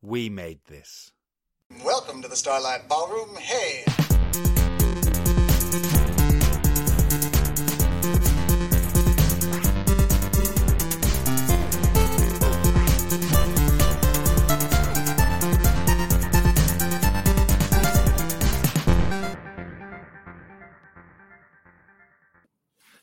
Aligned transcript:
We 0.00 0.28
made 0.28 0.60
this. 0.68 1.10
Welcome 1.84 2.22
to 2.22 2.28
the 2.28 2.36
Starlight 2.36 2.88
Ballroom. 2.88 3.34
Hey! 3.34 3.84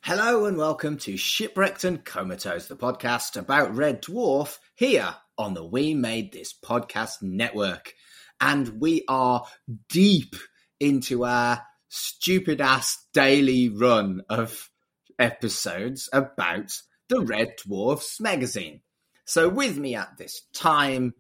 Hello 0.02 0.46
and 0.46 0.58
welcome 0.58 0.98
to 1.00 1.18
Shipwrecked 1.18 1.84
and 1.84 2.06
Comatose, 2.06 2.68
the 2.68 2.78
podcast 2.78 3.36
about 3.36 3.76
Red 3.76 4.02
Dwarf 4.02 4.60
here 4.76 5.16
on 5.38 5.54
the 5.54 5.66
We 5.66 5.94
Made 5.94 6.32
This 6.32 6.54
Podcast 6.54 7.22
Network. 7.22 7.94
And 8.40 8.80
we 8.82 9.04
are 9.08 9.46
deep 9.90 10.36
into 10.80 11.26
our 11.26 11.62
stupid 11.90 12.62
ass 12.62 13.06
daily 13.14 13.70
run 13.70 14.24
of 14.30 14.70
episodes 15.18 16.10
about 16.12 16.72
the 17.10 17.22
Red 17.22 17.56
Dwarf 17.60 18.02
Smegazine. 18.02 18.82
So, 19.26 19.50
with 19.50 19.78
me 19.78 19.96
at 19.96 20.18
this 20.18 20.42
time, 20.54 21.14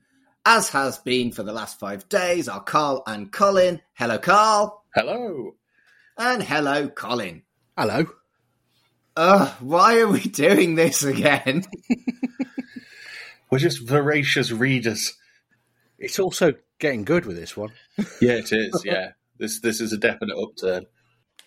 as 0.45 0.69
has 0.69 0.99
been 0.99 1.31
for 1.31 1.43
the 1.43 1.53
last 1.53 1.79
five 1.79 2.07
days, 2.09 2.47
are 2.47 2.61
Carl 2.61 3.03
and 3.07 3.31
Colin. 3.31 3.81
Hello, 3.93 4.19
Carl. 4.19 4.83
Hello. 4.93 5.55
And 6.17 6.43
hello, 6.43 6.87
Colin. 6.87 7.43
Hello. 7.77 8.05
Ugh, 9.17 9.49
why 9.59 9.99
are 9.99 10.07
we 10.07 10.19
doing 10.21 10.75
this 10.75 11.03
again? 11.03 11.63
We're 13.55 13.59
just 13.59 13.87
voracious 13.87 14.51
readers. 14.51 15.13
It's 15.97 16.19
also 16.19 16.55
getting 16.77 17.05
good 17.05 17.25
with 17.25 17.37
this 17.37 17.55
one. 17.55 17.71
Yeah, 18.19 18.33
it 18.33 18.51
is. 18.51 18.83
Yeah, 18.83 19.11
this 19.39 19.61
this 19.61 19.79
is 19.79 19.93
a 19.93 19.97
definite 19.97 20.37
upturn. 20.37 20.87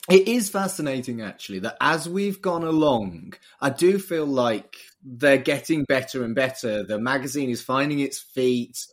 It 0.08 0.27
is 0.27 0.48
fascinating, 0.48 1.20
actually, 1.20 1.58
that 1.58 1.77
as 1.83 2.08
we've 2.08 2.41
gone 2.41 2.64
along, 2.64 3.34
I 3.60 3.68
do 3.68 3.98
feel 3.98 4.24
like 4.24 4.74
they're 5.05 5.36
getting 5.36 5.84
better 5.84 6.24
and 6.24 6.34
better. 6.34 6.83
The 6.83 6.98
magazine 6.98 7.50
is 7.50 7.60
finding 7.62 7.98
its 7.98 8.18
feet, 8.18 8.86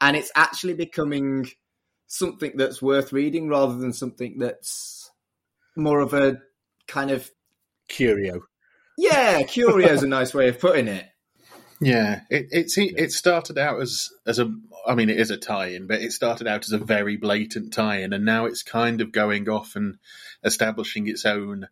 and 0.00 0.16
it's 0.16 0.32
actually 0.34 0.72
becoming 0.72 1.50
something 2.06 2.52
that's 2.54 2.80
worth 2.80 3.12
reading 3.12 3.48
rather 3.50 3.76
than 3.76 3.92
something 3.92 4.38
that's 4.38 5.10
more 5.76 6.00
of 6.00 6.14
a 6.14 6.40
kind 6.88 7.10
of 7.10 7.30
Curio. 7.90 8.40
yeah. 8.96 9.42
Curio 9.42 9.88
is 9.92 10.02
a 10.02 10.08
nice 10.08 10.32
way 10.32 10.48
of 10.48 10.58
putting 10.58 10.88
it. 10.88 11.11
Yeah, 11.82 12.20
it 12.30 12.46
it's 12.52 12.78
it 12.78 13.10
started 13.10 13.58
out 13.58 13.80
as 13.80 14.08
as 14.24 14.38
a 14.38 14.54
I 14.86 14.94
mean 14.94 15.10
it 15.10 15.18
is 15.18 15.30
a 15.30 15.36
tie-in, 15.36 15.88
but 15.88 16.00
it 16.00 16.12
started 16.12 16.46
out 16.46 16.64
as 16.64 16.72
a 16.72 16.78
very 16.78 17.16
blatant 17.16 17.72
tie-in, 17.72 18.12
and 18.12 18.24
now 18.24 18.46
it's 18.46 18.62
kind 18.62 19.00
of 19.00 19.10
going 19.10 19.48
off 19.48 19.74
and 19.74 19.98
establishing 20.44 21.08
its 21.08 21.26
own 21.26 21.68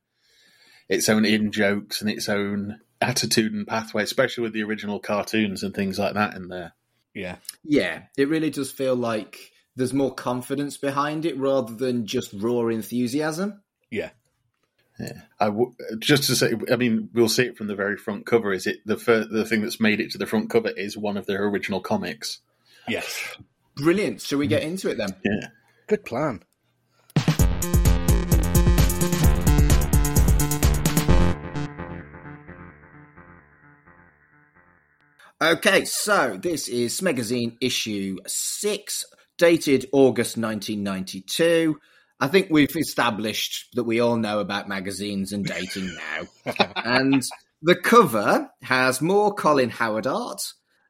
its 0.89 1.09
own 1.09 1.25
in 1.25 1.53
jokes 1.53 2.01
and 2.01 2.11
its 2.11 2.29
own 2.29 2.81
attitude 3.01 3.53
and 3.53 3.67
pathway, 3.67 4.03
especially 4.03 4.43
with 4.43 4.53
the 4.53 4.65
original 4.65 4.99
cartoons 4.99 5.63
and 5.63 5.75
things 5.75 5.99
like 5.99 6.15
that 6.15 6.35
in 6.35 6.49
there. 6.49 6.73
Yeah. 7.15 7.37
Yeah, 7.65 8.03
it 8.19 8.29
really 8.29 8.51
does 8.51 8.73
feel 8.73 8.97
like 8.97 9.53
there's 9.77 9.95
more 9.95 10.15
confidence 10.15 10.77
behind 10.77 11.25
it 11.25 11.39
rather 11.39 11.75
than 11.75 12.07
just 12.07 12.33
raw 12.35 12.67
enthusiasm. 12.67 13.63
Yeah. 13.91 14.11
Yeah, 15.01 15.23
I 15.39 15.47
w- 15.47 15.75
just 15.99 16.25
to 16.25 16.37
say, 16.37 16.53
I 16.71 16.77
mean, 16.77 17.09
we'll 17.15 17.29
see 17.29 17.45
it 17.45 17.57
from 17.57 17.69
the 17.69 17.75
very 17.75 17.97
front 17.97 18.27
cover. 18.27 18.53
Is 18.53 18.67
it 18.67 18.81
the 18.85 18.99
fir- 18.99 19.25
the 19.25 19.45
thing 19.47 19.63
that's 19.63 19.81
made 19.81 20.01
it 20.01 20.11
to 20.11 20.19
the 20.19 20.27
front 20.27 20.51
cover 20.51 20.69
is 20.69 20.97
one 20.97 21.17
of 21.17 21.27
their 21.27 21.45
original 21.47 21.81
comics? 21.81 22.41
Yes. 22.87 23.37
Brilliant. 23.77 24.21
Shall 24.21 24.39
we 24.39 24.47
get 24.47 24.63
into 24.63 24.91
it 24.91 24.99
then? 24.99 25.15
Yeah. 25.25 25.49
Good 25.87 26.05
plan. 26.05 26.43
Okay, 35.43 35.87
so 35.87 36.39
this 36.41 36.69
is 36.69 37.01
Smegazine 37.01 37.57
issue 37.63 38.19
6, 38.27 39.05
dated 39.39 39.87
August 39.91 40.37
1992. 40.37 41.81
I 42.21 42.29
think 42.29 42.49
we've 42.51 42.77
established 42.77 43.69
that 43.75 43.85
we 43.85 44.01
all 44.01 44.17
know 44.17 44.41
about 44.41 44.69
magazines 44.69 45.33
and 45.33 45.45
dating 45.45 45.91
now. 45.95 46.55
and 46.77 47.23
the 47.63 47.77
cover 47.77 48.51
has 48.63 49.01
more 49.01 49.35
Colin 49.35 49.71
Howard 49.71 50.07
art, 50.07 50.43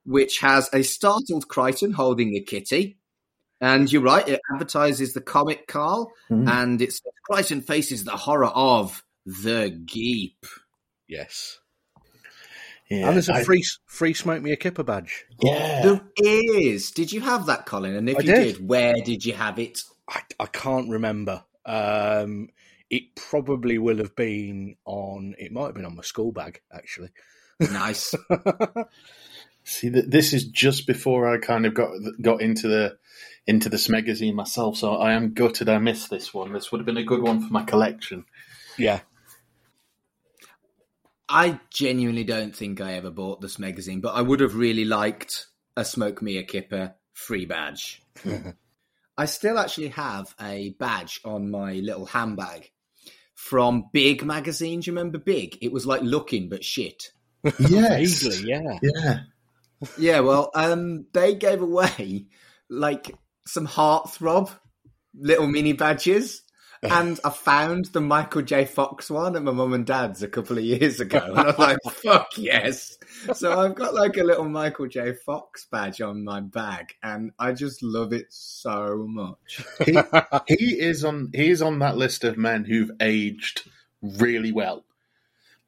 which 0.04 0.40
has 0.40 0.68
a 0.72 0.82
startled 0.82 1.46
Kryten 1.46 1.94
holding 1.94 2.34
a 2.34 2.40
kitty. 2.40 2.98
And 3.60 3.92
you're 3.92 4.02
right, 4.02 4.26
it 4.26 4.40
advertises 4.52 5.12
the 5.12 5.20
comic, 5.20 5.66
Carl, 5.66 6.10
hmm. 6.28 6.48
and 6.48 6.80
it's 6.80 7.02
Kryten 7.30 7.62
faces 7.62 8.04
the 8.04 8.12
horror 8.12 8.46
of 8.46 9.04
the 9.26 9.70
Geep. 9.84 10.46
Yes. 11.06 11.58
Yeah, 12.88 13.06
and 13.06 13.14
there's 13.14 13.28
a 13.28 13.34
I- 13.34 13.44
free 13.44 13.64
free 13.86 14.14
smoke 14.14 14.42
me 14.42 14.50
a 14.50 14.56
kipper 14.56 14.82
badge. 14.82 15.26
yeah. 15.40 15.82
There 15.82 16.00
is. 16.16 16.90
Did 16.90 17.12
you 17.12 17.20
have 17.20 17.46
that, 17.46 17.66
Colin? 17.66 17.94
And 17.94 18.08
if 18.08 18.16
I 18.16 18.20
you 18.20 18.34
did. 18.34 18.56
did, 18.56 18.68
where 18.68 18.94
did 18.94 19.24
you 19.24 19.34
have 19.34 19.58
it? 19.60 19.80
I, 20.10 20.22
I 20.40 20.46
can't 20.46 20.90
remember. 20.90 21.44
Um, 21.64 22.48
it 22.90 23.14
probably 23.14 23.78
will 23.78 23.98
have 23.98 24.16
been 24.16 24.76
on. 24.84 25.36
It 25.38 25.52
might 25.52 25.66
have 25.66 25.74
been 25.74 25.84
on 25.84 25.96
my 25.96 26.02
school 26.02 26.32
bag 26.32 26.60
actually. 26.72 27.10
Nice. 27.60 28.14
See, 29.64 29.88
this 29.88 30.32
is 30.32 30.44
just 30.46 30.86
before 30.86 31.32
I 31.32 31.38
kind 31.38 31.66
of 31.66 31.74
got 31.74 31.90
got 32.20 32.40
into 32.40 32.66
the 32.66 32.98
into 33.46 33.68
this 33.68 33.88
magazine 33.88 34.34
myself, 34.34 34.76
so 34.76 34.94
I 34.94 35.12
am 35.12 35.32
gutted 35.32 35.68
I 35.68 35.78
missed 35.78 36.10
this 36.10 36.34
one. 36.34 36.52
This 36.52 36.72
would 36.72 36.78
have 36.78 36.86
been 36.86 36.96
a 36.96 37.04
good 37.04 37.22
one 37.22 37.46
for 37.46 37.52
my 37.52 37.62
collection. 37.62 38.24
Yeah. 38.76 39.00
I 41.28 41.60
genuinely 41.70 42.24
don't 42.24 42.56
think 42.56 42.80
I 42.80 42.94
ever 42.94 43.10
bought 43.10 43.40
this 43.40 43.58
magazine, 43.58 44.00
but 44.00 44.14
I 44.14 44.22
would 44.22 44.40
have 44.40 44.56
really 44.56 44.84
liked 44.84 45.46
a 45.76 45.84
Smoke 45.84 46.20
Me 46.20 46.38
a 46.38 46.42
Kipper 46.42 46.94
free 47.12 47.44
badge. 47.44 48.02
I 49.20 49.26
still 49.26 49.58
actually 49.58 49.88
have 49.88 50.34
a 50.40 50.70
badge 50.78 51.20
on 51.26 51.50
my 51.50 51.74
little 51.74 52.06
handbag 52.06 52.70
from 53.34 53.90
Big 53.92 54.24
magazine. 54.24 54.80
Do 54.80 54.90
you 54.90 54.96
remember 54.96 55.18
Big? 55.18 55.58
It 55.60 55.70
was 55.70 55.84
like 55.84 56.00
Look-in 56.00 56.48
but 56.48 56.64
shit. 56.64 57.10
Yes, 57.58 58.22
Vaguely, 58.22 58.48
yeah. 58.48 58.78
yeah. 58.82 59.20
Yeah, 59.98 60.20
well, 60.20 60.50
um, 60.54 61.04
they 61.12 61.34
gave 61.34 61.60
away 61.60 62.28
like 62.70 63.14
some 63.46 63.66
heartthrob 63.66 64.50
little 65.14 65.46
mini 65.46 65.74
badges. 65.74 66.42
And 66.90 67.20
I 67.22 67.28
found 67.28 67.86
the 67.86 68.00
Michael 68.00 68.40
J. 68.40 68.64
Fox 68.64 69.10
one 69.10 69.36
at 69.36 69.42
my 69.42 69.52
mum 69.52 69.74
and 69.74 69.84
dad's 69.84 70.22
a 70.22 70.28
couple 70.28 70.56
of 70.56 70.64
years 70.64 70.98
ago. 70.98 71.18
And 71.18 71.38
I 71.38 71.44
was 71.44 71.58
like, 71.58 71.78
fuck 71.92 72.38
yes. 72.38 72.96
So 73.34 73.60
I've 73.60 73.74
got 73.74 73.92
like 73.92 74.16
a 74.16 74.24
little 74.24 74.48
Michael 74.48 74.86
J. 74.86 75.12
Fox 75.12 75.66
badge 75.70 76.00
on 76.00 76.24
my 76.24 76.40
bag. 76.40 76.94
And 77.02 77.32
I 77.38 77.52
just 77.52 77.82
love 77.82 78.14
it 78.14 78.28
so 78.30 79.04
much. 79.06 79.62
He, 79.84 79.98
he 80.46 80.80
is 80.80 81.04
on 81.04 81.30
he 81.34 81.50
is 81.50 81.60
on 81.60 81.80
that 81.80 81.98
list 81.98 82.24
of 82.24 82.38
men 82.38 82.64
who've 82.64 82.92
aged 82.98 83.68
really 84.00 84.52
well. 84.52 84.84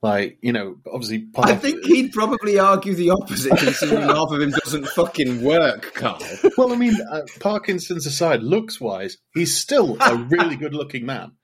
Like 0.02 0.38
you 0.42 0.52
know, 0.52 0.78
obviously, 0.92 1.28
I 1.36 1.54
think 1.54 1.84
he'd 1.84 2.12
probably 2.12 2.58
argue 2.58 2.92
the 2.92 3.10
opposite, 3.10 3.56
considering 3.56 4.02
half 4.02 4.32
of 4.32 4.40
him 4.40 4.50
doesn't 4.50 4.88
fucking 4.88 5.42
work, 5.42 5.94
Carl. 5.94 6.20
Well, 6.58 6.72
I 6.72 6.76
mean, 6.76 6.96
uh, 7.10 7.22
Parkinson's 7.38 8.04
aside, 8.04 8.42
looks 8.42 8.80
wise, 8.80 9.18
he's 9.32 9.56
still 9.56 9.96
a 10.00 10.16
really 10.16 10.56
good 10.56 10.74
looking 10.74 11.06
man. 11.06 11.32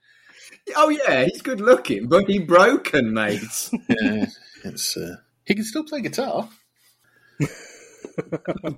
Oh, 0.76 0.91
yeah, 0.91 1.24
he's 1.24 1.41
good 1.41 1.62
looking, 1.62 2.08
but 2.08 2.28
he 2.28 2.41
broken, 2.41 3.14
mate. 3.14 3.41
Yeah, 3.88 4.26
it's 4.64 4.98
uh, 4.98 5.16
he 5.44 5.54
can 5.54 5.64
still 5.64 5.84
play 5.84 6.02
guitar. 6.02 6.46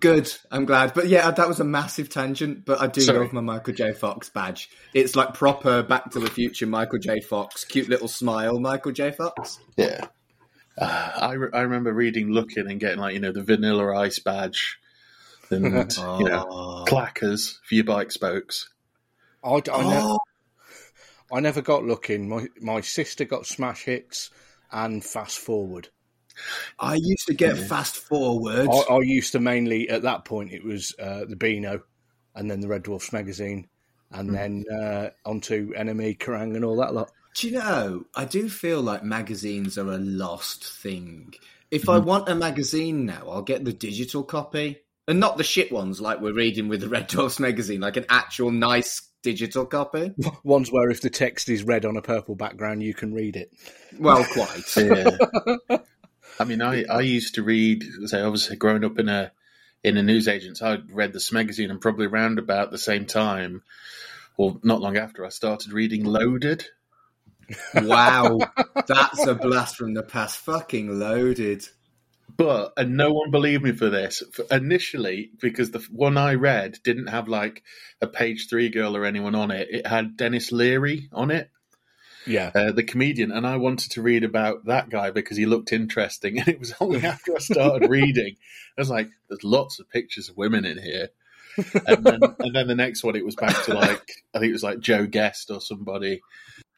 Good. 0.00 0.32
I'm 0.50 0.64
glad. 0.64 0.94
But 0.94 1.08
yeah, 1.08 1.30
that 1.30 1.48
was 1.48 1.60
a 1.60 1.64
massive 1.64 2.08
tangent. 2.08 2.65
But 2.65 2.80
I 2.80 2.86
do 2.86 3.00
Sorry. 3.00 3.18
love 3.18 3.32
my 3.32 3.41
Michael 3.41 3.74
J. 3.74 3.92
Fox 3.92 4.28
badge. 4.28 4.70
It's 4.94 5.16
like 5.16 5.34
proper 5.34 5.82
Back 5.82 6.10
to 6.12 6.20
the 6.20 6.30
Future 6.30 6.66
Michael 6.66 6.98
J. 6.98 7.20
Fox. 7.20 7.65
Cute 7.65 7.88
little 7.88 8.09
smile, 8.09 8.59
Michael 8.60 8.92
J. 8.92 9.10
Fox. 9.12 9.59
Yeah, 9.76 10.06
uh, 10.78 11.12
I 11.16 11.32
re- 11.34 11.50
I 11.53 11.60
remember 11.62 11.92
reading, 11.92 12.28
Look-in, 12.30 12.70
and 12.70 12.78
getting 12.80 12.98
like 13.00 13.15
you 13.15 13.20
know 13.20 13.32
the 13.32 13.42
Vanilla 13.42 13.97
Ice 13.98 14.18
badge, 14.18 14.78
and 15.50 15.65
you 15.97 16.24
know 16.28 16.47
Oh. 16.50 16.84
clackers 16.86 17.59
for 17.65 17.74
your 17.74 17.84
bike 17.84 18.12
spokes. 18.12 18.68
I, 19.42 19.54
I, 19.54 19.59
never, 19.59 20.06
Oh, 20.06 20.18
I 21.32 21.41
never 21.41 21.62
got 21.62 21.84
Look-in. 21.84 22.28
My 22.28 22.47
my 22.60 22.80
sister 22.82 23.24
got 23.24 23.47
smash 23.47 23.84
hits 23.84 24.30
and 24.70 25.04
fast 25.04 25.38
forward. 25.38 25.88
I 26.78 26.95
used 26.95 27.27
to 27.27 27.34
get 27.34 27.57
fast 27.57 27.97
forward. 27.97 28.69
I, 28.71 28.95
I 28.95 29.01
used 29.03 29.33
to 29.33 29.41
mainly 29.41 29.89
at 29.89 30.03
that 30.03 30.25
point 30.25 30.53
it 30.53 30.65
was 30.65 30.95
uh, 30.98 31.25
the 31.28 31.37
Beano, 31.37 31.83
and 32.34 32.51
then 32.51 32.60
the 32.60 32.69
Red 32.69 32.84
Dwarf 32.84 33.09
Smegazine, 33.09 33.66
and 34.10 34.34
then 34.34 34.65
uh, 34.72 35.10
onto 35.25 35.72
NME, 35.75 36.19
Kerrang, 36.19 36.57
and 36.57 36.65
all 36.65 36.77
that 36.77 36.95
lot. 36.95 37.10
Do 37.37 37.48
you 37.48 37.59
know, 37.59 38.04
I 38.15 38.25
do 38.25 38.48
feel 38.48 38.83
like 38.83 39.04
magazines 39.04 39.78
are 39.78 39.92
a 39.92 39.98
lost 39.98 40.65
thing. 40.65 41.34
If 41.71 41.89
I 41.89 41.98
want 41.98 42.28
a 42.28 42.34
magazine 42.34 43.07
now, 43.07 43.28
I'll 43.28 43.42
get 43.42 43.65
the 43.65 43.72
digital 43.72 44.25
copy 44.25 44.81
And 45.07 45.21
not 45.21 45.37
the 45.37 45.45
shit 45.45 45.71
ones 45.71 46.01
like 46.01 46.21
we're 46.21 46.34
reading 46.34 46.69
with 46.69 46.81
the 46.81 46.89
Red 46.89 47.09
Dwarf 47.09 47.39
Smegazine, 47.39 47.81
like 47.81 47.97
an 47.97 48.07
actual 48.09 48.51
nice 48.51 49.10
digital 49.22 49.66
copy. 49.66 50.13
Ones 50.45 50.71
where 50.72 50.91
if 50.91 51.01
the 51.01 51.10
text 51.10 51.48
is 51.48 51.63
red 51.63 51.84
on 51.84 51.97
a 51.97 52.03
purple 52.03 52.34
background, 52.34 52.83
you 52.83 52.95
can 52.95 53.13
read 53.13 53.37
it. 53.37 53.53
Well, 53.98 54.25
quite. 54.25 54.77
Yeah. 54.77 55.78
I 56.41 56.45
mean, 56.45 56.63
I, 56.63 56.84
I 56.84 57.03
used 57.03 57.34
to 57.34 57.42
read, 57.42 57.84
say, 58.07 58.22
obviously 58.22 58.57
growing 58.57 58.84
up 58.84 58.98
in 58.98 59.10
a 59.10 59.31
in 59.84 59.97
a 59.97 60.03
newsagent, 60.03 60.63
I 60.63 60.78
read 60.91 61.13
this 61.13 61.33
magazine 61.33 61.71
and 61.71 61.81
probably 61.81 62.07
around 62.07 62.39
about 62.39 62.71
the 62.71 62.78
same 62.78 63.04
time, 63.07 63.63
or 64.37 64.59
not 64.63 64.81
long 64.81 64.97
after, 64.97 65.25
I 65.25 65.28
started 65.28 65.72
reading 65.72 66.04
Loaded. 66.04 66.65
Wow, 67.75 68.39
that's 68.87 69.27
a 69.27 69.34
blast 69.34 69.77
from 69.77 69.95
the 69.95 70.03
past. 70.03 70.39
Fucking 70.39 70.98
loaded. 70.98 71.69
But 72.37 72.72
and 72.77 72.97
no 72.97 73.13
one 73.13 73.31
believed 73.31 73.65
me 73.65 73.72
for 73.72 73.91
this 73.91 74.22
For- 74.33 74.47
initially 74.51 75.31
because 75.41 75.72
the 75.72 75.84
one 75.91 76.16
I 76.16 76.34
read 76.34 76.78
didn't 76.84 77.09
have 77.09 77.28
like 77.28 77.63
a 78.01 78.07
page 78.07 78.48
three 78.48 78.69
girl 78.69 78.97
or 78.97 79.04
anyone 79.04 79.34
on 79.34 79.51
it. 79.51 79.69
It 79.71 79.87
had 79.87 80.16
Denis 80.16 80.53
Leary 80.53 81.09
on 81.13 81.31
it, 81.31 81.51
Yeah. 82.26 82.50
uh, 82.54 82.72
the 82.72 82.82
comedian, 82.82 83.32
and 83.32 83.46
I 83.46 83.56
wanted 83.56 83.92
to 83.92 84.02
read 84.02 84.24
about 84.24 84.66
that 84.66 84.90
guy 84.90 85.10
because 85.10 85.36
he 85.36 85.46
looked 85.46 85.72
interesting. 85.72 86.38
And 86.40 86.48
it 86.48 86.58
was 86.60 86.74
only 86.80 87.02
after 87.02 87.34
I 87.34 87.38
started 87.38 87.88
reading, 87.90 88.36
I 88.76 88.80
was 88.80 88.90
like, 88.90 89.08
"There's 89.28 89.44
lots 89.44 89.80
of 89.80 89.88
pictures 89.90 90.28
of 90.28 90.36
women 90.36 90.64
in 90.64 90.78
here." 90.82 91.08
And 91.86 92.04
then, 92.04 92.20
and 92.38 92.54
then 92.54 92.66
the 92.68 92.74
next 92.74 93.02
one, 93.04 93.16
it 93.16 93.24
was 93.24 93.34
back 93.36 93.64
to 93.64 93.74
like 93.74 94.10
I 94.34 94.38
think 94.38 94.50
it 94.50 94.52
was 94.52 94.62
like 94.62 94.80
Jo 94.80 95.06
Guest 95.06 95.50
or 95.50 95.60
somebody. 95.60 96.20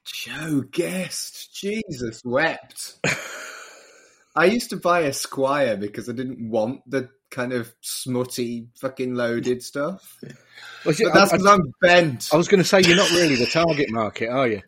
Jo 0.04 0.62
Guest, 0.70 1.54
Jesus 1.54 2.22
wept. 2.24 2.98
I 4.34 4.46
used 4.46 4.70
to 4.70 4.76
buy 4.76 5.04
Esquire 5.04 5.76
because 5.76 6.08
I 6.08 6.12
didn't 6.12 6.48
want 6.48 6.80
the 6.90 7.10
kind 7.30 7.52
of 7.52 7.72
smutty, 7.82 8.68
fucking 8.80 9.14
loaded 9.14 9.62
stuff. 9.62 10.18
Was 10.86 11.00
it- 11.00 11.04
But 11.04 11.14
that's 11.14 11.32
because 11.32 11.46
I'm 11.46 11.72
bent. 11.82 12.30
I 12.32 12.36
was 12.36 12.48
going 12.48 12.62
to 12.62 12.68
say 12.68 12.80
you're 12.80 12.96
not 12.96 13.10
really 13.10 13.36
the 13.36 13.46
target 13.46 13.90
market, 13.90 14.28
are 14.30 14.48
you? 14.48 14.62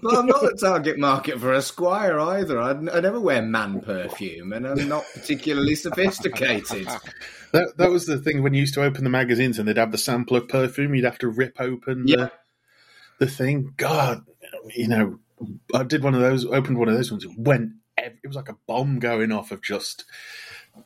But 0.00 0.16
I'm 0.16 0.26
not 0.26 0.42
the 0.42 0.56
target 0.60 0.96
market 0.96 1.40
for 1.40 1.52
Esquire 1.52 2.20
either. 2.20 2.60
I, 2.60 2.70
I 2.70 3.00
never 3.00 3.18
wear 3.20 3.42
man 3.42 3.80
perfume, 3.80 4.52
and 4.52 4.64
I'm 4.64 4.88
not 4.88 5.04
particularly 5.12 5.74
sophisticated. 5.74 6.86
That 7.52 7.76
that 7.78 7.90
was 7.90 8.06
the 8.06 8.18
thing 8.18 8.42
when 8.42 8.54
you 8.54 8.60
used 8.60 8.74
to 8.74 8.82
open 8.84 9.02
the 9.02 9.10
magazines 9.10 9.58
and 9.58 9.66
they'd 9.66 9.76
have 9.76 9.90
the 9.90 9.98
sample 9.98 10.36
of 10.36 10.48
perfume. 10.48 10.94
You'd 10.94 11.04
have 11.04 11.18
to 11.18 11.28
rip 11.28 11.60
open 11.60 12.04
Yeah. 12.06 12.16
the 13.18 13.26
the 13.26 13.26
thing. 13.26 13.74
God, 13.76 14.24
you 14.76 14.86
know, 14.86 15.18
I 15.74 15.82
did 15.82 16.04
one 16.04 16.14
of 16.14 16.20
those. 16.20 16.44
Opened 16.46 16.78
one 16.78 16.88
of 16.88 16.94
those 16.94 17.10
ones. 17.10 17.24
It 17.24 17.32
went. 17.36 17.72
It 17.96 18.18
was 18.24 18.36
like 18.36 18.48
a 18.50 18.56
bomb 18.68 19.00
going 19.00 19.32
off 19.32 19.50
of 19.50 19.62
just 19.62 20.04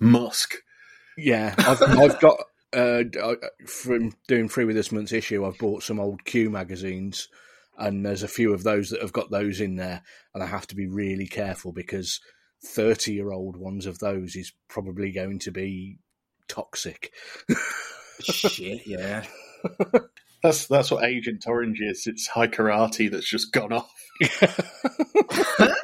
musk. 0.01 0.55
Yeah, 1.19 1.55
I've, 1.59 1.83
I've 1.83 2.19
got 2.21 2.39
uh, 2.73 3.03
from 3.67 4.13
doing 4.27 4.49
free 4.49 4.65
with 4.65 4.77
this 4.77 4.91
month's 4.91 5.13
issue. 5.13 5.45
I've 5.45 5.59
bought 5.59 5.83
some 5.83 6.01
old 6.01 6.25
Q 6.25 6.49
magazines, 6.49 7.29
and 7.79 8.05
there's 8.05 8.23
a 8.23 8.29
few 8.29 8.53
of 8.53 8.63
those 8.63 8.91
that 8.91 9.03
have 9.03 9.13
got 9.13 9.31
those 9.31 9.61
in 9.61 9.77
there, 9.77 10.03
and 10.35 10.43
I 10.43 10.47
have 10.47 10.67
to 10.69 10.77
be 10.77 10.87
really 10.87 11.27
careful 11.27 11.73
because 11.73 12.21
thirty-year-old 12.65 13.57
ones 13.57 13.87
of 13.87 13.99
those 13.99 14.37
is 14.37 14.53
probably 14.69 15.13
going 15.13 15.39
to 15.41 15.51
be 15.51 15.99
toxic. 16.49 17.13
Shit, 18.21 18.87
yeah. 18.87 19.25
That's 20.43 20.67
that's 20.67 20.91
what 20.91 21.05
Agent 21.05 21.45
Orange 21.47 21.81
is. 21.81 22.09
It's 22.09 22.27
Hai 22.27 22.49
Karate 22.49 23.09
that's 23.11 23.29
just 23.29 23.53
gone 23.53 23.73
off. 23.73 23.93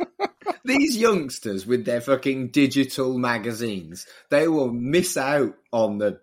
These 0.65 0.97
youngsters 0.97 1.65
with 1.65 1.85
their 1.85 2.01
fucking 2.01 2.49
digital 2.49 3.17
magazines, 3.19 4.05
they 4.31 4.49
will 4.49 4.73
miss 4.73 5.17
out 5.17 5.55
on 5.73 5.99
the 5.99 6.21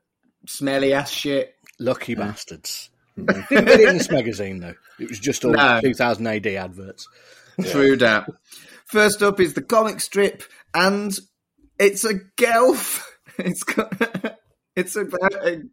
smelly 0.48 0.94
ass 0.94 1.10
shit. 1.10 1.56
Lucky 1.80 2.16
bastards. 2.16 2.90
Mm-hmm. 3.18 3.26
Didn't 3.54 3.66
get 3.68 3.80
it 3.80 3.90
in 3.90 3.98
this 3.98 4.12
magazine 4.12 4.60
though. 4.60 4.74
It 5.00 5.10
was 5.10 5.20
just 5.20 5.46
all 5.46 5.52
No. 5.52 5.80
2000 5.82 6.28
AD 6.28 6.48
adverts. 6.48 7.08
True 7.72 7.96
that. 7.98 8.28
First 8.86 9.24
up 9.24 9.40
is 9.40 9.54
the 9.54 9.62
comic 9.62 10.00
strip, 10.02 10.44
and 10.74 11.18
it's 11.80 12.04
a 12.06 12.16
gelf. 12.38 13.12
It's 13.38 13.64
got, 13.64 13.92
it's 14.78 14.96
about 14.96 15.34
a 15.46 15.64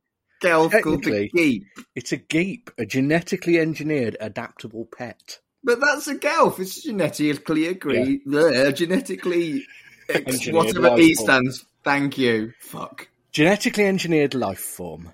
gelf 0.41 0.73
called 0.83 1.05
the 1.05 1.29
Technically- 1.29 1.62
Geep. 1.77 1.85
It's 1.94 2.11
a 2.11 2.19
geep, 2.19 2.71
a 2.77 2.85
genetically 2.85 3.61
engineered 3.61 4.17
adaptable 4.19 4.89
pet. 4.97 5.39
But 5.62 5.79
that's 5.81 6.09
a 6.09 6.17
gelf. 6.17 6.59
It's 6.59 6.83
genetically 6.83 7.69
agreed. 7.69 8.23
bleh, 8.27 8.75
genetically, 8.75 9.65
ex- 10.09 10.49
whatever 10.49 10.99
E 10.99 11.15
form. 11.15 11.25
stands. 11.25 11.65
Thank 11.85 12.19
you. 12.19 12.53
Fuck. 12.59 13.06
Genetically 13.31 13.85
engineered 13.85 14.35
life 14.35 14.59
form. 14.59 15.12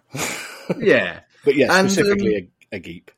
Yeah. 0.79 1.21
But 1.44 1.56
yeah, 1.56 1.79
And, 1.79 1.90
specifically 1.90 2.50
a, 2.73 2.76
a 2.76 2.81
geep. 2.81 3.08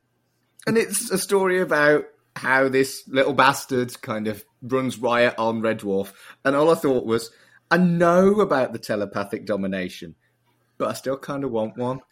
And 0.67 0.77
it's 0.77 1.09
a 1.11 1.17
story 1.17 1.59
about 1.59 2.05
how 2.35 2.69
this 2.69 3.03
little 3.07 3.33
bastard 3.33 3.99
kind 4.01 4.27
of 4.27 4.45
runs 4.61 4.97
riot 4.97 5.35
on 5.37 5.61
Red 5.61 5.79
Dwarf. 5.79 6.13
And 6.45 6.55
all 6.55 6.69
I 6.69 6.75
thought 6.75 7.05
was, 7.05 7.31
I 7.69 7.77
know 7.77 8.39
about 8.41 8.73
the 8.73 8.79
telepathic 8.79 9.45
domination, 9.45 10.15
but 10.77 10.89
I 10.89 10.93
still 10.93 11.17
kind 11.17 11.43
of 11.43 11.51
want 11.51 11.77
one. 11.77 12.01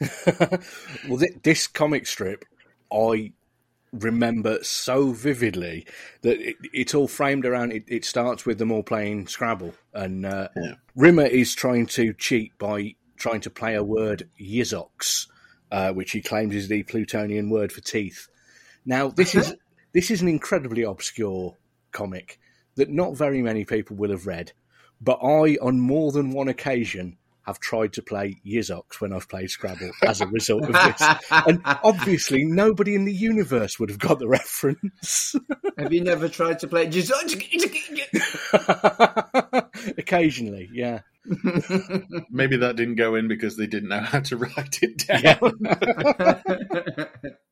well, 1.07 1.19
thi- 1.19 1.38
this 1.44 1.67
comic 1.67 2.07
strip, 2.07 2.45
I 2.91 3.33
remember 3.91 4.59
so 4.63 5.12
vividly 5.12 5.85
that 6.21 6.39
it, 6.39 6.55
it's 6.73 6.94
all 6.94 7.07
framed 7.07 7.45
around. 7.45 7.71
It, 7.71 7.83
it 7.88 8.05
starts 8.05 8.45
with 8.45 8.57
them 8.57 8.71
all 8.71 8.83
playing 8.83 9.27
Scrabble, 9.27 9.73
and 9.94 10.25
uh, 10.25 10.50
Yeah. 10.55 10.73
Rimmer 10.95 11.25
is 11.25 11.53
trying 11.55 11.85
to 11.88 12.13
cheat 12.13 12.57
by 12.57 12.95
trying 13.17 13.41
to 13.41 13.50
play 13.50 13.75
a 13.75 13.83
word 13.83 14.29
Yizox, 14.39 15.27
uh, 15.71 15.92
which 15.92 16.12
he 16.12 16.21
claims 16.21 16.56
is 16.56 16.68
the 16.68 16.83
Plutonian 16.83 17.50
word 17.50 17.71
for 17.71 17.81
teeth. 17.81 18.27
Now, 18.86 19.10
this 19.10 19.36
is 19.36 19.56
this 19.94 20.12
is 20.12 20.21
an 20.21 20.27
incredibly 20.27 20.83
obscure 20.83 21.57
comic 21.92 22.39
that 22.75 22.89
not 22.89 23.18
very 23.18 23.42
many 23.42 23.66
people 23.66 23.95
will 23.95 24.12
have 24.12 24.27
read, 24.27 24.51
but 25.01 25.19
I, 25.24 25.57
on 25.62 25.80
more 25.80 26.12
than 26.12 26.31
one 26.31 26.48
occasion, 26.48 27.18
have 27.50 27.60
tried 27.60 27.92
to 27.94 28.04
play 28.04 28.39
Yizox 28.45 29.01
when 29.01 29.12
I've 29.12 29.27
played 29.27 29.50
Scrabble 29.50 29.89
as 30.04 30.21
a 30.21 30.27
result 30.27 30.66
of 30.66 30.74
this. 30.74 31.01
And 31.31 31.62
obviously, 31.66 32.45
nobody 32.45 32.94
in 32.95 33.06
the 33.06 33.13
universe 33.13 33.80
would 33.80 33.89
have 33.89 34.00
got 34.00 34.19
the 34.19 34.27
reference. 34.27 35.36
Have 35.77 35.92
you 35.92 36.04
never 36.04 36.30
tried 36.30 36.60
to 36.60 36.68
play? 36.68 36.86
Occasionally, 39.98 40.69
yeah. 40.72 41.00
Maybe 42.29 42.57
that 42.57 42.75
didn't 42.75 42.95
go 42.95 43.15
in 43.15 43.27
because 43.27 43.57
they 43.57 43.67
didn't 43.67 43.89
know 43.89 43.99
how 43.99 44.19
to 44.21 44.37
write 44.37 44.79
it 44.81 45.07
down. 45.07 45.53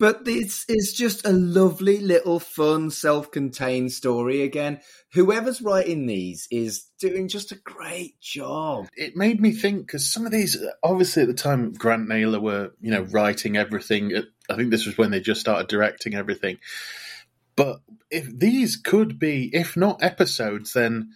But 0.00 0.24
this 0.24 0.64
is 0.66 0.94
just 0.94 1.26
a 1.26 1.30
lovely 1.30 1.98
little 2.00 2.40
fun 2.40 2.90
self-contained 2.90 3.92
story 3.92 4.40
again. 4.40 4.80
Whoever's 5.12 5.60
writing 5.60 6.06
these 6.06 6.48
is 6.50 6.86
doing 6.98 7.28
just 7.28 7.52
a 7.52 7.56
great 7.56 8.18
job. 8.18 8.88
it 8.96 9.14
made 9.14 9.42
me 9.42 9.52
think 9.52 9.86
because 9.86 10.10
some 10.10 10.24
of 10.24 10.32
these, 10.32 10.56
obviously 10.82 11.20
at 11.24 11.28
the 11.28 11.34
time, 11.34 11.74
Grant 11.74 12.08
Naylor 12.08 12.40
were 12.40 12.72
you 12.80 12.90
know 12.90 13.02
writing 13.02 13.58
everything. 13.58 14.16
I 14.48 14.56
think 14.56 14.70
this 14.70 14.86
was 14.86 14.96
when 14.96 15.10
they 15.10 15.20
just 15.20 15.42
started 15.42 15.68
directing 15.68 16.14
everything. 16.14 16.56
But 17.54 17.82
if 18.10 18.26
these 18.38 18.76
could 18.76 19.18
be, 19.18 19.50
if 19.52 19.76
not 19.76 20.02
episodes, 20.02 20.72
then 20.72 21.10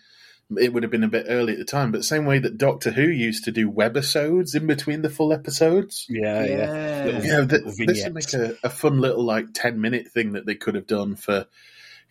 it 0.58 0.72
would 0.72 0.82
have 0.82 0.92
been 0.92 1.04
a 1.04 1.08
bit 1.08 1.26
early 1.28 1.52
at 1.52 1.58
the 1.58 1.64
time. 1.64 1.92
But 1.92 2.04
same 2.04 2.24
way 2.24 2.38
that 2.38 2.58
Doctor 2.58 2.90
Who 2.90 3.02
used 3.06 3.44
to 3.44 3.52
do 3.52 3.70
webisodes 3.70 4.54
in 4.54 4.66
between 4.66 5.02
the 5.02 5.10
full 5.10 5.32
episodes. 5.32 6.06
Yeah, 6.08 6.44
yeah. 6.44 6.56
Yeah. 6.56 7.04
Little- 7.04 7.24
You 7.24 7.32
know, 7.32 7.46
th- 7.46 7.62
little 7.64 7.86
this 7.86 8.04
would 8.04 8.14
make 8.14 8.32
a, 8.34 8.56
a 8.62 8.70
fun 8.70 9.00
little 9.00 9.24
like 9.24 9.46
ten 9.54 9.80
minute 9.80 10.08
thing 10.08 10.32
that 10.32 10.46
they 10.46 10.54
could 10.54 10.74
have 10.74 10.86
done 10.86 11.16
for, 11.16 11.46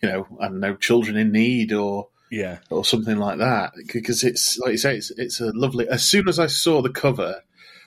you 0.02 0.08
know, 0.08 0.26
I 0.40 0.48
don't 0.48 0.60
know, 0.60 0.76
children 0.76 1.16
in 1.16 1.32
need 1.32 1.72
or 1.72 2.08
yeah. 2.30 2.58
or 2.70 2.84
something 2.84 3.16
like 3.18 3.38
that 3.38 3.74
because 3.92 4.24
it's 4.24 4.58
like 4.58 4.72
you 4.72 4.78
say 4.78 4.96
it's 4.96 5.10
it's 5.12 5.40
a 5.40 5.52
lovely 5.54 5.88
as 5.88 6.02
soon 6.02 6.28
as 6.28 6.38
i 6.38 6.46
saw 6.48 6.82
the 6.82 6.90
cover 6.90 7.42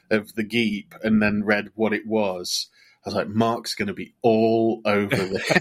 of 0.10 0.34
the 0.36 0.44
geep 0.44 0.94
and 1.04 1.22
then 1.22 1.44
read 1.44 1.70
what 1.76 1.92
it 1.92 2.08
was 2.08 2.68
i 2.74 2.77
was 3.08 3.16
like 3.16 3.30
mark's 3.30 3.76
going 3.76 3.88
to 3.88 3.94
be 3.94 4.14
all 4.22 4.82
over 4.86 5.16
this 5.16 5.52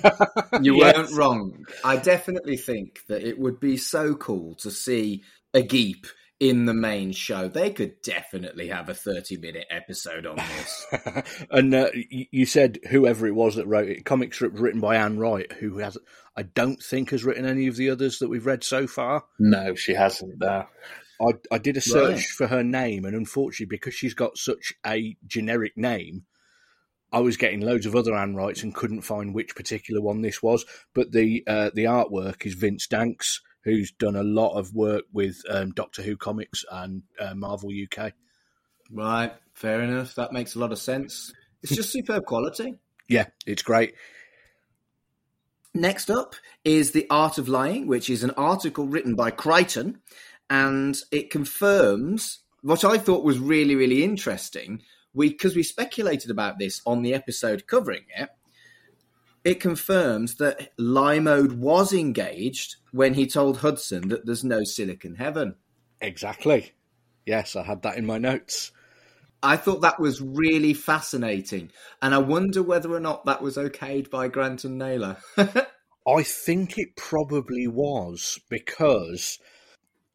You 0.62 0.76
Yes. 0.76 0.96
weren't 0.96 1.12
wrong. 1.12 1.66
I 1.84 1.96
definitely 1.96 2.56
think 2.56 3.00
that 3.08 3.22
it 3.26 3.38
would 3.38 3.60
be 3.60 3.76
so 3.76 4.14
cool 4.14 4.54
to 4.56 4.70
see 4.70 5.22
a 5.54 5.62
Geep 5.62 6.06
in 6.38 6.66
the 6.66 6.74
main 6.74 7.12
show. 7.12 7.48
They 7.48 7.70
could 7.70 8.02
definitely 8.02 8.68
have 8.68 8.90
a 8.90 8.94
30 8.94 9.38
minute 9.38 9.64
episode 9.70 10.26
on 10.26 10.36
this. 10.36 10.86
and 11.50 11.74
uh, 11.74 11.88
you 12.10 12.44
said 12.44 12.78
whoever 12.90 13.26
it 13.26 13.34
was 13.34 13.54
that 13.56 13.66
wrote 13.66 13.88
it, 13.88 14.04
comic 14.04 14.34
strip 14.34 14.52
written 14.54 14.80
by 14.80 14.96
Anne 14.96 15.18
Wright, 15.18 15.50
who 15.52 15.78
has, 15.78 15.96
I 16.36 16.42
don't 16.42 16.82
think 16.82 17.10
has 17.10 17.24
written 17.24 17.46
any 17.46 17.68
of 17.68 17.76
the 17.76 17.88
others 17.88 18.18
that 18.18 18.28
we've 18.28 18.44
read 18.44 18.64
so 18.64 18.86
far. 18.86 19.24
no 19.38 19.74
she 19.74 19.94
hasn't 19.94 20.34
no 20.38 20.66
I, 21.18 21.30
I 21.50 21.56
did 21.56 21.78
a 21.78 21.80
search 21.80 22.10
Right. 22.16 22.20
for 22.26 22.46
her 22.48 22.62
name, 22.62 23.06
and 23.06 23.16
unfortunately, 23.16 23.74
because 23.74 23.94
she's 23.94 24.12
got 24.12 24.36
such 24.36 24.74
a 24.86 25.16
generic 25.26 25.72
name, 25.74 26.24
I 27.16 27.20
was 27.20 27.38
getting 27.38 27.62
loads 27.62 27.86
of 27.86 27.96
other 27.96 28.14
Anne 28.14 28.36
Wrights 28.36 28.62
and 28.62 28.74
couldn't 28.74 29.00
find 29.00 29.34
which 29.34 29.56
particular 29.56 30.02
one 30.02 30.20
this 30.20 30.42
was. 30.42 30.66
But 30.92 31.12
the 31.12 31.42
uh, 31.46 31.70
the 31.72 31.84
artwork 31.84 32.44
is 32.44 32.52
Vince 32.52 32.86
Danks, 32.86 33.40
who's 33.64 33.90
done 33.90 34.16
a 34.16 34.22
lot 34.22 34.58
of 34.58 34.74
work 34.74 35.04
with 35.14 35.40
um, 35.48 35.70
Doctor 35.70 36.02
Who 36.02 36.18
comics 36.18 36.62
and 36.70 37.04
uh, 37.18 37.34
Marvel 37.34 37.70
UK. 37.70 38.12
Right, 38.92 39.32
fair 39.54 39.80
enough. 39.80 40.14
That 40.16 40.34
makes 40.34 40.56
a 40.56 40.58
lot 40.58 40.72
of 40.72 40.78
sense. 40.78 41.32
It's 41.62 41.74
just 41.74 41.90
superb 41.90 42.26
quality. 42.26 42.74
Yeah, 43.08 43.26
it's 43.46 43.62
great. 43.62 43.94
Next 45.72 46.10
up 46.10 46.34
is 46.64 46.90
The 46.90 47.06
Art 47.08 47.38
of 47.38 47.48
Lying, 47.48 47.86
which 47.86 48.10
is 48.10 48.24
an 48.24 48.32
article 48.32 48.88
written 48.88 49.14
by 49.14 49.30
Kryten, 49.30 50.00
and 50.50 50.98
it 51.12 51.30
confirms 51.30 52.40
what 52.62 52.84
I 52.84 52.98
thought 52.98 53.22
was 53.22 53.38
really, 53.38 53.76
really 53.76 54.02
interesting. 54.02 54.82
We 55.16 55.30
because 55.30 55.56
we 55.56 55.62
speculated 55.62 56.30
about 56.30 56.58
this 56.58 56.82
on 56.86 57.02
the 57.02 57.14
episode 57.14 57.66
covering 57.66 58.04
it. 58.14 58.28
It 59.42 59.60
confirms 59.60 60.36
that 60.36 60.72
lie 60.76 61.20
mode 61.20 61.52
was 61.52 61.92
engaged 61.92 62.76
when 62.92 63.14
he 63.14 63.26
told 63.26 63.58
Hudzen 63.58 64.10
that 64.10 64.26
there's 64.26 64.44
no 64.44 64.62
Silicon 64.64 65.14
Heaven. 65.14 65.54
Exactly. 66.00 66.72
Yes, 67.24 67.56
I 67.56 67.62
had 67.62 67.82
that 67.82 67.96
in 67.96 68.04
my 68.04 68.18
notes. 68.18 68.72
I 69.42 69.56
thought 69.56 69.82
that 69.82 70.00
was 70.00 70.20
really 70.20 70.74
fascinating, 70.74 71.70
and 72.02 72.14
I 72.14 72.18
wonder 72.18 72.62
whether 72.62 72.92
or 72.92 73.00
not 73.00 73.24
that 73.24 73.42
was 73.42 73.56
okayed 73.56 74.10
by 74.10 74.28
Grant 74.28 74.64
and 74.64 74.76
Naylor. 74.76 75.18
I 75.36 76.22
think 76.22 76.78
it 76.78 76.96
probably 76.96 77.66
was 77.66 78.38
because 78.50 79.38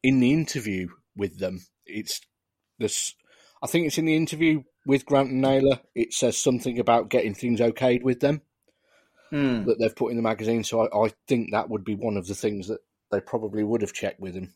in 0.02 0.20
the 0.20 0.32
interview 0.32 0.88
with 1.16 1.38
them, 1.38 1.60
it's 1.86 2.20
this. 2.78 3.14
I 3.62 3.66
think 3.66 3.86
it's 3.86 3.98
in 3.98 4.06
the 4.06 4.16
interview 4.16 4.62
with 4.86 5.06
Grant 5.06 5.30
and 5.30 5.40
Naylor. 5.40 5.80
It 5.94 6.12
says 6.12 6.36
something 6.36 6.78
about 6.78 7.08
getting 7.10 7.34
things 7.34 7.60
okayed 7.60 8.02
with 8.02 8.20
them 8.20 8.42
Hmm. 9.30 9.64
that 9.64 9.78
they've 9.78 9.96
put 9.96 10.10
in 10.10 10.16
the 10.16 10.22
magazine. 10.22 10.62
So 10.64 10.82
I, 10.86 11.06
I 11.06 11.12
think 11.26 11.52
that 11.52 11.70
would 11.70 11.84
be 11.84 11.94
one 11.94 12.16
of 12.16 12.26
the 12.26 12.34
things 12.34 12.68
that 12.68 12.80
they 13.10 13.20
probably 13.20 13.64
would 13.64 13.80
have 13.82 13.92
checked 13.92 14.20
with 14.20 14.34
him. 14.34 14.54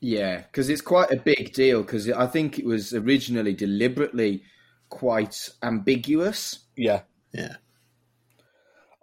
Yeah, 0.00 0.42
because 0.42 0.68
it's 0.68 0.82
quite 0.82 1.10
a 1.10 1.16
big 1.16 1.52
deal. 1.54 1.82
Because 1.82 2.10
I 2.10 2.26
think 2.26 2.58
it 2.58 2.66
was 2.66 2.92
originally 2.92 3.54
deliberately 3.54 4.42
quite 4.90 5.48
ambiguous. 5.62 6.60
Yeah, 6.76 7.02
Yeah. 7.32 7.56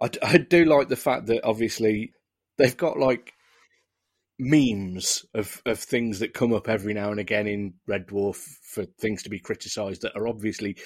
I, 0.00 0.10
I 0.22 0.38
do 0.38 0.64
like 0.64 0.88
the 0.88 0.96
fact 0.96 1.26
that 1.26 1.44
obviously 1.44 2.12
they've 2.56 2.76
got 2.76 2.98
like 2.98 3.33
memes 4.38 5.24
of, 5.34 5.62
of 5.64 5.78
things 5.78 6.18
that 6.18 6.34
come 6.34 6.52
up 6.52 6.68
every 6.68 6.94
now 6.94 7.10
and 7.10 7.20
again 7.20 7.46
in 7.46 7.74
Red 7.86 8.08
Dwarf 8.08 8.36
for 8.62 8.84
things 8.84 9.22
to 9.24 9.30
be 9.30 9.38
criticised 9.38 10.02
that 10.02 10.16
are 10.16 10.26
obviously 10.28 10.76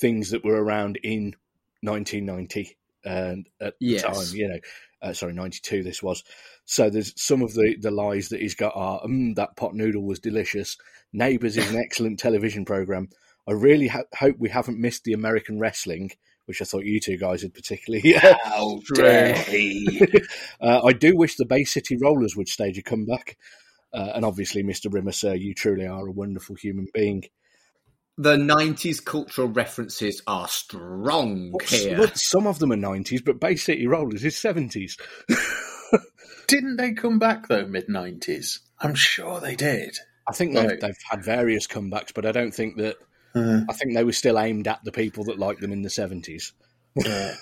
things 0.00 0.30
that 0.30 0.44
were 0.44 0.62
around 0.62 0.98
in 1.02 1.34
1990 1.82 2.76
and 3.04 3.48
at 3.60 3.74
Yes. 3.80 4.02
the 4.02 4.08
time, 4.08 4.36
you 4.36 4.48
know, 4.48 4.58
uh, 5.02 5.12
sorry, 5.14 5.32
92 5.32 5.82
this 5.82 6.02
was. 6.02 6.22
So 6.66 6.90
there's 6.90 7.14
some 7.20 7.42
of 7.42 7.54
the, 7.54 7.76
the 7.80 7.90
lies 7.90 8.28
that 8.28 8.40
he's 8.40 8.54
got 8.54 8.72
are, 8.76 9.00
mm, 9.02 9.34
that 9.36 9.56
pot 9.56 9.74
noodle 9.74 10.04
was 10.04 10.18
delicious. 10.18 10.76
Neighbours 11.12 11.56
is 11.56 11.70
an 11.70 11.80
excellent 11.84 12.18
television 12.18 12.64
programme. 12.64 13.08
I 13.48 13.52
really 13.52 13.88
ha- 13.88 14.02
hope 14.14 14.36
we 14.38 14.50
haven't 14.50 14.78
missed 14.78 15.04
the 15.04 15.14
American 15.14 15.58
wrestling, 15.58 16.10
which 16.50 16.60
I 16.60 16.64
thought 16.64 16.84
you 16.84 16.98
two 16.98 17.16
guys 17.16 17.42
had 17.42 17.54
particularly. 17.54 18.12
How 18.12 18.80
dare 18.94 19.34
he? 19.34 20.10
uh, 20.60 20.82
I 20.84 20.92
do 20.92 21.16
wish 21.16 21.36
the 21.36 21.46
Bay 21.46 21.62
City 21.62 21.96
Rollers 21.96 22.34
would 22.34 22.48
stage 22.48 22.76
a 22.76 22.82
comeback. 22.82 23.38
Uh, 23.92 24.10
and 24.16 24.24
obviously, 24.24 24.64
Mr. 24.64 24.92
Rimmer, 24.92 25.12
sir, 25.12 25.34
you 25.34 25.54
truly 25.54 25.86
are 25.86 26.08
a 26.08 26.12
wonderful 26.12 26.56
human 26.56 26.88
being. 26.92 27.22
The 28.18 28.36
'90s 28.36 29.04
cultural 29.04 29.46
references 29.48 30.22
are 30.26 30.48
strong 30.48 31.54
here. 31.64 31.96
Look, 31.96 32.16
some 32.16 32.48
of 32.48 32.58
them 32.58 32.72
are 32.72 32.76
90s, 32.76 33.24
but 33.24 33.38
Bay 33.38 33.54
City 33.54 33.86
Rollers 33.86 34.24
is 34.24 34.34
70s. 34.34 35.00
Didn't 36.48 36.78
they 36.78 36.92
come 36.94 37.20
back 37.20 37.46
though, 37.46 37.64
mid 37.64 37.88
nineties? 37.88 38.58
I'm 38.80 38.96
sure 38.96 39.40
they 39.40 39.54
did. 39.54 39.96
I 40.28 40.32
think 40.32 40.54
they've, 40.54 40.80
they've 40.80 40.96
had 41.08 41.24
various 41.24 41.68
comebacks, 41.68 42.12
but 42.12 42.26
I 42.26 42.32
don't 42.32 42.52
think 42.52 42.76
that. 42.78 42.96
Uh, 43.34 43.60
I 43.68 43.72
think 43.74 43.94
they 43.94 44.04
were 44.04 44.12
still 44.12 44.38
aimed 44.38 44.66
at 44.66 44.82
the 44.84 44.92
people 44.92 45.24
that 45.24 45.38
liked 45.38 45.60
them 45.60 45.72
in 45.72 45.82
the 45.82 45.88
70s. 45.88 46.52
yeah. 46.96 47.34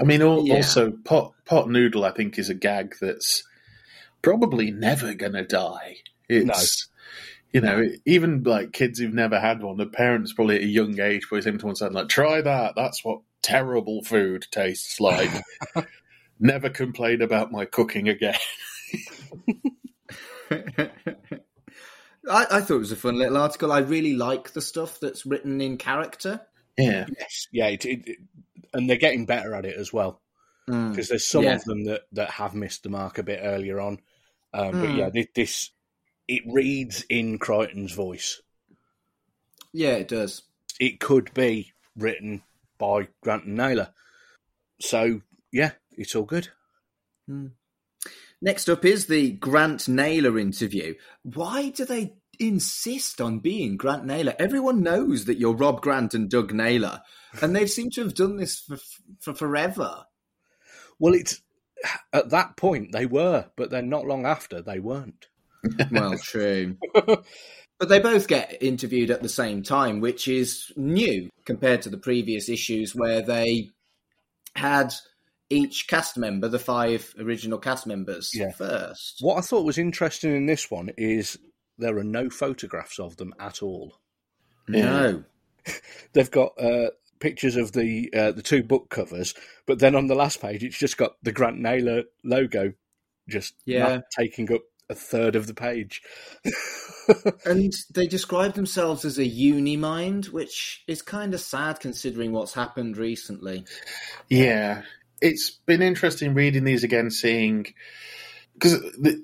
I 0.00 0.04
mean, 0.04 0.22
al- 0.22 0.46
Yeah. 0.46 0.54
also 0.56 0.92
pot 1.04 1.32
pot 1.44 1.68
noodle. 1.68 2.04
I 2.04 2.12
think 2.12 2.38
is 2.38 2.48
a 2.50 2.54
gag 2.54 2.94
that's 3.00 3.42
probably 4.22 4.70
never 4.70 5.14
gonna 5.14 5.44
die. 5.44 5.96
It's 6.28 6.86
you 7.52 7.60
know, 7.60 7.84
even 8.04 8.42
like 8.44 8.72
kids 8.72 8.98
who've 8.98 9.14
never 9.14 9.40
had 9.40 9.62
one, 9.62 9.76
the 9.78 9.86
parents 9.86 10.32
probably 10.32 10.56
at 10.56 10.62
a 10.62 10.66
young 10.66 11.00
age 11.00 11.22
probably 11.26 11.42
saying 11.42 11.58
to 11.58 11.66
one 11.66 11.74
side 11.76 11.92
like, 11.92 12.08
"Try 12.08 12.40
that. 12.42 12.74
That's 12.76 13.04
what 13.04 13.20
terrible 13.42 14.02
food 14.04 14.46
tastes 14.50 15.00
like." 15.00 15.30
never 16.38 16.68
complain 16.68 17.22
about 17.22 17.50
my 17.50 17.64
cooking 17.64 18.08
again. 18.08 18.36
I, 22.30 22.46
I 22.50 22.60
thought 22.60 22.76
it 22.76 22.78
was 22.78 22.92
a 22.92 22.96
fun 22.96 23.16
little 23.18 23.36
article. 23.36 23.70
I 23.72 23.78
really 23.78 24.14
like 24.14 24.52
the 24.52 24.60
stuff 24.60 24.98
that's 25.00 25.26
written 25.26 25.60
in 25.60 25.76
character. 25.78 26.40
Yeah, 26.78 27.06
Yes. 27.18 27.46
Yeah, 27.52 27.68
it, 27.68 27.84
it, 27.84 28.02
it- 28.08 28.18
and 28.74 28.90
they're 28.90 28.96
getting 28.98 29.24
better 29.26 29.54
at 29.54 29.64
it 29.64 29.76
as 29.76 29.92
well. 29.92 30.20
Mm. 30.68 30.90
because 30.90 31.08
there's 31.08 31.24
some 31.24 31.44
Yeah. 31.44 31.54
of 31.54 31.64
them 31.64 31.84
that, 31.84 32.02
that 32.12 32.28
have 32.30 32.52
missed 32.54 32.82
the 32.82 32.88
mark 32.88 33.18
a 33.18 33.22
bit 33.22 33.38
earlier 33.42 33.78
on. 33.80 34.00
Um, 34.52 34.72
But 34.72 34.88
Mm. 34.90 34.98
yeah, 34.98 35.10
this, 35.10 35.26
this 35.34 35.70
it 36.26 36.42
reads 36.46 37.04
in 37.08 37.38
Kryten's 37.38 37.92
voice. 37.92 38.42
Yeah, 39.72 39.92
it 39.92 40.08
does. 40.08 40.42
It 40.80 40.98
could 40.98 41.32
be 41.34 41.72
written 41.96 42.42
by 42.78 43.06
Grant 43.22 43.44
and 43.44 43.54
Naylor. 43.56 43.90
So 44.80 45.22
yeah, 45.52 45.70
it's 45.92 46.16
all 46.16 46.24
good. 46.24 46.48
Next 48.42 48.68
up 48.68 48.84
is 48.84 49.06
the 49.06 49.32
Grant 49.32 49.88
Naylor 49.88 50.38
interview. 50.38 50.94
Why 51.22 51.70
do 51.70 51.84
they 51.84 52.14
insist 52.38 53.20
on 53.20 53.38
being 53.38 53.76
Grant 53.76 54.04
Naylor? 54.04 54.34
Everyone 54.38 54.82
knows 54.82 55.24
that 55.24 55.38
you're 55.38 55.54
Rob 55.54 55.80
Grant 55.80 56.14
and 56.14 56.28
Doug 56.28 56.52
Naylor, 56.52 57.02
and 57.40 57.56
they 57.56 57.66
seem 57.66 57.90
to 57.90 58.02
have 58.02 58.14
done 58.14 58.36
this 58.36 58.60
for, 58.60 58.78
for 59.20 59.34
forever. 59.34 60.04
Well, 60.98 61.14
it's 61.14 61.40
at 62.12 62.30
that 62.30 62.56
point 62.56 62.92
they 62.92 63.06
were, 63.06 63.46
but 63.56 63.70
then 63.70 63.88
not 63.88 64.06
long 64.06 64.26
after 64.26 64.60
they 64.60 64.78
weren't. 64.78 65.26
Well, 65.90 66.16
true. 66.18 66.76
But 67.78 67.90
they 67.90 67.98
both 67.98 68.26
get 68.28 68.62
interviewed 68.62 69.10
at 69.10 69.22
the 69.22 69.28
same 69.28 69.62
time, 69.62 70.00
which 70.00 70.28
is 70.28 70.72
new 70.76 71.28
compared 71.44 71.82
to 71.82 71.90
the 71.90 71.98
previous 71.98 72.48
issues 72.48 72.94
where 72.94 73.20
they 73.20 73.70
had 74.54 74.94
each 75.50 75.86
cast 75.88 76.16
member, 76.16 76.48
the 76.48 76.58
five 76.58 77.14
original 77.18 77.58
cast 77.58 77.86
members, 77.86 78.30
Yeah. 78.34 78.50
first. 78.52 79.18
What 79.20 79.38
I 79.38 79.40
thought 79.42 79.64
was 79.64 79.78
interesting 79.78 80.34
in 80.34 80.46
this 80.46 80.70
one 80.70 80.90
is 80.96 81.38
there 81.78 81.96
are 81.98 82.04
no 82.04 82.28
photographs 82.30 82.98
of 82.98 83.16
them 83.16 83.34
at 83.38 83.62
all. 83.62 83.98
No. 84.68 85.24
They've 86.12 86.30
got 86.30 86.52
uh, 86.60 86.90
pictures 87.20 87.56
of 87.56 87.72
the 87.72 88.10
uh, 88.14 88.32
the 88.32 88.42
two 88.42 88.62
book 88.62 88.88
covers, 88.90 89.34
but 89.66 89.78
then 89.78 89.94
on 89.94 90.06
the 90.06 90.14
last 90.14 90.40
page, 90.40 90.64
it's 90.64 90.78
just 90.78 90.96
got 90.96 91.16
the 91.22 91.32
Grant 91.32 91.58
Naylor 91.58 92.04
logo, 92.24 92.72
just 93.28 93.54
Yeah. 93.64 94.00
taking 94.18 94.52
up 94.52 94.62
a 94.88 94.94
third 94.94 95.36
of 95.36 95.46
the 95.46 95.54
page. 95.54 96.02
And 97.44 97.72
they 97.94 98.08
describe 98.08 98.54
themselves 98.54 99.04
as 99.04 99.16
a 99.18 99.24
uni 99.24 99.76
mind, 99.76 100.26
which 100.26 100.82
is 100.88 101.02
kind 101.02 101.34
of 101.34 101.40
sad 101.40 101.78
considering 101.78 102.32
what's 102.32 102.52
happened 102.54 102.96
recently. 102.96 103.64
Yeah, 104.28 104.82
it's 105.20 105.50
been 105.50 105.82
interesting 105.82 106.34
reading 106.34 106.64
these 106.64 106.84
again, 106.84 107.10
seeing 107.10 107.66
because 108.54 108.74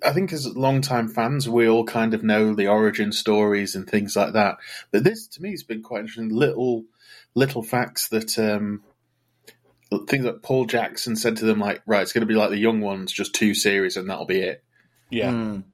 I 0.04 0.12
think 0.12 0.32
as 0.32 0.46
long-time 0.46 1.08
fans, 1.08 1.48
we 1.48 1.66
all 1.66 1.84
kind 1.84 2.12
of 2.12 2.22
know 2.22 2.54
the 2.54 2.68
origin 2.68 3.12
stories 3.12 3.74
and 3.74 3.88
things 3.88 4.14
like 4.14 4.34
that. 4.34 4.58
But 4.90 5.04
this, 5.04 5.26
to 5.28 5.42
me, 5.42 5.52
has 5.52 5.62
been 5.62 5.82
quite 5.82 6.00
interesting. 6.00 6.28
Little, 6.28 6.84
little 7.34 7.62
facts 7.62 8.08
that 8.08 8.38
um, 8.38 8.82
things 10.06 10.24
that 10.24 10.42
Paul 10.42 10.66
Jackson 10.66 11.16
said 11.16 11.38
to 11.38 11.46
them, 11.46 11.60
like, 11.60 11.82
right, 11.86 12.02
it's 12.02 12.12
going 12.12 12.20
to 12.20 12.26
be 12.26 12.34
like 12.34 12.50
the 12.50 12.58
young 12.58 12.80
ones, 12.82 13.10
just 13.10 13.34
two 13.34 13.54
series, 13.54 13.96
and 13.96 14.10
that'll 14.10 14.26
be 14.26 14.40
it. 14.40 14.62
yeah. 15.10 15.30
And 15.30 15.64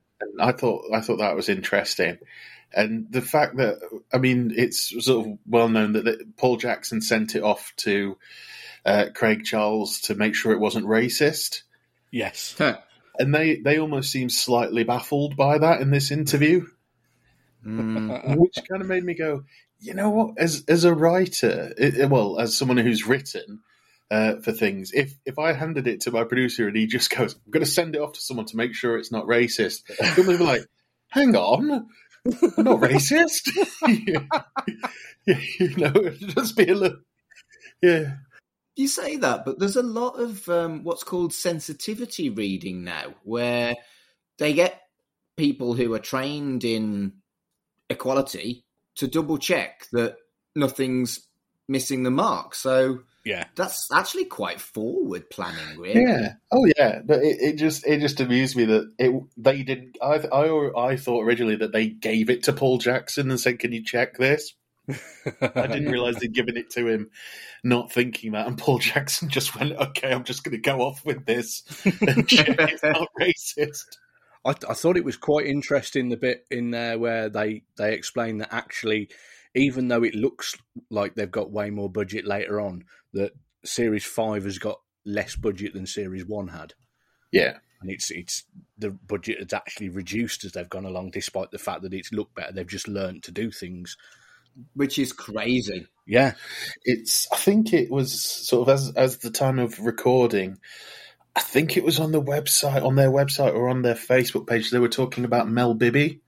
I 0.40 0.52
thought 0.52 0.84
I 0.92 1.00
thought 1.00 1.18
that 1.18 1.37
was 1.37 1.48
interesting. 1.48 2.18
And 2.75 3.06
the 3.10 3.22
fact 3.22 3.56
that 3.56 3.78
I 4.12 4.18
mean, 4.18 4.52
it's 4.54 4.90
sort 5.04 5.26
of 5.26 5.38
well 5.46 5.68
known 5.68 5.92
that, 5.94 6.04
that 6.04 6.37
Paul 6.37 6.56
Jackson 6.58 7.00
sent 7.00 7.34
it 7.34 7.42
off 7.42 7.72
to 7.78 8.18
uh, 8.84 9.06
Craig 9.14 9.44
Charles 9.44 10.00
to 10.02 10.14
make 10.14 10.34
sure 10.34 10.52
it 10.52 10.60
wasn't 10.60 10.87
racist, 10.87 11.62
yes, 12.10 12.54
Huh. 12.58 12.78
and 13.18 13.34
they 13.34 13.56
they 13.56 13.78
almost 13.78 14.10
seem 14.12 14.28
slightly 14.30 14.84
baffled 14.84 15.37
by 15.37 15.58
that 15.58 15.80
in 15.80 15.90
this 15.90 16.10
interview, 16.10 16.66
Hmm. 17.62 18.10
which 18.37 18.56
kind 18.68 18.82
of 18.82 18.88
made 18.88 19.04
me 19.04 19.14
go, 19.14 19.44
you 19.80 19.94
know 19.94 20.10
what? 20.10 20.38
As 20.38 20.64
as 20.68 20.84
a 20.84 20.94
writer, 20.94 21.72
it, 21.76 22.08
well, 22.08 22.38
as 22.38 22.56
someone 22.56 22.76
who's 22.78 23.06
written. 23.06 23.60
Uh, 24.10 24.37
for 24.40 24.52
things, 24.52 24.90
if 24.94 25.12
if 25.26 25.38
I 25.38 25.52
handed 25.52 25.87
it 25.87 26.00
to 26.00 26.10
my 26.10 26.25
producer 26.25 26.66
and 26.66 26.75
he 26.75 26.87
just 26.87 27.10
goes, 27.14 27.34
"I'm 27.34 27.50
going 27.50 27.62
to 27.62 27.70
send 27.70 27.94
it 27.94 28.00
off 28.00 28.14
to 28.14 28.20
someone 28.22 28.46
to 28.46 28.56
make 28.56 28.72
sure 28.72 28.96
it's 28.96 29.12
not 29.12 29.26
racist," 29.26 29.82
he'll 30.14 30.26
be 30.26 30.42
like, 30.42 30.62
"Hang 31.08 31.37
on, 31.37 31.88
I'm 32.56 32.64
not 32.64 32.80
racist. 32.80 33.49
you 35.26 35.76
know, 35.76 36.11
just 36.11 36.56
be 36.56 36.68
a 36.68 36.75
little. 36.75 36.99
Yeah. 37.82 38.14
You 38.76 38.88
say 38.88 39.16
that, 39.16 39.44
but 39.44 39.58
there's 39.58 39.76
a 39.76 39.82
lot 39.82 40.20
of 40.20 40.49
um, 40.49 40.85
what's 40.85 41.02
called 41.02 41.32
sensitivity 41.32 42.30
reading 42.30 42.85
now, 42.85 43.14
where 43.25 43.75
they 44.38 44.52
get 44.52 44.80
people 45.37 45.75
who 45.75 45.92
are 45.94 45.99
trained 45.99 46.64
in 46.64 47.14
equality 47.90 48.64
to 48.97 49.08
double 49.08 49.38
check 49.38 49.87
that 49.92 50.16
nothing's 50.54 51.26
missing 51.68 52.02
the 52.02 52.11
mark. 52.11 52.54
So 52.54 53.00
Yeah. 53.28 53.44
that's 53.54 53.90
actually 53.92 54.25
quite 54.25 54.61
forward 54.61 55.30
planning, 55.30 55.78
really. 55.78 56.02
Yeah. 56.02 56.35
Oh, 56.50 56.66
yeah. 56.76 57.00
But 57.04 57.23
it, 57.23 57.38
it 57.40 57.56
just 57.56 57.87
it 57.87 58.00
just 58.00 58.20
amused 58.20 58.56
me 58.56 58.64
that 58.66 58.92
it 58.99 59.12
they 59.37 59.62
didn't. 59.62 59.97
I 60.02 60.16
I 60.32 60.92
I 60.92 60.97
thought 60.97 61.25
originally 61.25 61.56
that 61.56 61.73
they 61.73 61.88
gave 61.88 62.30
it 62.30 62.44
to 62.44 62.52
Paul 62.52 62.78
Jackson 62.78 63.30
and 63.30 63.38
said, 63.38 63.58
"Can 63.58 63.73
you 63.73 63.85
check 63.85 64.16
this?" 64.16 64.54
I 64.88 65.66
didn't 65.66 65.90
realize 65.92 66.16
they'd 66.16 66.32
given 66.32 66.56
it 66.56 66.70
to 66.70 66.87
him, 66.87 67.11
not 67.62 67.92
thinking 67.92 68.32
that. 68.32 68.47
And 68.47 68.58
Paul 68.58 68.78
Jackson 68.78 69.28
just 69.30 69.58
went, 69.58 69.73
"Okay, 69.73 70.12
I'm 70.12 70.25
just 70.25 70.44
going 70.44 70.56
to 70.56 70.62
go 70.62 70.80
off 70.80 71.04
with 71.04 71.26
this 71.26 71.62
and 71.85 72.28
check 72.28 72.56
it's 72.58 72.82
not 72.82 73.08
racist." 73.20 73.85
I, 74.44 74.50
I 74.50 74.75
thought 74.75 74.97
it 74.97 75.04
was 75.04 75.16
quite 75.16 75.47
interesting 75.47 76.08
the 76.08 76.16
bit 76.16 76.47
in 76.50 76.70
there 76.70 76.99
where 76.99 77.28
they 77.28 77.64
they 77.76 77.94
explain 77.94 78.38
that 78.38 78.54
actually, 78.54 79.11
even 79.54 79.88
though 79.88 80.04
it 80.04 80.14
looks 80.14 80.56
like 80.90 81.14
they've 81.14 81.30
got 81.30 81.50
way 81.50 81.70
more 81.70 81.90
budget 81.90 82.25
later 82.25 82.61
on, 82.61 82.85
that 83.12 83.33
Series 83.65 84.05
Five 84.05 84.45
has 84.45 84.59
got 84.59 84.81
less 85.05 85.37
budget 85.37 85.75
than 85.75 85.87
Series 85.87 86.25
One 86.27 86.49
had, 86.49 86.75
Yeah. 87.33 87.59
and 87.81 87.91
it's 87.91 88.11
it's 88.11 88.45
the 88.79 88.91
budget 88.91 89.38
has 89.38 89.53
actually 89.53 89.88
reduced 89.88 90.45
as 90.45 90.53
they've 90.53 90.69
gone 90.69 90.85
along, 90.85 91.11
despite 91.11 91.50
the 91.50 91.59
fact 91.59 91.83
that 91.83 91.95
it's 91.95 92.12
looked 92.12 92.35
better. 92.35 92.53
They've 92.53 92.67
just 92.67 92.88
learned 92.88 93.23
to 93.25 93.33
do 93.33 93.50
things. 93.50 93.97
Which 94.75 94.99
is 94.99 95.12
crazy. 95.12 95.87
Yeah, 96.07 96.33
it's 96.85 97.29
i 97.33 97.37
think 97.37 97.73
it 97.73 97.91
was 97.91 98.21
sort 98.23 98.69
of 98.69 98.75
as 98.75 98.93
as 98.97 99.19
the 99.19 99.31
time 99.31 99.59
of 99.59 99.79
recording 99.79 100.59
i 101.37 101.41
think 101.41 101.77
it 101.77 101.85
was 101.85 102.00
on 102.00 102.11
the 102.12 102.23
website 102.23 102.83
on 102.85 102.97
their 102.97 103.11
website 103.11 103.55
or 103.55 103.69
on 103.69 103.83
their 103.83 103.95
facebook 103.95 104.47
page 104.49 104.71
they 104.71 104.79
were 104.79 104.88
talking 104.88 105.25
about 105.25 105.49
mel 105.49 105.75
bibby 105.75 106.21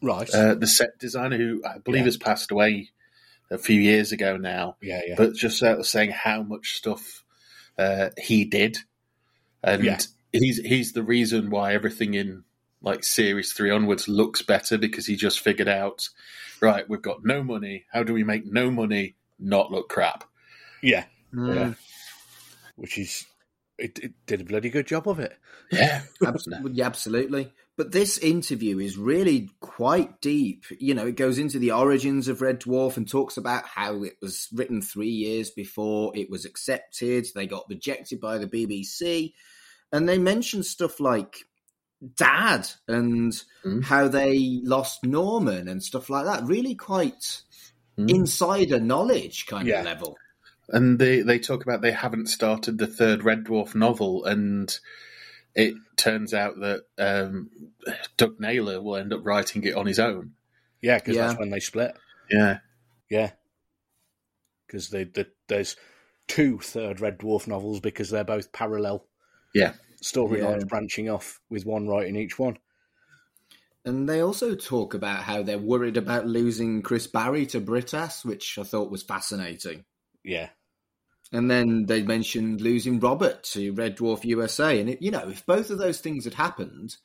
right. 0.00 0.30
uh, 0.32 0.54
the 0.54 0.68
set 0.68 0.96
designer 1.00 1.36
who 1.36 1.60
i 1.66 1.78
believe 1.78 2.02
Yeah. 2.02 2.04
has 2.06 2.16
passed 2.16 2.50
away 2.52 2.90
a 3.52 3.58
few 3.58 3.80
years 3.80 4.12
ago 4.12 4.36
now 4.36 4.76
yeah, 4.82 5.00
yeah, 5.06 5.14
but 5.16 5.34
just 5.34 5.58
sort 5.58 5.78
of 5.78 5.86
saying 5.86 6.10
how 6.10 6.42
much 6.42 6.76
stuff 6.76 7.24
uh, 7.78 8.08
he 8.18 8.44
did 8.44 8.78
and 9.62 9.84
Yeah. 9.84 9.98
he's 10.32 10.58
he's 10.58 10.92
the 10.92 11.02
reason 11.02 11.50
why 11.50 11.74
everything 11.74 12.14
in 12.14 12.44
like 12.80 13.04
series 13.04 13.52
3 13.52 13.70
onwards 13.70 14.08
looks 14.08 14.42
better 14.42 14.76
because 14.78 15.06
he 15.06 15.14
just 15.16 15.40
figured 15.40 15.68
out 15.68 16.08
right 16.60 16.88
we've 16.88 17.02
got 17.02 17.24
no 17.24 17.42
money 17.44 17.84
how 17.92 18.02
do 18.02 18.12
we 18.12 18.24
make 18.24 18.44
no 18.50 18.70
money 18.70 19.14
not 19.38 19.70
look 19.70 19.88
crap 19.88 20.24
yeah. 20.82 21.04
Mm. 21.32 21.54
Yeah. 21.54 21.74
Which 22.76 22.98
is 22.98 23.24
it, 23.78 23.98
it 24.00 24.12
did 24.26 24.40
a 24.40 24.44
bloody 24.44 24.68
good 24.70 24.86
job 24.86 25.06
of 25.08 25.20
it. 25.20 25.36
yeah 25.70 26.02
Absolutely, 26.26 26.72
yeah, 26.72 26.86
absolutely. 26.86 27.52
But 27.76 27.92
this 27.92 28.18
interview 28.18 28.78
is 28.78 28.98
really 28.98 29.48
quite 29.60 30.20
deep. 30.20 30.64
You 30.78 30.92
know, 30.94 31.06
it 31.06 31.16
goes 31.16 31.38
into 31.38 31.58
the 31.58 31.72
origins 31.72 32.28
of 32.28 32.42
Red 32.42 32.60
Dwarf 32.60 32.96
and 32.98 33.08
talks 33.08 33.36
about 33.38 33.64
how 33.66 34.02
it 34.02 34.16
was 34.20 34.48
written 34.52 34.82
three 34.82 35.08
years 35.08 35.50
before 35.50 36.12
it 36.14 36.28
was 36.28 36.44
accepted. 36.44 37.26
They 37.34 37.46
got 37.46 37.64
rejected 37.70 38.20
by 38.20 38.36
the 38.38 38.46
BBC. 38.46 39.32
And 39.90 40.06
they 40.08 40.18
mention 40.18 40.62
stuff 40.62 41.00
like 41.00 41.36
Dad 42.16 42.68
and 42.88 43.32
Mm. 43.64 43.84
how 43.84 44.08
they 44.08 44.60
lost 44.64 45.04
Norman 45.04 45.68
and 45.68 45.82
stuff 45.82 46.10
like 46.10 46.24
that. 46.26 46.44
Really 46.44 46.74
quite 46.74 47.42
Mm. 47.98 48.10
insider 48.10 48.80
knowledge 48.80 49.46
kind 49.46 49.68
Yeah. 49.68 49.80
of 49.80 49.84
level. 49.86 50.16
and 50.68 50.98
they 50.98 51.20
they 51.20 51.38
talk 51.38 51.62
about 51.64 51.82
they 51.82 51.90
haven't 51.92 52.28
started 52.28 52.78
the 52.78 52.86
third 52.86 53.24
red 53.24 53.44
dwarf 53.44 53.74
novel 53.74 54.24
and 54.24 54.78
it 55.54 55.74
turns 55.96 56.32
out 56.34 56.58
that 56.60 56.82
um, 56.98 57.50
doug 58.16 58.40
naylor 58.40 58.80
will 58.80 58.96
end 58.96 59.12
up 59.12 59.20
writing 59.24 59.62
it 59.64 59.74
on 59.74 59.86
his 59.86 59.98
own 59.98 60.32
Yeah, 60.80 60.98
because 60.98 61.16
Yeah. 61.16 61.26
that's 61.28 61.38
when 61.38 61.50
they 61.50 61.60
split. 61.60 61.96
yeah 62.30 62.58
Yeah, 63.10 63.30
because 64.66 64.88
they, 64.90 65.04
they, 65.04 65.26
there's 65.48 65.76
two 66.28 66.58
third 66.58 67.00
Red 67.00 67.18
Dwarf 67.18 67.46
novels 67.46 67.80
because 67.80 68.08
they're 68.10 68.24
both 68.24 68.52
parallel 68.52 69.06
Yeah. 69.54 69.74
storylines 70.02 70.60
Yeah. 70.60 70.66
branching 70.66 71.10
off 71.10 71.40
with 71.50 71.66
one 71.66 71.86
writing 71.86 72.16
each 72.16 72.38
one. 72.38 72.58
And 73.84 74.08
they 74.08 74.20
also 74.20 74.54
talk 74.54 74.94
about 74.94 75.24
how 75.24 75.42
they're 75.42 75.58
worried 75.58 75.96
about 75.96 76.26
losing 76.26 76.82
Chris 76.82 77.06
Barrie 77.08 77.46
to 77.46 77.60
Brittas, 77.60 78.24
which 78.24 78.56
I 78.56 78.62
thought 78.62 78.92
was 78.92 79.02
fascinating. 79.02 79.84
Yeah, 80.24 80.50
And 81.32 81.50
then 81.50 81.86
they 81.86 82.02
mentioned 82.02 82.60
losing 82.60 83.00
Robert 83.00 83.42
to 83.44 83.72
Red 83.72 83.96
Dwarf 83.96 84.24
USA. 84.24 84.78
And, 84.78 84.90
it, 84.90 85.00
you 85.02 85.10
know, 85.10 85.28
if 85.28 85.46
both 85.46 85.70
of 85.70 85.78
those 85.78 85.98
things 86.00 86.24
had 86.24 86.34
happened, 86.34 86.96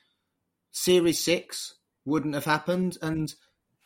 Series 0.71 1.23
6 1.23 1.75
wouldn't 2.05 2.35
have 2.35 2.43
happened. 2.45 2.97
And 3.01 3.33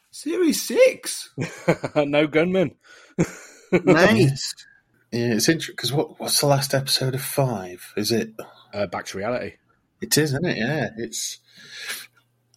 Series 0.09 0.61
6, 0.63 1.29
no 1.95 2.25
gunman. 2.27 2.75
mate. 3.71 4.31
yeah 5.11 5.33
it's 5.33 5.47
interesting 5.47 5.75
because 5.75 5.93
what, 5.93 6.19
what's 6.19 6.39
the 6.41 6.47
last 6.47 6.73
episode 6.73 7.13
of 7.15 7.21
five 7.21 7.93
is 7.95 8.11
it 8.11 8.33
Uh, 8.73 8.85
back 8.87 9.05
to 9.05 9.17
reality. 9.17 9.53
it 10.01 10.17
is 10.17 10.31
isn't 10.31 10.45
it 10.45 10.57
yeah 10.57 10.89
it's 10.97 11.39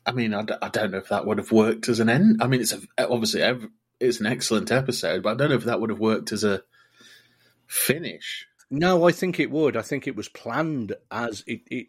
i 0.06 0.10
mean 0.12 0.34
i, 0.34 0.42
d- 0.42 0.54
I 0.60 0.68
don't 0.70 0.90
know 0.90 0.98
if 0.98 1.08
that 1.10 1.24
would 1.26 1.38
have 1.38 1.52
worked 1.52 1.88
as 1.88 2.00
an 2.00 2.08
end 2.08 2.42
i 2.42 2.46
mean 2.48 2.60
it's 2.60 2.72
a, 2.72 2.80
obviously 3.08 3.42
ev- 3.42 3.68
it's 4.00 4.18
an 4.20 4.26
excellent 4.26 4.72
episode 4.72 5.22
but 5.22 5.30
i 5.30 5.34
don't 5.36 5.50
know 5.50 5.56
if 5.56 5.64
that 5.64 5.80
would 5.80 5.90
have 5.90 6.00
worked 6.00 6.32
as 6.32 6.42
a 6.42 6.62
finish 7.74 8.46
No, 8.70 9.06
I 9.06 9.12
think 9.12 9.38
it 9.40 9.50
would. 9.50 9.76
I 9.76 9.82
think 9.82 10.06
it 10.06 10.16
was 10.16 10.28
planned 10.28 10.94
as 11.10 11.44
it. 11.46 11.60
it 11.70 11.86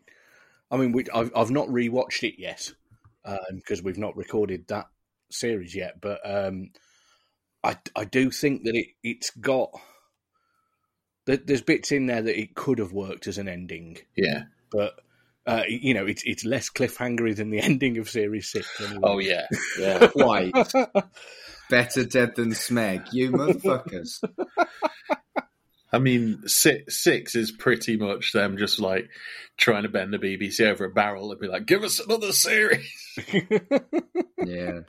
I 0.71 0.77
mean, 0.77 0.91
we, 0.91 1.05
I've, 1.13 1.31
I've 1.35 1.51
not 1.51 1.67
rewatched 1.69 2.23
it 2.27 2.39
yet 2.39 2.71
because 3.53 3.81
we've 3.81 3.97
not 3.97 4.17
recorded 4.17 4.67
that 4.67 4.87
series 5.31 5.75
yet. 5.75 6.01
But 6.01 6.19
um, 6.23 6.71
I, 7.63 7.77
I 7.95 8.03
do 8.05 8.29
think 8.31 8.63
that 8.65 8.75
it, 8.75 8.87
it's 9.03 9.29
got. 9.31 9.69
there- 11.25 11.37
There's 11.37 11.61
bits 11.61 11.91
in 11.91 12.07
there 12.07 12.21
that 12.21 12.39
it 12.39 12.55
could 12.55 12.79
have 12.79 12.91
worked 12.91 13.27
as 13.27 13.37
an 13.37 13.47
ending, 13.47 13.97
yeah 14.15 14.43
but 14.71 14.99
uh, 15.47 15.63
you 15.67 15.93
know, 15.93 16.05
it's 16.05 16.23
it's 16.25 16.43
less 16.43 16.69
cliffhangery 16.69 17.35
than 17.35 17.51
the 17.51 17.59
ending 17.69 17.97
of 17.99 18.09
series 18.09 18.51
six. 18.51 18.67
Anyway. 18.81 18.99
oh 19.03 19.19
yeah 19.19 19.45
yeah 19.79 20.07
Quite. 20.11 20.53
Better 21.69 22.03
dead 22.05 22.35
than 22.35 22.51
Smeg, 22.51 23.11
you 23.13 23.31
motherfuckers. 23.31 24.21
I 25.95 25.99
mean, 25.99 26.45
six, 26.45 27.01
six 27.01 27.35
is 27.35 27.53
pretty 27.53 27.95
much 27.95 28.33
them 28.33 28.57
just 28.57 28.81
like 28.81 29.09
trying 29.55 29.83
to 29.83 29.89
bend 29.89 30.11
the 30.11 30.19
BBC 30.19 30.59
over 30.69 30.83
a 30.83 30.89
barrel 30.89 31.31
and 31.31 31.39
be 31.39 31.47
like, 31.47 31.65
give 31.65 31.85
us 31.85 32.01
another 32.01 32.33
series. 32.33 32.91
yeah. 34.45 34.81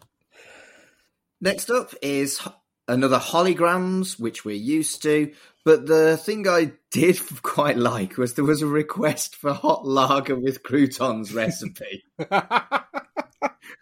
Next 1.40 1.70
up 1.70 1.94
is 2.02 2.40
another 2.88 3.20
holograms, 3.20 4.18
which 4.18 4.44
we're 4.44 4.56
used 4.56 5.02
to. 5.02 5.32
But 5.64 5.86
the 5.86 6.16
thing 6.16 6.48
I 6.48 6.72
did 6.90 7.20
quite 7.42 7.76
like 7.76 8.18
was 8.18 8.34
there 8.34 8.44
was 8.44 8.62
a 8.62 8.66
request 8.66 9.36
for 9.36 9.52
hot 9.52 9.86
lager 9.86 10.34
with 10.34 10.64
croutons 10.64 11.32
recipe, 11.32 12.02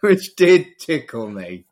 which 0.01 0.37
did 0.37 0.79
tickle 0.79 1.31
me. 1.31 1.65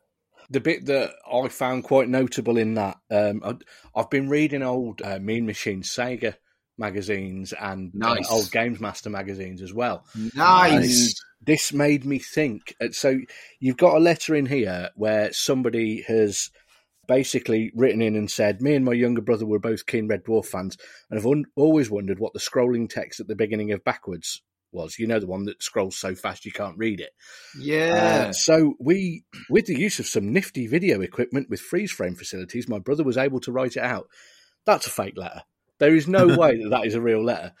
The 0.53 0.59
bit 0.61 0.85
that 0.85 1.15
I 1.31 1.47
found 1.47 1.83
quite 1.83 2.07
notable 2.07 2.57
in 2.57 2.75
that, 2.75 2.97
um, 3.09 3.41
I, 3.43 3.55
I've 3.99 4.09
been 4.11 4.29
reading 4.29 4.61
old 4.61 5.01
uh, 5.01 5.17
Mean 5.19 5.45
Machine 5.47 5.81
Sega 5.81 6.35
magazines 6.77 7.53
and 7.59 7.91
uh, 8.29 8.33
old 8.33 8.51
Games 8.51 8.79
Master 8.79 9.09
magazines 9.09 9.61
as 9.63 9.73
well. 9.73 10.05
Nice. 10.35 11.07
And 11.07 11.13
this 11.45 11.73
made 11.73 12.05
me 12.05 12.19
think. 12.19 12.75
uh, 12.79 12.89
So 12.91 13.19
you've 13.59 13.77
got 13.77 13.97
a 13.97 13.99
letter 13.99 14.35
in 14.35 14.45
here 14.45 14.91
where 14.95 15.33
somebody 15.33 16.03
has 16.03 16.51
basically 17.07 17.71
written 17.75 18.01
in 18.01 18.15
and 18.15 18.29
said, 18.29 18.61
"Me 18.61 18.75
and 18.75 18.85
my 18.85 18.93
younger 18.93 19.21
brother 19.21 19.45
were 19.45 19.59
both 19.59 19.87
keen 19.87 20.07
Red 20.07 20.23
Dwarf 20.23 20.45
fans, 20.45 20.77
and 21.09 21.19
I've 21.19 21.25
un- 21.25 21.45
always 21.55 21.89
wondered 21.89 22.19
what 22.19 22.33
the 22.33 22.39
scrolling 22.39 22.87
text 22.87 23.19
at 23.19 23.27
the 23.27 23.35
beginning 23.35 23.71
of 23.71 23.83
Backwards 23.83 24.41
was. 24.73 24.99
You 24.99 25.07
know, 25.07 25.19
the 25.19 25.27
one 25.27 25.45
that 25.45 25.61
scrolls 25.61 25.97
so 25.97 26.15
fast 26.15 26.45
you 26.45 26.51
can't 26.51 26.77
read 26.77 26.99
it." 26.99 27.11
Yeah. 27.57 28.27
Uh, 28.29 28.33
so 28.33 28.75
we, 28.79 29.23
with 29.49 29.65
the 29.65 29.77
use 29.77 29.99
of 29.99 30.07
some 30.07 30.33
nifty 30.33 30.67
video 30.67 31.01
equipment 31.01 31.49
with 31.49 31.59
freeze 31.59 31.91
frame 31.91 32.15
facilities, 32.15 32.67
my 32.67 32.79
brother 32.79 33.03
was 33.03 33.17
able 33.17 33.39
to 33.41 33.51
write 33.51 33.77
it 33.77 33.83
out. 33.83 34.07
That's 34.65 34.87
a 34.87 34.91
fake 34.91 35.17
letter. 35.17 35.43
There 35.79 35.95
is 35.95 36.07
no 36.07 36.27
way 36.37 36.61
that 36.61 36.69
that 36.69 36.85
is 36.85 36.95
a 36.95 37.01
real 37.01 37.23
letter 37.23 37.53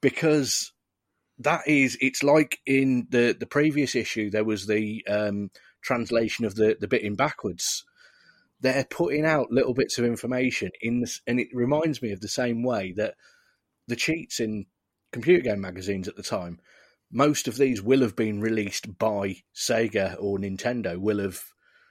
because 0.00 0.72
that 1.38 1.66
is. 1.66 1.96
It's 2.00 2.22
like 2.22 2.58
in 2.66 3.06
the 3.10 3.36
the 3.38 3.46
previous 3.46 3.94
issue 3.94 4.30
there 4.30 4.44
was 4.44 4.66
the 4.66 5.04
um, 5.08 5.50
translation 5.82 6.44
of 6.44 6.54
the 6.54 6.76
the 6.80 6.88
bit 6.88 7.02
in 7.02 7.14
backwards. 7.14 7.84
They're 8.60 8.86
putting 8.88 9.26
out 9.26 9.50
little 9.50 9.74
bits 9.74 9.98
of 9.98 10.04
information 10.04 10.70
in 10.80 11.00
this, 11.00 11.20
and 11.26 11.40
it 11.40 11.48
reminds 11.52 12.00
me 12.00 12.12
of 12.12 12.20
the 12.20 12.28
same 12.28 12.62
way 12.62 12.92
that 12.96 13.14
the 13.88 13.96
cheats 13.96 14.38
in 14.38 14.66
computer 15.12 15.42
game 15.42 15.60
magazines 15.60 16.08
at 16.08 16.16
the 16.16 16.22
time 16.22 16.58
most 17.12 17.46
of 17.46 17.56
these 17.56 17.82
will 17.82 18.00
have 18.00 18.16
been 18.16 18.40
released 18.40 18.98
by 18.98 19.36
Sega 19.54 20.16
or 20.18 20.38
Nintendo, 20.38 20.96
will 20.96 21.18
have 21.18 21.44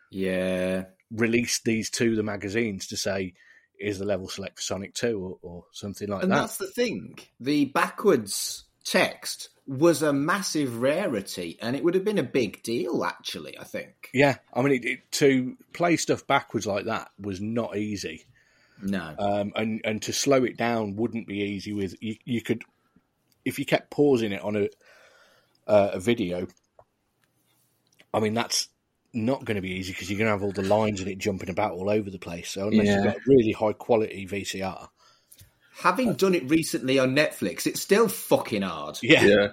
yeah. 0.09 0.85
released 1.11 1.63
these 1.63 1.89
to 1.91 2.15
the 2.15 2.23
magazines 2.23 2.87
to 2.87 2.97
say, 2.97 3.35
is 3.79 3.99
the 3.99 4.05
level 4.05 4.27
select 4.27 4.57
for 4.57 4.63
Sonic 4.63 4.93
2 4.95 5.19
or, 5.19 5.37
or 5.41 5.65
something 5.71 6.09
like 6.09 6.23
And 6.23 6.31
that. 6.31 6.35
And 6.35 6.43
that's 6.43 6.57
the 6.57 6.67
thing. 6.67 7.19
The 7.39 7.65
backwards 7.65 8.65
text 8.83 9.49
was 9.67 10.01
a 10.01 10.11
massive 10.11 10.81
rarity, 10.81 11.57
and 11.61 11.75
it 11.75 11.83
would 11.83 11.93
have 11.93 12.03
been 12.03 12.17
a 12.17 12.23
big 12.23 12.61
deal, 12.63 13.05
actually. 13.05 13.57
I 13.57 13.63
think. 13.63 14.09
Yeah, 14.13 14.37
I 14.53 14.61
mean, 14.63 14.73
it, 14.73 14.85
it, 14.85 15.11
to 15.13 15.55
play 15.71 15.97
stuff 15.97 16.25
backwards 16.25 16.65
like 16.65 16.85
that 16.85 17.09
was 17.19 17.39
not 17.39 17.77
easy. 17.77 18.25
No, 18.81 19.15
um, 19.19 19.53
and 19.55 19.81
and 19.83 20.01
to 20.03 20.13
slow 20.13 20.43
it 20.43 20.57
down 20.57 20.95
wouldn't 20.95 21.27
be 21.27 21.41
easy. 21.41 21.73
With 21.73 21.95
you, 22.01 22.15
you 22.25 22.41
could, 22.41 22.63
if 23.45 23.59
you 23.59 23.65
kept 23.65 23.89
pausing 23.91 24.31
it 24.31 24.41
on 24.41 24.55
a 24.55 24.69
uh, 25.67 25.91
a 25.93 25.99
video. 25.99 26.47
I 28.13 28.19
mean, 28.19 28.33
that's 28.33 28.67
not 29.13 29.45
going 29.45 29.55
to 29.55 29.61
be 29.61 29.71
easy 29.71 29.93
because 29.93 30.09
you're 30.09 30.17
going 30.17 30.27
to 30.27 30.31
have 30.31 30.43
all 30.43 30.51
the 30.51 30.61
lines 30.63 31.01
in 31.01 31.07
it 31.07 31.17
jumping 31.17 31.49
about 31.49 31.73
all 31.73 31.89
over 31.89 32.09
the 32.09 32.19
place. 32.19 32.49
So 32.49 32.67
unless 32.67 32.87
Yeah. 32.87 32.95
you've 32.95 33.13
got 33.13 33.17
really 33.25 33.51
high 33.51 33.73
quality 33.73 34.25
VCR, 34.27 34.89
having 35.73 36.13
done 36.13 36.35
it 36.35 36.49
recently 36.49 36.99
on 36.99 37.15
Netflix, 37.15 37.67
it's 37.67 37.81
still 37.81 38.07
fucking 38.07 38.63
hard. 38.63 38.97
yeah, 39.01 39.23
Yeah. 39.23 39.47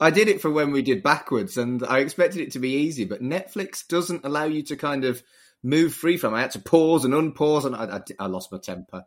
I 0.00 0.10
did 0.10 0.28
it 0.28 0.40
for 0.40 0.50
when 0.50 0.72
we 0.72 0.82
did 0.82 1.02
backwards, 1.02 1.56
and 1.56 1.82
I 1.84 2.00
expected 2.00 2.40
it 2.40 2.52
to 2.52 2.58
be 2.58 2.70
easy, 2.74 3.04
but 3.04 3.22
Netflix 3.22 3.86
doesn't 3.86 4.24
allow 4.24 4.44
you 4.44 4.62
to 4.64 4.76
kind 4.76 5.04
of 5.04 5.22
move 5.62 5.94
free 5.94 6.16
from. 6.16 6.34
I 6.34 6.40
had 6.40 6.50
to 6.52 6.58
pause 6.58 7.04
and 7.04 7.14
unpause, 7.14 7.64
and 7.64 7.76
I, 7.76 7.98
I, 7.98 8.00
I 8.18 8.26
lost 8.26 8.50
my 8.50 8.58
temper. 8.58 9.04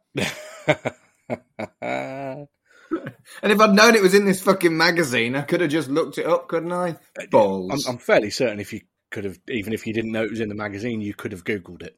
And 3.41 3.51
if 3.51 3.59
I'd 3.59 3.73
known 3.73 3.95
it 3.95 4.03
was 4.03 4.13
in 4.13 4.25
this 4.25 4.41
fucking 4.41 4.77
magazine, 4.77 5.35
I 5.35 5.41
could 5.41 5.61
have 5.61 5.71
just 5.71 5.89
looked 5.89 6.19
it 6.19 6.27
up, 6.27 6.47
couldn't 6.47 6.71
I? 6.71 6.91
Uh, 6.91 6.93
I'm, 7.21 7.29
Balls. 7.29 7.87
I'm 7.87 7.97
fairly 7.97 8.29
certain 8.29 8.59
if 8.59 8.71
you 8.71 8.81
could 9.09 9.23
have, 9.23 9.39
even 9.49 9.73
if 9.73 9.87
you 9.87 9.93
didn't 9.93 10.11
know 10.11 10.23
it 10.23 10.29
was 10.29 10.39
in 10.39 10.49
the 10.49 10.55
magazine, 10.55 11.01
you 11.01 11.15
could 11.15 11.31
have 11.31 11.43
googled 11.43 11.81
it. 11.81 11.97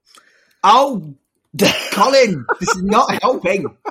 Oh, 0.63 1.15
Colin, 1.91 2.45
this 2.60 2.69
is 2.69 2.84
not 2.84 3.21
helping. 3.21 3.65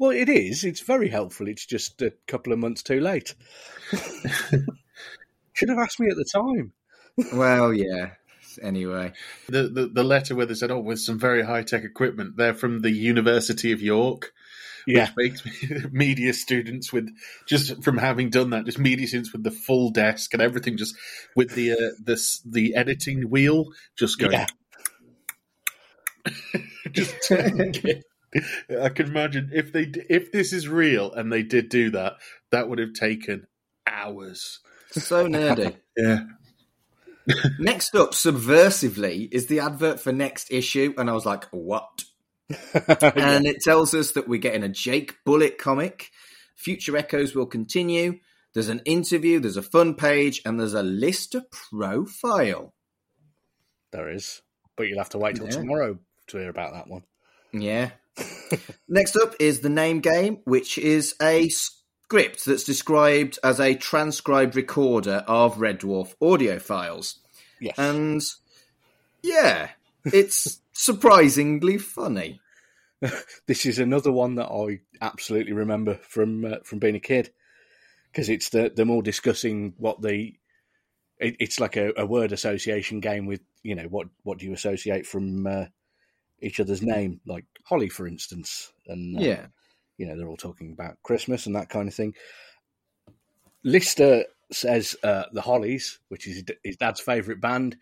Well, 0.00 0.12
it 0.12 0.28
is. 0.28 0.62
It's 0.62 0.80
very 0.80 1.08
helpful. 1.08 1.48
It's 1.48 1.66
just 1.66 2.00
a 2.02 2.12
couple 2.28 2.52
of 2.52 2.60
months 2.60 2.84
too 2.84 3.00
late. 3.00 3.34
Should 5.52 5.70
have 5.70 5.78
asked 5.78 5.98
me 5.98 6.08
at 6.08 6.16
the 6.16 6.24
time. 6.24 6.72
Well, 7.32 7.72
yeah. 7.72 8.10
Anyway, 8.62 9.12
The, 9.48 9.68
the 9.68 9.86
the 9.88 10.04
letter 10.04 10.34
where 10.36 10.46
they 10.46 10.54
said, 10.54 10.70
"Oh, 10.70 10.78
with 10.78 11.00
some 11.00 11.18
very 11.18 11.42
high 11.42 11.62
tech 11.62 11.82
equipment," 11.82 12.36
they're 12.36 12.54
from 12.54 12.80
the 12.80 12.90
University 12.90 13.72
of 13.72 13.82
York, 13.82 14.32
Yeah, 14.88 15.10
which 15.14 15.44
makes 15.44 15.92
media 15.92 16.32
students 16.32 16.92
with 16.92 17.10
just 17.46 17.82
from 17.84 17.98
having 17.98 18.30
done 18.30 18.50
that, 18.50 18.64
just 18.64 18.78
media 18.78 19.06
students 19.06 19.32
with 19.32 19.42
the 19.42 19.50
full 19.50 19.90
desk 19.90 20.32
and 20.32 20.42
everything, 20.42 20.76
just 20.76 20.96
with 21.36 21.54
the 21.54 21.72
uh, 21.72 21.90
this 22.02 22.40
the 22.44 22.74
editing 22.74 23.28
wheel, 23.30 23.66
just 23.96 24.18
going. 24.18 24.32
Yeah. 24.32 24.46
just 26.92 27.30
I 27.30 28.88
can 28.88 29.06
imagine 29.06 29.50
if 29.52 29.72
they 29.72 29.92
if 30.08 30.32
this 30.32 30.52
is 30.52 30.68
real 30.68 31.12
and 31.12 31.32
they 31.32 31.42
did 31.42 31.68
do 31.68 31.90
that, 31.90 32.14
that 32.50 32.68
would 32.68 32.78
have 32.78 32.94
taken 32.94 33.46
hours. 33.86 34.60
so 34.90 35.26
nerdy. 35.26 35.76
Yeah, 35.98 36.20
Next 37.58 37.94
up, 37.94 38.12
subversively, 38.12 39.28
is 39.30 39.46
the 39.46 39.60
advert 39.60 40.00
for 40.00 40.12
next 40.12 40.50
issue, 40.50 40.94
and 40.96 41.10
I 41.10 41.12
was 41.12 41.26
like, 41.26 41.44
what? 41.50 42.04
and 42.74 43.46
it 43.46 43.60
tells 43.60 43.94
us 43.94 44.12
that 44.12 44.28
we're 44.28 44.38
getting 44.40 44.62
a 44.62 44.68
Jake 44.68 45.16
Bullet 45.24 45.58
comic. 45.58 46.10
Future 46.56 46.96
Echoes 46.96 47.34
will 47.34 47.46
continue. 47.46 48.18
There's 48.54 48.68
an 48.70 48.80
interview, 48.84 49.38
there's 49.40 49.56
a 49.58 49.62
fun 49.62 49.94
page, 49.94 50.40
and 50.44 50.58
there's 50.58 50.74
a 50.74 50.82
list 50.82 51.34
of 51.34 51.50
profile. 51.50 52.74
there 53.90 54.10
is. 54.10 54.42
But 54.76 54.88
you'll 54.88 54.98
have 54.98 55.08
to 55.10 55.18
wait 55.18 55.36
till 55.36 55.46
Yeah. 55.46 55.52
tomorrow 55.52 55.98
to 56.28 56.38
hear 56.38 56.50
about 56.50 56.72
that 56.74 56.88
one. 56.88 57.04
Yeah. 57.52 57.90
Next 58.88 59.16
up 59.16 59.34
is 59.40 59.60
the 59.60 59.68
name 59.70 60.00
game, 60.00 60.38
which 60.44 60.76
is 60.78 61.14
a 61.22 61.48
script 61.48 62.44
that's 62.44 62.64
described 62.64 63.38
as 63.42 63.60
a 63.60 63.74
transcribed 63.74 64.56
recorder 64.56 65.24
of 65.26 65.60
Red 65.60 65.80
Dwarf 65.80 66.14
audio 66.20 66.58
files. 66.58 67.18
Yes. 67.60 67.78
And 67.78 68.22
yeah, 69.22 69.70
it's 70.04 70.60
surprisingly 70.78 71.76
funny. 71.76 72.40
this 73.46 73.66
is 73.66 73.78
another 73.80 74.12
one 74.12 74.36
that 74.36 74.46
I 74.46 74.80
absolutely 75.04 75.52
remember 75.52 75.94
from 75.94 76.44
uh, 76.44 76.56
from 76.64 76.78
being 76.78 76.94
a 76.94 77.00
kid 77.00 77.30
because 78.10 78.28
it's 78.28 78.50
the 78.50 78.70
them 78.74 78.90
all 78.90 79.02
discussing 79.02 79.74
what 79.76 80.00
the 80.00 80.34
it, 81.18 81.36
it's 81.40 81.60
like 81.60 81.76
a, 81.76 81.92
a 81.96 82.06
word 82.06 82.32
association 82.32 83.00
game 83.00 83.26
with 83.26 83.40
you 83.62 83.74
know 83.74 83.84
what 83.84 84.06
what 84.22 84.38
do 84.38 84.46
you 84.46 84.52
associate 84.52 85.06
from 85.06 85.46
uh, 85.46 85.66
each 86.40 86.60
other's 86.60 86.82
name 86.82 87.20
like 87.26 87.44
Holly 87.64 87.88
for 87.88 88.06
instance 88.06 88.72
and 88.86 89.16
uh, 89.16 89.20
Yeah. 89.20 89.46
you 89.96 90.06
know 90.06 90.16
they're 90.16 90.28
all 90.28 90.36
talking 90.36 90.72
about 90.72 91.02
Christmas 91.02 91.46
and 91.46 91.56
that 91.56 91.68
kind 91.68 91.88
of 91.88 91.94
thing. 91.94 92.14
Lister 93.64 94.24
says 94.52 94.96
uh, 95.02 95.24
the 95.32 95.42
Hollies, 95.42 95.98
which 96.08 96.26
is 96.26 96.44
his 96.64 96.76
dad's 96.76 97.00
favourite 97.00 97.40
band, 97.40 97.76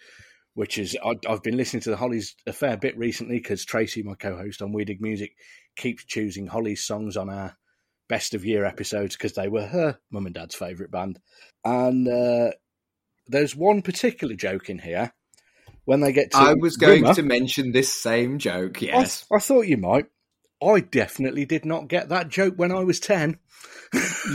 which 0.56 0.78
is 0.78 0.96
I, 1.04 1.12
I've 1.28 1.42
been 1.42 1.58
listening 1.58 1.82
to 1.82 1.90
the 1.90 1.98
Hollies 1.98 2.34
a 2.46 2.52
fair 2.52 2.78
bit 2.78 2.96
recently 2.96 3.36
because 3.36 3.64
Tracy, 3.64 4.02
my 4.02 4.14
co-host 4.14 4.62
on 4.62 4.72
Weedig 4.72 5.00
Music, 5.00 5.36
keeps 5.76 6.04
choosing 6.06 6.46
Hollies 6.46 6.82
songs 6.82 7.14
on 7.14 7.28
our 7.28 7.56
best 8.08 8.32
of 8.32 8.44
year 8.44 8.64
episodes 8.64 9.16
because 9.16 9.34
they 9.34 9.48
were 9.48 9.66
her 9.66 9.98
mum 10.10 10.24
and 10.24 10.34
dad's 10.34 10.54
favourite 10.54 10.90
band. 10.90 11.20
And 11.62 12.08
uh, 12.08 12.52
there's 13.26 13.54
one 13.54 13.82
particular 13.82 14.34
joke 14.34 14.70
in 14.70 14.78
here 14.78 15.12
when 15.84 16.00
they 16.00 16.12
get 16.12 16.30
to 16.30 16.38
I 16.38 16.54
was 16.54 16.78
going 16.78 17.02
Rimmer. 17.02 17.14
to 17.14 17.22
mention 17.22 17.72
this 17.72 17.92
same 17.92 18.38
joke, 18.38 18.78
I, 18.82 18.86
yes. 18.86 19.26
I 19.30 19.38
thought 19.38 19.66
you 19.66 19.76
might. 19.76 20.06
I 20.64 20.80
definitely 20.80 21.44
did 21.44 21.66
not 21.66 21.88
get 21.88 22.08
that 22.08 22.30
joke 22.30 22.54
when 22.56 22.72
I 22.72 22.82
was 22.82 22.98
10. 22.98 23.38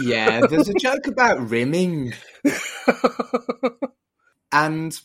yeah, 0.04 0.42
there's 0.42 0.70
a 0.70 0.76
joke 0.76 1.08
about 1.08 1.50
rimming. 1.50 2.14
And 4.52 5.00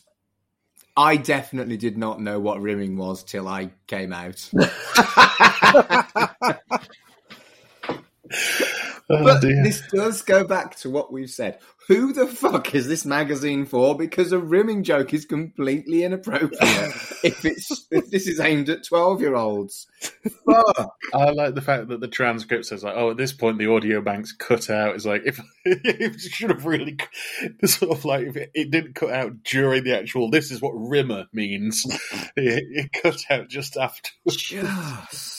I 0.97 1.17
definitely 1.17 1.77
did 1.77 1.97
not 1.97 2.19
know 2.19 2.39
what 2.39 2.59
rimming 2.59 2.97
was 2.97 3.23
till 3.23 3.47
I 3.47 3.69
came 3.85 4.11
out. 4.11 4.49
oh, 9.09 9.23
But 9.23 9.41
dear. 9.41 9.63
this 9.63 9.81
does 9.91 10.21
go 10.21 10.43
back 10.43 10.75
to 10.77 10.89
what 10.89 11.11
we've 11.11 11.29
said. 11.29 11.59
Who 11.87 12.11
the 12.11 12.27
fuck 12.27 12.75
is 12.75 12.87
this 12.89 13.05
magazine 13.05 13.65
for? 13.65 13.95
Because 13.95 14.33
a 14.33 14.39
rimming 14.39 14.83
joke 14.83 15.13
is 15.13 15.23
completely 15.23 16.03
inappropriate 16.03 16.51
if 17.23 17.45
it's 17.45 17.87
if 17.91 18.11
this 18.11 18.27
is 18.27 18.41
aimed 18.41 18.67
at 18.69 18.83
twelve 18.83 19.21
year 19.21 19.35
olds. 19.35 19.87
Fuck. 20.45 20.95
I 21.13 21.29
like 21.29 21.55
the 21.55 21.61
fact 21.61 21.87
that 21.87 22.01
the 22.01 22.09
transcript 22.09 22.65
says 22.65 22.83
like, 22.83 22.95
"Oh, 22.97 23.11
at 23.11 23.17
this 23.17 23.31
point 23.31 23.57
the 23.57 23.71
audio 23.71 24.01
bank's 24.01 24.33
cut 24.33 24.69
out." 24.69 24.95
It's 24.95 25.05
like 25.05 25.21
if 25.25 25.39
it 25.65 26.19
should 26.19 26.49
have 26.49 26.65
really 26.65 26.97
sort 27.65 27.97
of 27.97 28.03
like 28.03 28.27
if 28.27 28.35
it, 28.35 28.51
it 28.53 28.69
didn't 28.69 28.95
cut 28.95 29.11
out 29.11 29.43
during 29.43 29.85
the 29.85 29.97
actual. 29.97 30.29
This 30.29 30.51
is 30.51 30.61
what 30.61 30.73
rimmer 30.75 31.27
means. 31.31 31.85
it, 32.35 32.63
it 32.69 33.01
cut 33.01 33.21
out 33.29 33.47
just 33.47 33.77
after. 33.77 34.09
Just 34.27 35.36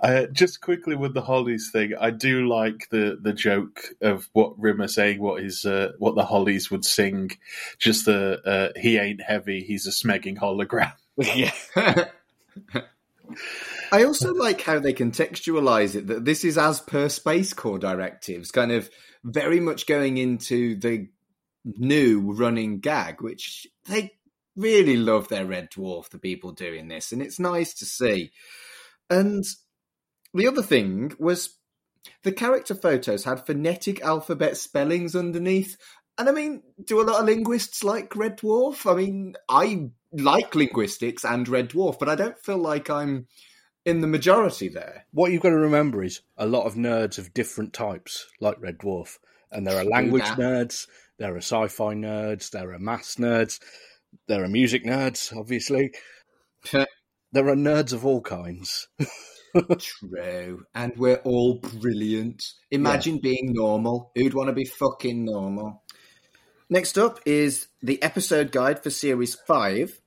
Uh, 0.00 0.26
just 0.26 0.60
quickly 0.60 0.94
with 0.94 1.12
the 1.12 1.22
Hollies 1.22 1.70
thing, 1.72 1.92
I 1.98 2.10
do 2.10 2.46
like 2.46 2.88
the 2.90 3.18
the 3.20 3.32
joke 3.32 3.82
of 4.00 4.28
what 4.32 4.58
Rimmer 4.58 4.86
saying 4.86 5.20
what 5.20 5.42
his 5.42 5.64
uh, 5.64 5.92
what 5.98 6.14
the 6.14 6.24
Hollies 6.24 6.70
would 6.70 6.84
sing. 6.84 7.32
Just 7.78 8.06
the 8.06 8.40
uh, 8.46 8.78
he 8.78 8.96
ain't 8.96 9.20
heavy, 9.20 9.64
he's 9.64 9.86
a 9.86 9.90
smegging 9.90 10.38
hologram. 10.38 10.92
yeah. 11.16 11.52
I 13.92 14.04
also 14.04 14.32
like 14.32 14.62
how 14.62 14.78
they 14.78 14.92
contextualize 14.92 15.94
it 15.94 16.06
that 16.06 16.24
this 16.24 16.44
is 16.44 16.56
as 16.56 16.80
per 16.80 17.08
Space 17.08 17.52
Corps 17.52 17.78
directives, 17.78 18.50
kind 18.50 18.70
of 18.70 18.88
very 19.24 19.60
much 19.60 19.86
going 19.86 20.16
into 20.16 20.76
the 20.76 21.08
new 21.64 22.32
running 22.32 22.78
gag, 22.78 23.20
which 23.20 23.66
they 23.86 24.12
really 24.56 24.96
love 24.96 25.28
their 25.28 25.44
Red 25.44 25.70
Dwarf, 25.70 26.10
the 26.10 26.18
people 26.18 26.52
doing 26.52 26.88
this, 26.88 27.12
and 27.12 27.20
it's 27.20 27.38
nice 27.38 27.74
to 27.74 27.84
see. 27.84 28.30
And 29.10 29.44
the 30.34 30.46
other 30.46 30.62
thing 30.62 31.12
was 31.18 31.58
the 32.22 32.32
character 32.32 32.74
photos 32.74 33.24
had 33.24 33.46
phonetic 33.46 34.00
alphabet 34.02 34.56
spellings 34.56 35.14
underneath. 35.14 35.76
And 36.16 36.28
I 36.28 36.32
mean, 36.32 36.62
do 36.84 37.00
a 37.00 37.04
lot 37.04 37.20
of 37.20 37.26
linguists 37.26 37.84
like 37.84 38.16
Red 38.16 38.38
Dwarf? 38.38 38.90
I 38.90 38.96
mean, 38.96 39.34
I 39.48 39.90
like 40.12 40.54
linguistics 40.54 41.24
and 41.24 41.48
Red 41.48 41.70
Dwarf, 41.70 41.98
but 41.98 42.08
I 42.08 42.14
don't 42.14 42.38
feel 42.38 42.58
like 42.58 42.90
I'm 42.90 43.26
in 43.84 44.00
the 44.00 44.06
majority 44.06 44.68
there. 44.68 45.06
What 45.12 45.32
you've 45.32 45.42
got 45.42 45.50
to 45.50 45.56
remember 45.56 46.02
is 46.02 46.20
a 46.36 46.46
lot 46.46 46.66
of 46.66 46.74
nerds 46.74 47.18
of 47.18 47.32
different 47.34 47.72
types, 47.72 48.26
like 48.40 48.60
Red 48.60 48.78
Dwarf. 48.78 49.18
And 49.50 49.66
there 49.66 49.78
are 49.78 49.84
language 49.84 50.24
that. 50.24 50.38
nerds, 50.38 50.86
there 51.18 51.34
are 51.34 51.38
sci 51.38 51.68
fi 51.68 51.94
nerds, 51.94 52.50
there 52.50 52.72
are 52.72 52.78
maths 52.78 53.16
nerds, 53.16 53.60
there 54.26 54.42
are 54.44 54.48
music 54.48 54.84
nerds, 54.84 55.34
obviously. 55.34 55.94
there 56.72 57.48
are 57.48 57.56
nerds 57.56 57.92
of 57.92 58.04
all 58.04 58.20
kinds. 58.20 58.88
True. 59.78 60.66
And 60.74 60.96
we're 60.96 61.20
all 61.24 61.54
brilliant. 61.54 62.52
Imagine 62.70 63.18
being 63.18 63.52
normal. 63.52 64.12
Who'd 64.14 64.34
want 64.34 64.48
to 64.48 64.54
be 64.54 64.64
fucking 64.64 65.24
normal? 65.24 65.82
Next 66.70 66.98
up 66.98 67.20
is 67.24 67.68
the 67.82 68.02
episode 68.02 68.52
guide 68.52 68.82
for 68.82 68.90
Series 68.90 69.34
5, 69.34 70.00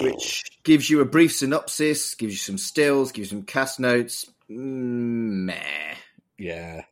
which 0.00 0.44
gives 0.64 0.90
you 0.90 1.00
a 1.00 1.04
brief 1.04 1.32
synopsis, 1.32 2.14
gives 2.14 2.32
you 2.32 2.38
some 2.38 2.58
stills, 2.58 3.12
gives 3.12 3.30
you 3.30 3.38
some 3.38 3.46
cast 3.46 3.78
notes. 3.78 4.28
Mm, 4.50 5.44
meh. 5.46 5.94
Yeah. 6.38 6.82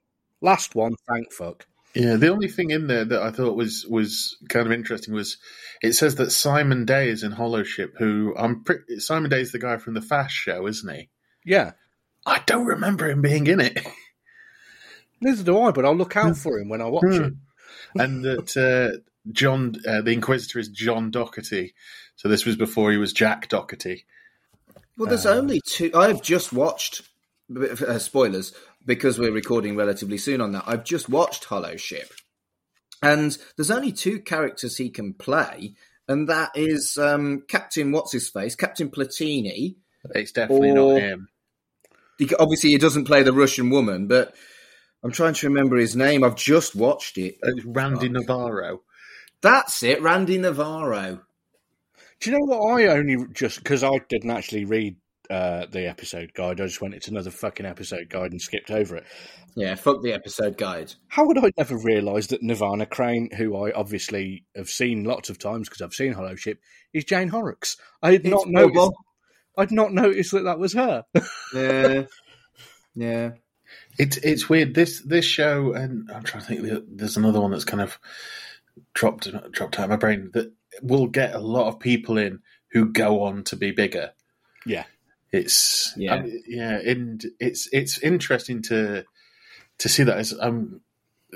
Last 0.41 0.75
one, 0.75 0.95
thank 1.09 1.33
fuck. 1.33 1.67
Yeah, 1.95 2.17
the 2.17 2.29
only 2.29 2.47
thing 2.47 2.71
in 2.71 2.87
there 2.87 3.05
that 3.05 3.21
I 3.21 3.33
thought 3.33 3.57
was 3.57 3.85
was 3.89 4.37
kind 4.49 4.65
of 4.65 4.73
interesting 4.73 5.13
was 5.13 5.39
it 5.83 5.95
says 5.95 6.15
that 6.17 6.31
Simon 6.31 6.85
Day 6.85 7.09
is 7.09 7.25
in 7.25 7.33
Holoship. 7.33 7.97
Who 7.99 8.33
I'm 8.39 8.63
pretty, 8.63 9.01
Simon 9.01 9.29
Day 9.29 9.41
is 9.41 9.51
the 9.51 9.59
guy 9.59 9.77
from 9.79 9.95
the 9.95 10.03
Fast 10.03 10.35
Show, 10.35 10.69
isn't 10.69 10.95
he? 10.95 11.09
Yeah. 11.45 11.73
I 12.31 12.43
don't 12.47 12.67
remember 12.67 13.09
him 13.11 13.21
being 13.23 13.47
in 13.47 13.61
it. 13.61 13.79
Neither 15.21 15.43
do 15.43 15.61
I, 15.61 15.71
but 15.71 15.85
I'll 15.85 15.97
look 15.97 16.17
out 16.17 16.37
for 16.37 16.59
him 16.59 16.69
when 16.69 16.81
I 16.81 16.87
watch 16.87 17.05
Hmm. 17.05 17.23
it. 17.25 17.33
and 18.01 18.25
that 18.25 18.57
uh, 18.57 18.99
John, 19.33 19.75
uh, 19.87 20.01
the 20.03 20.13
Inquisitor, 20.13 20.59
is 20.59 20.69
John 20.69 21.11
Docherty. 21.11 21.73
So 22.17 22.29
this 22.29 22.45
was 22.47 22.57
before 22.57 22.91
he 22.91 22.97
was 22.99 23.13
Jack 23.13 23.49
Docherty. 23.49 24.05
Well, 24.97 25.09
there's 25.09 25.27
Um, 25.27 25.39
only 25.39 25.61
two. 25.67 25.91
I've 25.95 26.23
just 26.23 26.53
watched. 26.53 27.03
Uh, 27.53 27.99
spoilers 27.99 28.53
because 28.87 29.19
we're 29.19 29.33
recording 29.33 29.75
relatively 29.75 30.19
soon 30.19 30.41
on 30.41 30.53
that. 30.53 30.63
I've 30.69 30.85
just 30.85 31.09
watched 31.09 31.47
Holoship, 31.49 32.09
and 33.03 33.37
there's 33.57 33.73
only 33.73 33.91
two 33.91 34.21
characters 34.21 34.77
he 34.77 34.89
can 34.89 35.15
play, 35.15 35.75
and 36.07 36.29
that 36.29 36.51
is 36.55 36.97
um, 36.97 37.43
Captain 37.49 37.91
What's 37.91 38.13
His 38.13 38.29
Face, 38.29 38.55
Captain 38.55 38.89
Platini. 38.89 39.75
It's 40.15 40.31
definitely 40.31 40.71
Or- 40.71 40.75
not 40.95 41.01
him. 41.03 41.29
Obviously, 42.39 42.71
he 42.71 42.79
doesn't 42.79 43.05
play 43.05 43.23
the 43.23 43.33
Russian 43.33 43.71
woman, 43.71 44.07
but 44.07 44.35
I'm 45.03 45.13
trying 45.13 45.35
to 45.35 45.49
remember 45.49 45.77
his 45.77 45.97
name. 45.97 46.25
I've 46.25 46.37
just 46.37 46.75
watched 46.75 47.19
it. 47.19 47.37
It's 47.43 47.65
Randy 47.65 48.09
Navarro. 48.09 48.83
That's 49.41 49.83
it, 49.83 50.03
Randy 50.03 50.39
Navarro. 50.39 51.23
Do 52.21 52.31
you 52.31 52.39
know 52.39 52.45
what? 52.45 52.81
I 52.81 52.87
only 52.89 53.27
just 53.33 53.59
because 53.59 53.83
I 53.83 53.99
didn't 54.09 54.31
actually 54.31 54.67
read 54.67 54.97
uh, 55.31 55.67
the 55.71 55.89
episode 55.89 56.35
guide. 56.35 56.61
I 56.61 56.67
just 56.67 56.83
went 56.83 56.95
into 56.95 57.11
another 57.11 57.31
fucking 57.31 57.65
episode 57.65 58.11
guide 58.11 58.33
and 58.33 58.43
skipped 58.43 58.71
over 58.71 58.97
it. 58.97 59.07
Yeah, 59.57 59.75
fuck 59.75 60.03
the 60.03 60.13
episode 60.13 60.59
guide. 60.59 60.93
How 61.09 61.27
would 61.27 61.39
I 61.39 61.51
never 61.57 61.79
realise 61.79 62.29
that 62.29 62.43
Nirvanah 62.43 62.91
Crane, 62.91 63.31
who 63.37 63.57
I 63.65 63.73
obviously 63.73 64.45
have 64.55 64.69
seen 64.69 65.05
lots 65.05 65.31
of 65.31 65.39
times 65.39 65.69
because 65.69 65.83
I've 65.83 65.95
seen 65.95 66.15
Holoship, 66.15 66.59
is 66.93 67.05
Jane 67.05 67.29
Horrocks? 67.29 67.77
I 68.03 68.11
not 68.25 68.43
It's 68.43 68.47
noticed. 68.47 68.75
Bobo. 68.75 68.93
I'd 69.57 69.73
not 69.73 69.93
noticed 69.93 70.33
that 70.33 70.45
that 70.45 70.59
was 70.59 70.73
her. 70.75 71.05
Yeah, 71.55 72.03
yeah. 72.95 73.31
It's 73.99 74.17
it's 74.19 74.49
weird. 74.49 74.75
This 74.75 75.01
this 75.01 75.25
show, 75.25 75.73
and 75.73 76.11
I'm 76.11 76.23
trying 76.23 76.45
to 76.45 76.49
think. 76.49 76.85
There's 76.89 77.17
another 77.17 77.41
one 77.41 77.51
that's 77.51 77.65
kind 77.65 77.83
of 77.83 77.99
dropped 78.95 79.29
dropped 79.53 79.79
out 79.79 79.85
of 79.85 79.91
my 79.91 79.97
brain 79.97 80.31
that 80.35 80.53
will 80.83 81.07
get 81.07 81.35
a 81.35 81.41
lot 81.41 81.69
of 81.69 81.81
people 81.81 82.19
in 82.19 82.41
who 82.73 82.93
go 82.93 83.25
on 83.25 83.45
to 83.45 83.57
be 83.57 83.73
bigger. 83.73 84.13
yeah, 84.65 84.85
It's 85.33 85.93
Yeah. 85.97 86.15
I 86.15 86.23
mean, 86.23 86.43
yeah, 86.47 86.79
and 86.79 87.25
it's 87.39 87.69
it's 87.73 87.99
interesting 87.99 88.63
to 88.63 89.05
to 89.79 89.89
see 89.89 90.05
that 90.05 90.19
as 90.19 90.33
I'm 90.33 90.81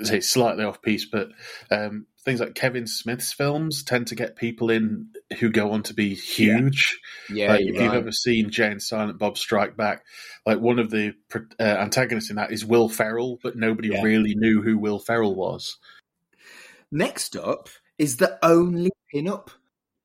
say 0.03 0.19
slightly 0.19 0.63
off 0.63 0.81
piece, 0.81 1.05
but 1.05 1.29
um, 1.71 2.07
things 2.23 2.39
like 2.39 2.55
Kevin 2.55 2.87
Smith's 2.87 3.33
films 3.33 3.83
tend 3.83 4.07
to 4.07 4.15
get 4.15 4.35
people 4.35 4.69
in 4.69 5.09
who 5.39 5.49
go 5.51 5.71
on 5.71 5.83
to 5.83 5.93
be 5.93 6.13
huge. 6.13 6.99
Yeah, 7.29 7.53
like, 7.53 7.61
you're 7.65 7.75
if 7.75 7.81
you've 7.81 7.93
ever 7.93 8.11
seen 8.11 8.49
Jay 8.49 8.67
and 8.67 8.81
Silent 8.81 9.19
Bob 9.19 9.37
Strike 9.37 9.77
Back, 9.77 10.03
like 10.45 10.59
one 10.59 10.79
of 10.79 10.89
the 10.89 11.13
uh, 11.33 11.63
antagonists 11.63 12.29
in 12.29 12.35
that 12.35 12.51
is 12.51 12.65
Will 12.65 12.89
Ferrell, 12.89 13.39
but 13.41 13.55
nobody 13.55 13.89
Yeah. 13.89 14.01
really 14.01 14.35
knew 14.35 14.61
who 14.61 14.77
Will 14.77 14.99
Ferrell 14.99 15.35
was. 15.35 15.77
Next 16.91 17.35
up 17.35 17.69
is 17.97 18.17
the 18.17 18.37
only 18.43 18.91
pin-up. 19.13 19.51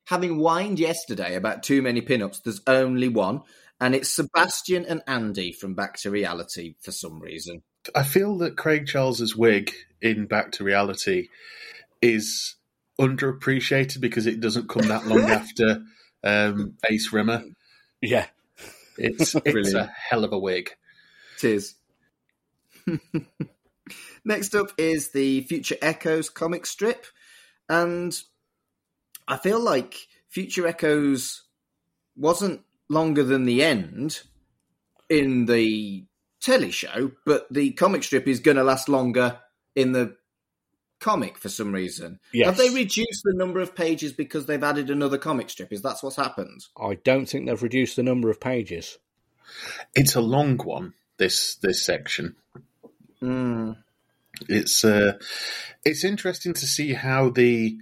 Having 0.07 0.38
whined 0.38 0.81
yesterday 0.81 1.37
about 1.37 1.62
too 1.62 1.83
many 1.83 2.00
pin-ups, 2.00 2.40
there's 2.40 2.61
only 2.66 3.09
one, 3.09 3.42
and 3.81 3.94
it's 3.94 4.14
Sebastian 4.14 4.85
and 4.85 5.03
Andy 5.07 5.53
from 5.53 5.74
Back 5.74 5.98
to 6.00 6.11
Reality 6.11 6.74
for 6.81 6.90
some 6.90 7.20
reason. 7.20 7.62
I 7.94 8.02
feel 8.02 8.38
that 8.38 8.56
Craig 8.56 8.86
Charles's 8.86 9.34
wig 9.36 9.72
in 10.02 10.26
Back 10.26 10.52
to 10.52 10.64
Reality 10.64 11.28
is 12.02 12.56
underappreciated 13.00 14.00
because 14.00 14.26
it 14.26 14.40
doesn't 14.40 14.68
come 14.68 14.88
that 14.88 15.06
long 15.06 15.20
after 15.30 15.82
um, 16.22 16.74
Ace 16.88 17.12
Rimmer. 17.12 17.44
yeah. 18.00 18.26
It's 19.00 19.34
it's 19.44 19.74
a 19.74 19.86
hell 19.86 20.24
of 20.24 20.32
a 20.32 20.38
wig. 20.38 20.70
It 21.38 21.44
is. 21.44 21.74
Next 24.24 24.54
up 24.54 24.72
is 24.76 25.12
the 25.12 25.40
Future 25.42 25.76
Echoes 25.80 26.28
comic 26.28 26.66
strip, 26.66 27.06
and 27.68 28.18
I 29.26 29.38
feel 29.38 29.58
like 29.58 29.94
Future 30.28 30.66
Echoes 30.66 31.44
wasn't 32.16 32.60
longer 32.90 33.22
than 33.22 33.46
the 33.46 33.62
end 33.62 34.20
in 35.08 35.46
the 35.46 36.04
telly 36.40 36.70
show, 36.70 37.12
but 37.24 37.46
the 37.50 37.72
comic 37.72 38.03
strip 38.03 38.26
is 38.26 38.40
going 38.40 38.57
to 38.57 38.64
last 38.64 38.88
longer 38.88 39.38
in 39.74 39.92
the 39.92 40.16
comic 41.00 41.38
for 41.38 41.48
some 41.48 41.72
reason. 41.72 42.20
Yes. 42.33 42.46
Have 42.46 42.57
they 42.57 42.70
reduced 42.70 43.22
the 43.24 43.35
number 43.35 43.61
of 43.61 43.74
pages 43.74 44.12
because 44.12 44.46
they've 44.46 44.62
added 44.62 44.90
another 44.90 45.18
comic 45.18 45.50
strip? 45.50 45.72
Is 45.72 45.83
that 45.83 45.98
what's 46.00 46.16
happened? 46.16 46.66
I 46.81 46.94
don't 46.94 47.26
think 47.26 47.46
they've 47.46 47.62
reduced 47.62 47.96
the 47.96 48.03
number 48.03 48.31
of 48.31 48.40
pages. 48.40 48.98
It's 49.94 50.14
a 50.14 50.20
long 50.20 50.59
one. 50.59 50.94
This 51.16 51.57
this 51.57 51.85
section. 51.85 52.37
Hmm. 53.18 53.72
It's 54.48 54.85
uh, 54.85 55.18
it's 55.85 56.05
interesting 56.05 56.55
to 56.55 56.66
see 56.66 56.94
how 56.94 57.31
the 57.31 57.76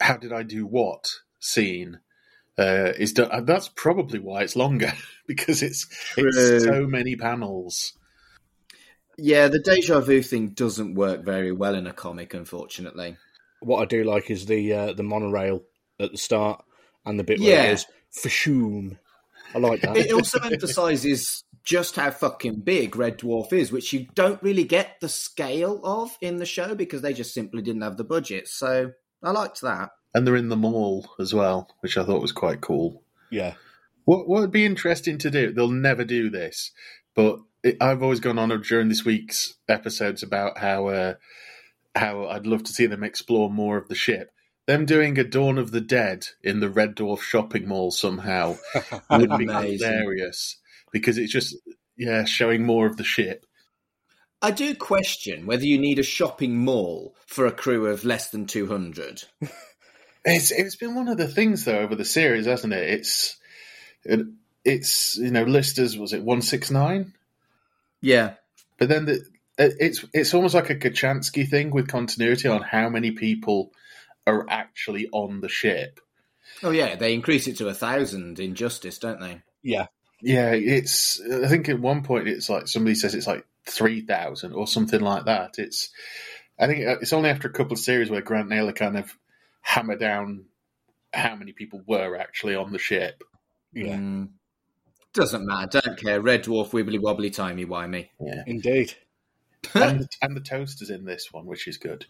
how 0.00 0.16
did 0.16 0.32
I 0.32 0.42
do 0.42 0.66
what 0.66 1.08
scene 1.38 2.00
uh, 2.58 2.92
is 2.98 3.12
done. 3.14 3.44
That's 3.44 3.68
probably 3.68 4.18
why 4.18 4.42
it's 4.42 4.56
longer 4.56 4.92
because 5.26 5.62
it's 5.62 5.86
True. 6.14 6.28
it's 6.28 6.64
so 6.64 6.86
many 6.86 7.16
panels. 7.16 7.92
Yeah, 9.18 9.48
the 9.48 9.58
deja 9.60 10.00
vu 10.00 10.22
thing 10.22 10.48
doesn't 10.50 10.94
work 10.94 11.24
very 11.24 11.52
well 11.52 11.74
in 11.74 11.86
a 11.86 11.92
comic, 11.92 12.34
unfortunately. 12.34 13.16
What 13.60 13.82
I 13.82 13.84
do 13.84 14.04
like 14.04 14.30
is 14.30 14.46
the 14.46 14.72
uh, 14.72 14.92
the 14.94 15.02
monorail 15.02 15.62
at 16.00 16.12
the 16.12 16.18
start 16.18 16.64
and 17.04 17.18
the 17.18 17.24
bit 17.24 17.38
where 17.40 17.48
Yeah. 17.50 17.62
it 17.64 17.68
goes 17.70 17.86
fashoom. 18.24 18.98
I 19.54 19.58
like 19.58 19.82
that. 19.82 19.96
It 19.96 20.12
also 20.12 20.38
emphasizes 20.40 21.44
just 21.62 21.96
how 21.96 22.10
fucking 22.10 22.60
big 22.60 22.96
Red 22.96 23.18
Dwarf 23.18 23.52
is, 23.52 23.70
which 23.70 23.92
you 23.92 24.06
don't 24.14 24.42
really 24.42 24.64
get 24.64 24.98
the 25.00 25.08
scale 25.08 25.80
of 25.84 26.16
in 26.20 26.38
the 26.38 26.46
show 26.46 26.74
because 26.74 27.02
they 27.02 27.12
just 27.12 27.34
simply 27.34 27.62
didn't 27.62 27.82
have 27.82 27.96
the 27.98 28.04
budget. 28.04 28.48
So 28.48 28.92
I 29.22 29.30
liked 29.30 29.60
that. 29.60 29.90
And 30.14 30.26
they're 30.26 30.36
in 30.36 30.48
the 30.48 30.56
mall 30.56 31.10
as 31.18 31.32
well, 31.32 31.74
which 31.80 31.96
I 31.96 32.04
thought 32.04 32.22
was 32.22 32.32
quite 32.32 32.60
cool. 32.60 33.02
yeah. 33.30 33.54
What 34.04 34.28
what 34.28 34.40
would 34.40 34.50
be 34.50 34.66
interesting 34.66 35.18
to 35.18 35.30
do? 35.30 35.52
They'll 35.52 35.68
never 35.68 36.04
do 36.04 36.28
this, 36.28 36.72
but 37.14 37.38
it, 37.62 37.76
I've 37.80 38.02
always 38.02 38.20
gone 38.20 38.38
on 38.38 38.48
during 38.62 38.88
this 38.88 39.04
week's 39.04 39.54
episodes 39.68 40.22
about 40.22 40.58
how 40.58 40.88
uh, 40.88 41.14
how 41.94 42.26
I'd 42.26 42.46
love 42.46 42.64
to 42.64 42.72
see 42.72 42.86
them 42.86 43.04
explore 43.04 43.50
more 43.50 43.76
of 43.76 43.88
the 43.88 43.94
ship. 43.94 44.30
Them 44.66 44.86
doing 44.86 45.18
a 45.18 45.24
Dawn 45.24 45.58
of 45.58 45.72
the 45.72 45.80
Dead 45.80 46.26
in 46.42 46.60
the 46.60 46.70
Red 46.70 46.96
Dwarf 46.96 47.20
shopping 47.20 47.68
mall 47.68 47.90
somehow 47.90 48.56
would 49.10 49.36
be 49.36 49.46
hilarious 49.46 50.58
because 50.92 51.18
it's 51.18 51.32
just 51.32 51.56
yeah 51.96 52.24
showing 52.24 52.64
more 52.64 52.86
of 52.86 52.96
the 52.96 53.04
ship. 53.04 53.46
I 54.40 54.50
do 54.50 54.74
question 54.74 55.46
whether 55.46 55.64
you 55.64 55.78
need 55.78 56.00
a 56.00 56.04
shopping 56.04 56.58
mall 56.58 57.14
for 57.26 57.46
a 57.46 57.52
crew 57.52 57.86
of 57.86 58.04
less 58.04 58.30
than 58.30 58.46
200. 58.46 59.22
It's 60.24 60.50
it's 60.52 60.76
been 60.76 60.94
one 60.94 61.08
of 61.08 61.16
the 61.18 61.26
things 61.28 61.64
though 61.64 61.78
over 61.80 61.94
the 61.96 62.04
series, 62.04 62.46
hasn't 62.46 62.72
it? 62.72 62.88
It's 62.90 63.36
it, 64.04 64.20
it's 64.64 65.16
you 65.16 65.30
know 65.30 65.42
listers 65.44 65.98
was 65.98 66.12
it 66.12 66.22
one 66.22 66.42
six 66.42 66.70
nine, 66.70 67.12
Yeah. 68.00 68.34
but 68.78 68.88
then 68.88 69.06
the, 69.06 69.12
it- 69.58 69.76
it's 69.80 70.04
it's 70.12 70.34
almost 70.34 70.54
like 70.54 70.70
a 70.70 70.76
Kochanski 70.76 71.48
thing 71.48 71.70
with 71.70 71.88
continuity 71.88 72.48
on 72.48 72.62
how 72.62 72.88
many 72.88 73.10
people 73.10 73.72
are 74.26 74.46
actually 74.48 75.08
on 75.12 75.40
the 75.40 75.48
ship. 75.48 75.98
Oh, 76.62 76.70
yeah. 76.70 76.94
They 76.94 77.12
increase 77.14 77.48
it 77.48 77.56
to 77.56 77.68
a 77.68 77.74
thousand 77.74 78.38
in 78.38 78.54
Justice, 78.54 78.98
don't 78.98 79.20
they? 79.20 79.42
Yeah. 79.62 79.86
Yeah, 80.20 80.52
it's 80.52 81.20
I 81.20 81.48
think 81.48 81.68
at 81.68 81.80
one 81.80 82.04
point 82.04 82.28
it's 82.28 82.48
like 82.48 82.68
somebody 82.68 82.94
says 82.94 83.16
it's 83.16 83.26
like 83.26 83.44
three 83.66 84.00
thousand 84.02 84.52
or 84.52 84.68
something 84.68 85.00
like 85.00 85.24
that. 85.24 85.58
It's 85.58 85.90
I 86.60 86.68
think 86.68 86.86
uh, 86.86 86.98
it's 87.00 87.12
only 87.12 87.30
after 87.30 87.48
a 87.48 87.52
couple 87.52 87.72
of 87.72 87.80
series 87.80 88.08
where 88.10 88.20
Grant 88.20 88.48
Naylor 88.48 88.72
kind 88.72 88.96
of 88.96 89.16
hammer 89.62 89.96
down 89.96 90.44
how 91.12 91.36
many 91.36 91.52
people 91.52 91.82
were 91.86 92.16
actually 92.16 92.54
on 92.54 92.72
the 92.72 92.78
ship. 92.78 93.22
Yeah. 93.72 93.96
Mm. 93.96 94.28
Doesn't 95.14 95.46
matter. 95.46 95.80
Don't 95.80 95.98
care. 95.98 96.20
Red 96.20 96.44
Dwarf, 96.44 96.70
wibbly 96.70 97.00
wobbly, 97.00 97.30
timey 97.30 97.66
wimey. 97.66 98.08
Yeah. 98.20 98.42
Indeed. 98.46 98.94
and, 99.74 100.08
and 100.20 100.36
the 100.36 100.40
toaster's 100.40 100.90
in 100.90 101.04
this 101.04 101.32
one, 101.32 101.46
which 101.46 101.68
is 101.68 101.76
good. 101.76 102.06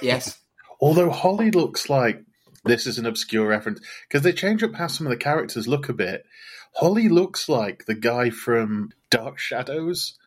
Yes. 0.00 0.38
Although 0.80 1.10
Holly 1.10 1.50
looks 1.50 1.88
like 1.88 2.22
this 2.64 2.86
is 2.86 2.98
an 2.98 3.06
obscure 3.06 3.48
reference 3.48 3.80
because 4.08 4.22
they 4.22 4.32
change 4.32 4.62
up 4.62 4.74
how 4.74 4.86
some 4.86 5.06
of 5.06 5.10
the 5.10 5.16
characters 5.16 5.66
look 5.66 5.88
a 5.88 5.94
bit. 5.94 6.24
Holly 6.74 7.08
looks 7.08 7.48
like 7.48 7.86
the 7.86 7.94
guy 7.94 8.30
from 8.30 8.90
Dark 9.10 9.38
Shadows, 9.38 10.18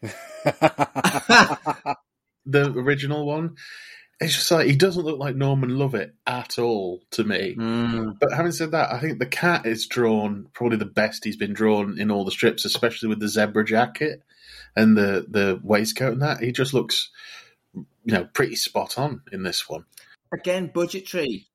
the 0.00 1.96
original 2.46 3.26
one. 3.26 3.56
It's 4.22 4.34
just 4.34 4.50
like 4.50 4.66
he 4.66 4.76
doesn't 4.76 5.04
look 5.04 5.18
like 5.18 5.36
Norman 5.36 5.78
Lovett 5.78 6.14
at 6.26 6.58
all 6.58 7.02
to 7.12 7.24
me. 7.24 7.54
Mm. 7.56 8.18
But 8.18 8.32
having 8.32 8.52
said 8.52 8.70
that, 8.72 8.92
I 8.92 8.98
think 8.98 9.18
the 9.18 9.26
cat 9.26 9.66
is 9.66 9.86
drawn 9.86 10.48
probably 10.54 10.78
the 10.78 10.84
best 10.84 11.24
he's 11.24 11.36
been 11.36 11.52
drawn 11.52 11.98
in 11.98 12.10
all 12.10 12.24
the 12.24 12.30
strips, 12.30 12.64
especially 12.64 13.08
with 13.08 13.20
the 13.20 13.28
zebra 13.28 13.64
jacket 13.64 14.22
and 14.76 14.96
the 14.96 15.26
the 15.28 15.60
waistcoat 15.62 16.12
and 16.12 16.22
that. 16.22 16.40
He 16.40 16.52
just 16.52 16.74
looks, 16.74 17.10
you 17.74 17.84
know, 18.14 18.24
pretty 18.24 18.56
spot 18.56 18.98
on 18.98 19.22
in 19.32 19.42
this 19.42 19.68
one. 19.68 19.84
Again, 20.32 20.70
budgetary. 20.72 21.46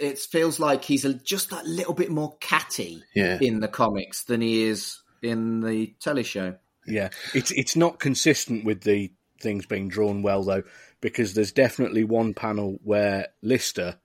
It 0.00 0.18
feels 0.18 0.58
like 0.58 0.82
he's 0.84 1.04
a, 1.04 1.14
just 1.14 1.50
that 1.50 1.66
little 1.66 1.94
bit 1.94 2.10
more 2.10 2.36
catty 2.40 3.04
Yeah, 3.14 3.38
in 3.40 3.60
the 3.60 3.68
comics 3.68 4.24
than 4.24 4.40
he 4.40 4.64
is 4.64 5.00
in 5.22 5.60
the 5.60 5.94
telly 6.00 6.24
show. 6.24 6.56
Yeah, 6.86 7.10
it's 7.32 7.52
it's 7.52 7.76
not 7.76 8.00
consistent 8.00 8.64
with 8.64 8.82
the 8.82 9.12
things 9.44 9.66
being 9.66 9.88
drawn 9.88 10.22
well 10.22 10.42
though, 10.42 10.64
because 11.00 11.34
there's 11.34 11.52
definitely 11.52 12.02
one 12.02 12.34
panel 12.34 12.80
where 12.82 13.28
Lister 13.42 13.98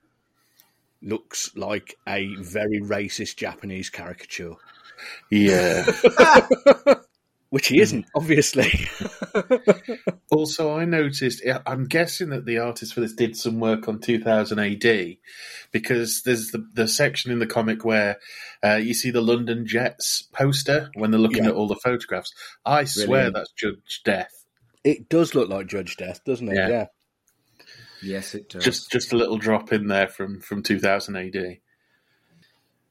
looks 1.02 1.50
like 1.56 1.96
a 2.06 2.32
very 2.36 2.80
racist 2.80 3.36
Japanese 3.36 3.90
caricature, 3.90 4.54
yeah. 5.30 5.84
which 7.50 7.66
he 7.68 7.80
isn't, 7.80 8.06
obviously. 8.14 8.70
Also, 10.32 10.76
I 10.76 10.84
noticed. 10.84 11.42
I'm 11.66 11.86
guessing 11.86 12.28
that 12.30 12.46
the 12.46 12.58
artist 12.58 12.94
for 12.94 13.00
this 13.00 13.14
did 13.14 13.36
some 13.36 13.58
work 13.58 13.88
on 13.88 13.98
2000 13.98 14.58
AD 14.60 15.16
because 15.72 16.22
there's 16.22 16.52
the 16.52 16.64
the 16.72 16.86
section 16.86 17.32
in 17.32 17.40
the 17.40 17.48
comic 17.48 17.84
where 17.84 18.18
uh, 18.64 18.76
you 18.76 18.94
see 18.94 19.10
the 19.10 19.20
London 19.20 19.66
Jets 19.66 20.22
poster 20.32 20.88
when 20.94 21.10
they're 21.10 21.18
looking 21.20 21.42
Yeah. 21.44 21.50
at 21.50 21.56
all 21.56 21.66
the 21.66 21.74
photographs. 21.82 22.32
I 22.64 22.84
swear 22.84 23.06
Brilliant. 23.06 23.34
that's 23.34 23.52
Judge 23.52 24.02
Death. 24.04 24.39
It 24.84 25.08
does 25.08 25.34
look 25.34 25.48
like 25.48 25.66
Judge 25.66 25.96
Death, 25.96 26.20
doesn't 26.24 26.48
it? 26.48 26.54
Yeah. 26.56 26.68
Yeah. 26.68 26.86
Yes, 28.02 28.34
it 28.34 28.48
does. 28.48 28.64
Just 28.64 28.90
just 28.90 29.12
a 29.12 29.16
little 29.16 29.36
drop 29.36 29.72
in 29.72 29.86
there 29.88 30.08
from 30.08 30.40
from 30.40 30.62
2000 30.62 31.16
AD. 31.16 31.58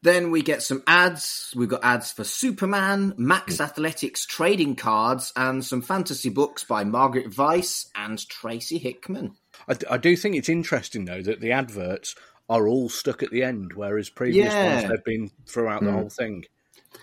Then 0.01 0.31
we 0.31 0.41
get 0.43 0.63
some 0.63 0.81
ads. 0.87 1.51
We've 1.55 1.67
got 1.67 1.83
ads 1.83 2.11
for 2.11 2.23
Superman, 2.23 3.13
Max 3.17 3.59
Athletics 3.59 4.25
trading 4.25 4.75
cards, 4.77 5.33
and 5.35 5.65
some 5.65 5.81
fantasy 5.81 6.29
books 6.29 6.63
by 6.63 6.85
Margaret 6.85 7.31
Weis 7.31 7.87
and 7.95 8.17
Tracy 8.29 8.77
Hickman. 8.77 9.35
I, 9.67 9.75
I 9.89 9.97
do 9.97 10.15
think 10.15 10.35
it's 10.35 10.47
interesting 10.47 11.03
though 11.05 11.21
that 11.23 11.41
the 11.41 11.51
adverts 11.51 12.15
are 12.49 12.67
all 12.67 12.87
stuck 12.87 13.21
at 13.23 13.31
the 13.31 13.43
end, 13.43 13.73
whereas 13.73 14.09
previous 14.09 14.53
Yeah. 14.53 14.75
ones 14.77 14.89
they've 14.89 15.03
been 15.03 15.31
throughout 15.47 15.81
the 15.83 15.89
Mm. 15.89 15.93
whole 15.93 16.09
thing. 16.09 16.45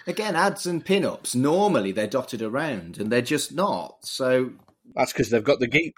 Again, 0.06 0.34
ads 0.34 0.66
and 0.66 0.84
pin-ups. 0.84 1.34
Normally 1.34 1.92
they're 1.92 2.06
dotted 2.06 2.40
around, 2.40 2.98
and 2.98 3.12
they're 3.12 3.20
just 3.20 3.52
not. 3.52 4.06
So 4.06 4.52
That's 4.94 5.12
because 5.12 5.30
they've 5.30 5.42
got 5.44 5.58
the 5.60 5.68
geep. 5.68 5.94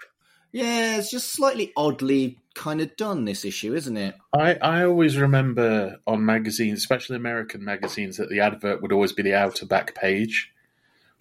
yeah, 0.51 0.97
it's 0.97 1.11
just 1.11 1.31
slightly 1.31 1.71
oddly 1.77 2.37
kind 2.55 2.81
of 2.81 2.95
done 2.97 3.25
this 3.25 3.45
issue, 3.45 3.73
isn't 3.75 3.95
it? 3.97 4.15
I, 4.33 4.55
I 4.55 4.83
always 4.83 5.17
remember 5.17 5.97
on 6.07 6.25
magazines, 6.25 6.79
especially 6.79 7.15
American 7.15 7.63
magazines, 7.63 8.17
that 8.17 8.29
the 8.29 8.39
advert 8.41 8.81
would 8.81 8.91
always 8.91 9.13
be 9.13 9.23
the 9.23 9.35
outer 9.35 9.65
back 9.65 9.95
page. 9.95 10.51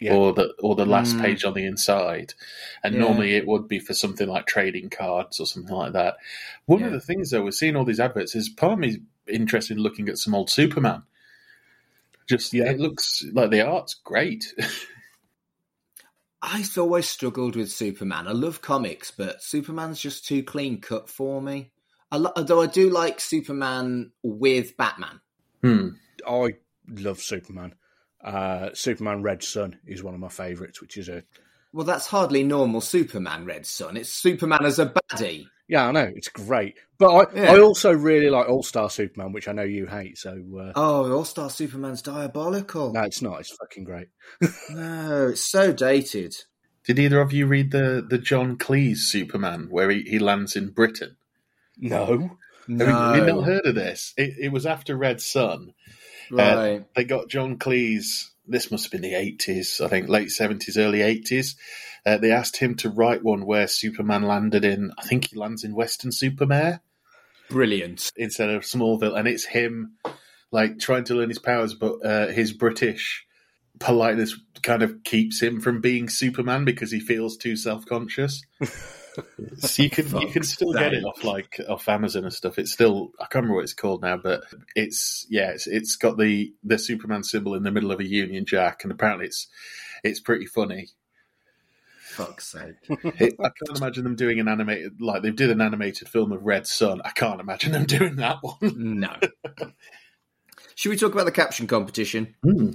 Yeah. 0.01 0.15
or 0.15 0.33
the 0.33 0.55
or 0.61 0.77
the 0.77 0.87
last 0.87 1.17
Mm. 1.17 1.23
page 1.23 1.45
on 1.45 1.55
the 1.55 1.65
inside, 1.67 2.35
and 2.85 2.95
Yeah. 2.95 3.01
normally 3.01 3.35
it 3.35 3.49
would 3.49 3.67
be 3.67 3.81
for 3.81 3.95
something 3.95 4.29
like 4.29 4.47
trading 4.47 4.91
cards 4.91 5.41
or 5.41 5.45
something 5.47 5.75
like 5.75 5.93
that. 5.95 6.19
One 6.67 6.85
of 6.85 6.93
the 6.93 7.01
things 7.01 7.31
though, 7.33 7.43
we're 7.43 7.51
seeing 7.51 7.75
all 7.75 7.85
these 7.85 7.99
adverts 7.99 8.37
is 8.37 8.49
part 8.49 8.75
of 8.75 8.79
me 8.79 8.99
interested 9.27 9.77
in 9.77 9.83
looking 9.83 10.09
at 10.09 10.17
some 10.19 10.37
old 10.37 10.51
Superman. 10.51 11.03
Just 12.29 12.55
Yeah. 12.55 12.71
it 12.71 12.79
looks 12.79 13.25
like 13.33 13.51
the 13.51 13.67
art's 13.67 13.95
great. 13.95 14.55
I've 16.41 16.79
always 16.79 17.09
struggled 17.09 17.57
with 17.57 17.71
Superman. 17.71 18.29
I 18.29 18.33
love 18.33 18.63
comics, 18.63 19.11
but 19.11 19.43
Superman's 19.43 20.01
just 20.01 20.27
too 20.27 20.43
clean 20.43 20.81
cut 20.81 21.09
for 21.09 21.43
me. 21.43 21.73
I 22.11 22.17
lo- 22.17 22.33
although 22.37 22.63
I 22.63 22.67
do 22.67 22.91
like 22.91 23.21
Superman 23.21 24.13
with 24.23 24.77
Batman. 24.77 25.21
hmm. 25.63 25.89
I 26.27 26.57
love 26.89 27.21
Superman. 27.21 27.75
Uh, 28.23 28.71
Superman 28.73 29.23
Red 29.23 29.43
Sun 29.43 29.79
is 29.87 30.03
one 30.03 30.15
of 30.15 30.21
my 30.21 30.29
favourites, 30.29 30.81
which 30.81 30.97
is 30.97 31.09
a 31.09 31.23
Well, 31.73 31.85
that's 31.87 32.07
hardly 32.07 32.43
normal 32.45 32.81
Superman, 32.81 33.45
Red 33.45 33.67
Sun. 33.67 33.97
It's 33.97 34.09
Superman 34.13 34.65
as 34.65 34.79
a 34.79 34.87
baddie. 34.87 35.47
yeah, 35.69 35.87
I 35.87 35.93
know 35.93 36.11
it's 36.15 36.29
great. 36.29 36.77
But 36.99 37.11
I, 37.15 37.35
Yeah. 37.37 37.53
I 37.53 37.61
also 37.61 37.93
really 37.93 38.31
like 38.31 38.49
All 38.49 38.63
Star 38.63 38.89
Superman, 38.91 39.33
which 39.33 39.49
I 39.49 39.53
know 39.53 39.63
you 39.65 39.87
hate. 39.87 40.17
So 40.19 40.31
uh, 40.59 40.73
Oh, 40.75 41.13
All 41.13 41.25
Star 41.25 41.51
Superman's 41.51 42.01
diabolical. 42.03 42.93
no, 42.93 43.03
it's 43.03 43.21
not. 43.23 43.41
It's 43.41 43.55
fucking 43.55 43.85
great. 43.85 44.09
No, 44.71 45.29
it's 45.29 45.45
so 45.45 45.73
dated. 45.73 46.35
Did 46.85 46.99
either 46.99 47.21
of 47.21 47.33
you 47.35 47.47
read 47.47 47.71
the 47.71 48.05
the 48.09 48.17
John 48.19 48.57
Cleese 48.57 48.99
Superman 48.99 49.67
where 49.71 49.91
he, 49.91 50.03
he 50.03 50.19
lands 50.19 50.57
in 50.57 50.71
Britain? 50.71 51.17
No, 51.77 52.07
Have 52.07 52.21
you- 52.21 52.39
No, 52.69 52.87
Have 52.87 53.17
you 53.17 53.27
not 53.35 53.45
heard 53.45 53.67
of 53.67 53.75
this? 53.75 54.15
It, 54.17 54.35
it 54.41 54.53
was 54.53 54.65
after 54.67 54.97
Red 54.97 55.21
Sun. 55.21 55.75
right. 56.31 56.85
They 56.97 57.05
got 57.05 57.29
John 57.29 57.59
Cleese. 57.59 58.31
This 58.49 58.71
must 58.71 58.85
have 58.85 58.93
been 58.93 59.03
the 59.03 59.15
eighties, 59.17 59.81
I 59.81 59.89
think, 59.89 60.09
late 60.09 60.31
seventies, 60.31 60.77
early 60.79 61.03
eighties. 61.03 61.57
Uh, 62.07 62.17
they 62.17 62.33
asked 62.33 62.57
him 62.57 62.75
to 62.77 62.89
write 62.89 63.23
one 63.23 63.45
where 63.45 63.69
Superman 63.69 64.23
landed 64.23 64.65
in. 64.65 64.93
I 64.99 65.03
think 65.03 65.29
he 65.29 65.37
lands 65.37 65.65
in 65.65 65.75
Weston-super-Mare 65.75 66.81
Brilliant. 67.51 68.13
instead 68.17 68.51
of 68.51 68.63
Smallville, 68.63 69.19
and 69.19 69.29
it's 69.29 69.45
him 69.45 69.97
like 70.51 70.79
trying 70.79 71.05
to 71.05 71.15
learn 71.15 71.29
his 71.29 71.39
powers, 71.39 71.75
but 71.75 72.05
uh, 72.05 72.29
his 72.29 72.53
British 72.53 73.27
politeness 73.79 74.37
kind 74.63 74.83
of 74.83 75.05
keeps 75.05 75.41
him 75.41 75.61
from 75.61 75.81
being 75.81 76.09
Superman 76.09 76.65
because 76.65 76.91
he 76.91 77.01
feels 77.01 77.37
too 77.37 77.57
self 77.57 77.85
conscious. 77.87 78.43
so 79.59 79.83
you 79.83 79.91
can 79.91 80.21
you 80.21 80.29
can 80.29 80.43
still 80.43 80.73
get 80.73 80.95
it 80.95 81.05
off 81.05 81.25
like 81.25 81.61
off 81.69 81.89
Amazon 81.89 82.25
and 82.25 82.33
stuff. 82.33 82.59
It's 82.59 82.73
still 82.73 83.13
I 83.19 83.25
can't 83.25 83.37
remember 83.37 83.57
what 83.57 83.65
it's 83.65 83.75
called 83.75 84.03
now, 84.03 84.17
but 84.17 84.43
it's 84.75 85.27
yeah, 85.29 85.51
it's, 85.51 85.67
it's 85.67 85.97
got 85.97 86.19
the 86.19 86.53
the 86.65 86.79
Superman 86.79 87.23
symbol 87.23 87.55
in 87.55 87.63
the 87.63 87.71
middle 87.71 87.93
of 87.93 88.01
a 88.01 88.07
Union 88.07 88.45
Jack, 88.45 88.83
and 88.83 88.93
apparently 88.93 89.27
it's 89.27 89.49
it's 90.03 90.21
pretty 90.21 90.47
funny. 90.47 90.89
Fuck's 92.19 92.49
sake. 92.49 92.75
It, 93.21 93.35
I 93.39 93.51
can't 93.51 93.79
imagine 93.79 94.05
them 94.05 94.17
doing 94.17 94.41
an 94.41 94.49
animated 94.49 95.01
like 95.01 95.23
they 95.23 95.31
did 95.31 95.51
an 95.51 95.61
animated 95.61 96.09
film 96.09 96.33
of 96.33 96.45
Red 96.45 96.67
Sun. 96.67 97.01
I 97.05 97.11
can't 97.11 97.41
imagine 97.41 97.73
them 97.73 97.85
doing 97.87 98.17
that 98.17 98.39
one. 98.43 99.01
No. 99.01 99.15
Should 100.75 100.91
we 100.91 100.97
talk 100.97 101.13
about 101.13 101.27
the 101.27 101.33
caption 101.33 101.67
competition? 101.67 102.35
Hmm. 102.43 102.71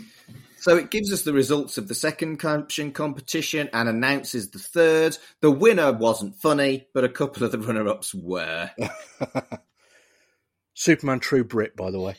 So 0.63 0.77
it 0.77 0.91
gives 0.91 1.11
us 1.11 1.23
the 1.23 1.33
results 1.33 1.77
of 1.77 1.89
the 1.89 1.93
second 1.93 2.37
caption 2.37 2.93
competition 2.93 3.69
and 3.73 3.89
announces 3.89 4.49
the 4.49 4.59
third. 4.59 5.17
The 5.41 5.51
winner 5.51 5.91
wasn't 5.91 6.37
funny, 6.37 6.87
but 6.93 7.03
a 7.03 7.09
couple 7.09 7.43
of 7.43 7.51
the 7.51 7.59
runner 7.59 7.85
ups 7.89 8.15
were. 8.15 8.71
Superman 10.73 11.19
True 11.19 11.43
Brit, 11.43 11.75
by 11.75 11.91
the 11.91 11.99
way. 11.99 12.15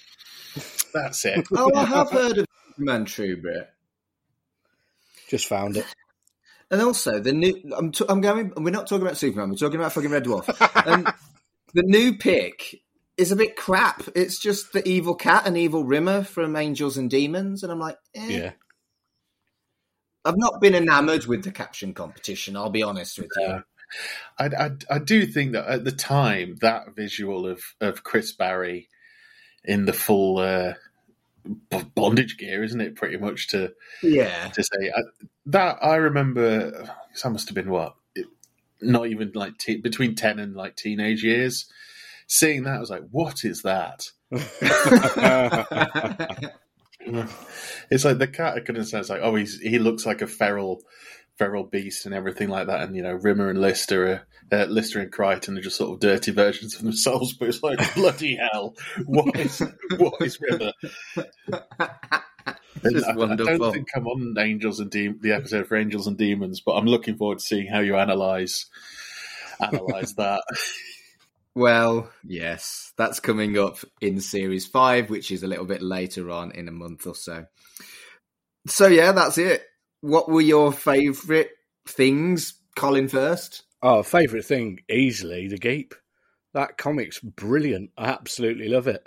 That's 0.92 1.24
it. 1.24 1.46
oh, 1.56 1.74
I 1.74 1.86
have 1.86 2.10
heard 2.10 2.36
of 2.36 2.46
Superman 2.68 3.06
True 3.06 3.40
Brit. 3.40 3.70
Just 5.26 5.46
found 5.46 5.78
it. 5.78 5.86
And 6.70 6.82
also 6.82 7.20
the 7.20 7.32
new. 7.32 7.72
I'm, 7.74 7.92
t- 7.92 8.04
I'm 8.06 8.20
going. 8.20 8.52
We're 8.58 8.72
not 8.72 8.86
talking 8.86 9.06
about 9.06 9.16
Superman. 9.16 9.48
We're 9.48 9.56
talking 9.56 9.80
about 9.80 9.94
fucking 9.94 10.10
Red 10.10 10.24
Dwarf. 10.24 10.50
Um, 10.86 11.06
the 11.72 11.82
new 11.82 12.18
pick 12.18 12.82
is 13.16 13.32
a 13.32 13.36
bit 13.36 13.56
crap. 13.56 14.02
It's 14.14 14.38
just 14.38 14.72
the 14.72 14.86
evil 14.88 15.14
cat 15.14 15.46
and 15.46 15.56
evil 15.56 15.84
Rimmer 15.84 16.24
from 16.24 16.56
Angels 16.56 16.96
and 16.96 17.10
Demons, 17.10 17.62
and 17.62 17.70
I'm 17.70 17.80
like, 17.80 17.98
eh. 18.14 18.26
Yeah. 18.28 18.52
I've 20.24 20.38
not 20.38 20.60
been 20.60 20.74
enamoured 20.74 21.26
with 21.26 21.44
the 21.44 21.52
caption 21.52 21.92
competition. 21.92 22.56
I'll 22.56 22.70
be 22.70 22.82
honest 22.82 23.18
with 23.18 23.30
you. 23.36 23.62
I, 24.38 24.46
I, 24.46 24.70
I 24.90 24.98
do 24.98 25.26
think 25.26 25.52
that 25.52 25.66
at 25.66 25.84
the 25.84 25.92
time 25.92 26.56
that 26.62 26.96
visual 26.96 27.46
of, 27.46 27.60
of 27.80 28.02
Chris 28.02 28.32
Barrie 28.32 28.88
in 29.64 29.84
the 29.84 29.92
full 29.92 30.38
uh, 30.38 30.74
bondage 31.94 32.38
gear, 32.38 32.64
isn't 32.64 32.80
it? 32.80 32.96
Pretty 32.96 33.18
much 33.18 33.48
to 33.48 33.74
Yeah, 34.02 34.48
to 34.48 34.62
say 34.62 34.90
I, 34.96 35.02
that 35.46 35.78
I 35.82 35.96
remember. 35.96 36.88
That 37.22 37.30
must 37.30 37.48
have 37.48 37.54
been 37.54 37.70
what, 37.70 37.94
it, 38.14 38.26
not 38.80 39.06
even 39.08 39.32
like 39.34 39.58
te- 39.58 39.76
between 39.76 40.14
ten 40.14 40.38
and 40.38 40.56
like 40.56 40.74
teenage 40.74 41.22
years. 41.22 41.66
Seeing 42.26 42.64
that, 42.64 42.76
I 42.76 42.80
was 42.80 42.90
like, 42.90 43.04
"What 43.10 43.44
is 43.44 43.62
that?" 43.62 44.04
It's 47.90 48.04
like 48.04 48.18
the 48.18 48.26
cat. 48.26 48.54
I 48.54 48.60
couldn't 48.60 48.86
say. 48.86 48.98
It's 48.98 49.10
like, 49.10 49.20
oh, 49.22 49.34
he's 49.34 49.60
he 49.60 49.78
looks 49.78 50.06
like 50.06 50.22
a 50.22 50.26
feral, 50.26 50.82
feral 51.38 51.64
beast 51.64 52.06
and 52.06 52.14
everything 52.14 52.48
like 52.48 52.66
that. 52.66 52.82
And 52.82 52.96
you 52.96 53.02
know, 53.02 53.12
Rimmer 53.12 53.50
and 53.50 53.60
Lister, 53.60 54.26
are, 54.50 54.60
uh, 54.60 54.64
Lister 54.66 55.00
and 55.00 55.12
Kryten 55.12 55.58
are 55.58 55.62
just 55.62 55.76
sort 55.76 55.92
of 55.92 56.00
dirty 56.00 56.32
versions 56.32 56.74
of 56.74 56.82
themselves. 56.82 57.34
But 57.34 57.48
it's 57.48 57.62
like, 57.62 57.94
bloody 57.94 58.36
hell, 58.36 58.74
what 59.04 59.36
is 59.36 59.62
what 59.98 60.20
is 60.20 60.38
Rimmer? 60.40 60.72
I, 62.84 62.86
I 62.86 63.36
don't 63.36 63.72
think 63.72 63.88
I'm 63.94 64.06
on 64.06 64.34
Angels 64.38 64.80
and 64.80 64.90
De- 64.90 65.14
the 65.18 65.32
episode 65.32 65.66
for 65.66 65.76
Angels 65.76 66.06
and 66.06 66.18
Demons, 66.18 66.60
but 66.60 66.72
I'm 66.72 66.86
looking 66.86 67.16
forward 67.16 67.38
to 67.38 67.44
seeing 67.44 67.66
how 67.66 67.80
you 67.80 67.96
analyze 67.96 68.66
analyze 69.60 70.14
that. 70.14 70.42
Well, 71.54 72.10
yes, 72.24 72.92
that's 72.96 73.20
coming 73.20 73.56
up 73.58 73.78
in 74.00 74.20
series 74.20 74.66
five, 74.66 75.08
which 75.08 75.30
is 75.30 75.42
a 75.42 75.46
little 75.46 75.66
bit 75.66 75.82
later 75.82 76.30
on 76.30 76.50
in 76.50 76.66
a 76.68 76.72
month 76.72 77.06
or 77.06 77.14
so. 77.14 77.46
So 78.66 78.86
yeah, 78.86 79.12
that's 79.12 79.38
it. 79.38 79.64
What 80.00 80.28
were 80.28 80.40
your 80.40 80.72
favourite 80.72 81.50
things, 81.86 82.54
Colin? 82.76 83.08
First, 83.08 83.62
Oh, 83.82 84.02
favourite 84.02 84.46
thing, 84.46 84.80
easily, 84.88 85.46
the 85.46 85.58
Geep. 85.58 85.92
That 86.54 86.78
comic's 86.78 87.20
brilliant. 87.20 87.90
I 87.98 88.06
absolutely 88.06 88.68
love 88.68 88.86
it. 88.88 89.06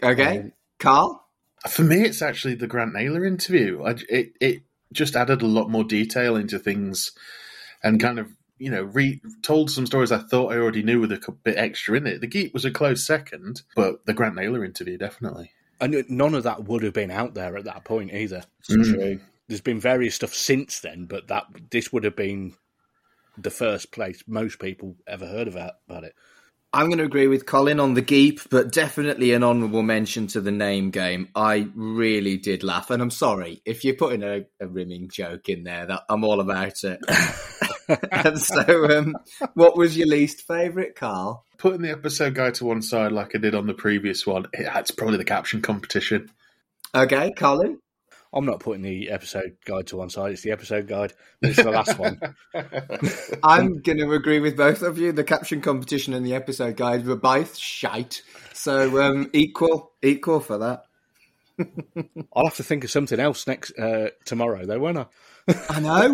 Okay, 0.00 0.38
Um, 0.38 0.52
Carl. 0.78 1.24
For 1.68 1.82
me, 1.82 2.02
it's 2.02 2.22
actually 2.22 2.54
the 2.54 2.68
Grant 2.68 2.94
Naylor 2.94 3.24
interview. 3.24 3.82
I, 3.82 3.96
it 4.08 4.34
it 4.40 4.62
just 4.92 5.16
added 5.16 5.42
a 5.42 5.46
lot 5.46 5.68
more 5.68 5.82
detail 5.82 6.36
into 6.36 6.60
things, 6.60 7.10
and 7.82 8.00
kind 8.00 8.20
of 8.20 8.28
you 8.58 8.70
know 8.70 8.82
re, 8.82 9.20
told 9.42 9.70
some 9.70 9.86
stories 9.86 10.12
I 10.12 10.18
thought 10.18 10.52
I 10.52 10.56
already 10.56 10.82
knew 10.82 11.00
with 11.00 11.12
a 11.12 11.36
bit 11.44 11.56
extra 11.56 11.96
in 11.96 12.06
it. 12.06 12.20
The 12.20 12.26
Geek 12.26 12.52
was 12.54 12.64
a 12.64 12.70
close 12.70 13.04
second, 13.04 13.62
but 13.74 14.04
the 14.06 14.14
Grant 14.14 14.36
Naylor 14.36 14.64
interview 14.64 14.98
definitely. 14.98 15.52
And 15.80 16.04
none 16.08 16.34
of 16.34 16.42
that 16.42 16.64
would 16.64 16.82
have 16.82 16.92
been 16.92 17.10
out 17.10 17.34
there 17.34 17.56
at 17.56 17.64
that 17.64 17.84
point 17.84 18.12
either. 18.12 18.42
Mm. 18.68 19.20
There's 19.46 19.60
been 19.60 19.80
various 19.80 20.16
stuff 20.16 20.34
since 20.34 20.80
then, 20.80 21.06
but 21.06 21.28
that 21.28 21.44
this 21.70 21.92
would 21.92 22.04
have 22.04 22.16
been 22.16 22.54
the 23.36 23.50
first 23.50 23.92
place 23.92 24.24
most 24.26 24.58
people 24.58 24.96
ever 25.06 25.26
heard 25.26 25.48
about, 25.48 25.74
about 25.88 26.04
it. 26.04 26.14
I'm 26.72 26.86
going 26.86 26.98
to 26.98 27.04
agree 27.04 27.28
with 27.28 27.46
Colin 27.46 27.80
on 27.80 27.94
the 27.94 28.02
Geep, 28.02 28.46
but 28.50 28.72
definitely 28.72 29.32
an 29.32 29.42
honourable 29.42 29.82
mention 29.82 30.26
to 30.28 30.40
the 30.40 30.50
name 30.50 30.90
game. 30.90 31.28
I 31.34 31.68
really 31.74 32.36
did 32.36 32.62
laugh, 32.62 32.90
and 32.90 33.00
I'm 33.00 33.10
sorry 33.10 33.62
if 33.64 33.84
you're 33.84 33.94
putting 33.94 34.22
a, 34.22 34.44
a 34.60 34.66
rimming 34.66 35.08
joke 35.08 35.48
in 35.48 35.64
there. 35.64 35.86
That 35.86 36.02
I'm 36.10 36.24
all 36.24 36.40
about 36.40 36.84
it. 36.84 37.00
and 37.88 38.38
so, 38.40 38.98
um, 38.98 39.16
what 39.54 39.76
was 39.76 39.96
your 39.96 40.08
least 40.08 40.46
favourite, 40.46 40.94
Carl? 40.94 41.44
Putting 41.58 41.82
the 41.82 41.90
episode 41.90 42.34
guide 42.34 42.54
to 42.54 42.64
one 42.64 42.82
side, 42.82 43.12
like 43.12 43.34
I 43.34 43.38
did 43.38 43.54
on 43.54 43.66
the 43.66 43.74
previous 43.74 44.26
one, 44.26 44.46
it's 44.52 44.90
probably 44.90 45.18
the 45.18 45.24
caption 45.24 45.62
competition. 45.62 46.30
Okay, 46.94 47.32
Colin. 47.36 47.80
I'm 48.32 48.44
not 48.44 48.60
putting 48.60 48.82
the 48.82 49.10
episode 49.10 49.56
guide 49.64 49.86
to 49.88 49.96
one 49.96 50.10
side. 50.10 50.32
It's 50.32 50.42
the 50.42 50.50
episode 50.50 50.86
guide. 50.86 51.14
It's 51.40 51.56
the 51.56 51.70
last 51.70 51.98
one. 51.98 52.20
I'm 53.42 53.80
going 53.80 53.98
to 53.98 54.12
agree 54.12 54.38
with 54.38 54.56
both 54.56 54.82
of 54.82 54.98
you. 54.98 55.12
The 55.12 55.24
caption 55.24 55.62
competition 55.62 56.12
and 56.12 56.26
the 56.26 56.34
episode 56.34 56.76
guide 56.76 57.06
were 57.06 57.16
both 57.16 57.56
shite. 57.56 58.22
So 58.52 59.00
um, 59.02 59.30
equal, 59.32 59.92
equal 60.02 60.40
for 60.40 60.58
that. 60.58 60.84
I'll 62.36 62.44
have 62.44 62.56
to 62.56 62.62
think 62.62 62.84
of 62.84 62.90
something 62.90 63.18
else 63.18 63.46
next 63.46 63.76
uh, 63.78 64.10
tomorrow, 64.26 64.66
though, 64.66 64.78
won't 64.78 64.98
I? 64.98 65.06
I 65.70 65.80
know. 65.80 66.12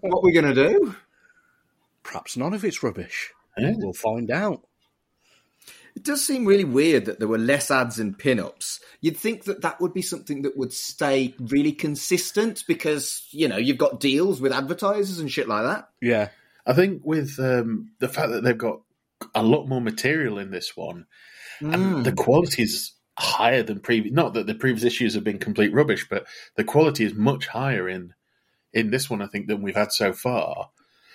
what 0.00 0.22
we're 0.22 0.38
going 0.38 0.54
to 0.54 0.68
do? 0.68 0.94
Perhaps 2.04 2.36
none 2.36 2.54
of 2.54 2.64
it's 2.64 2.82
rubbish. 2.82 3.30
Yeah. 3.58 3.72
We'll 3.76 3.92
find 3.92 4.30
out. 4.30 4.62
It 5.96 6.02
does 6.02 6.24
seem 6.26 6.44
really 6.44 6.64
weird 6.64 7.04
that 7.06 7.18
there 7.20 7.28
were 7.28 7.38
less 7.38 7.70
ads 7.70 7.98
and 8.00 8.18
pin-ups. 8.18 8.80
You'd 9.00 9.16
think 9.16 9.44
that 9.44 9.62
that 9.62 9.80
would 9.80 9.94
be 9.94 10.02
something 10.02 10.42
that 10.42 10.56
would 10.56 10.72
stay 10.72 11.34
really 11.38 11.72
consistent 11.72 12.64
because 12.66 13.26
you 13.30 13.46
know 13.48 13.56
you've 13.56 13.78
got 13.78 14.00
deals 14.00 14.40
with 14.40 14.52
advertisers 14.52 15.18
and 15.20 15.30
shit 15.30 15.48
like 15.48 15.64
that. 15.64 15.88
Yeah. 16.00 16.28
I 16.66 16.72
think 16.72 17.02
with 17.04 17.38
um, 17.38 17.92
the 18.00 18.08
fact 18.08 18.30
that 18.30 18.42
they've 18.42 18.56
got 18.58 18.80
a 19.34 19.42
lot 19.42 19.66
more 19.68 19.80
material 19.80 20.38
in 20.38 20.50
this 20.50 20.76
one, 20.76 21.06
Mm. 21.60 21.72
and 21.74 22.04
the 22.04 22.10
quality 22.12 22.64
is 22.64 22.92
higher 23.16 23.62
than 23.62 23.78
previous. 23.78 24.12
Not 24.12 24.34
that 24.34 24.48
the 24.48 24.56
previous 24.56 24.82
issues 24.82 25.14
have 25.14 25.22
been 25.22 25.38
complete 25.38 25.72
rubbish, 25.72 26.08
but 26.10 26.26
the 26.56 26.64
quality 26.64 27.04
is 27.04 27.14
much 27.14 27.46
higher 27.46 27.88
in 27.88 28.12
in 28.72 28.90
this 28.90 29.08
one. 29.08 29.22
I 29.22 29.28
think 29.28 29.46
than 29.46 29.62
we've 29.62 29.76
had 29.76 29.92
so 29.92 30.12
far. 30.12 30.70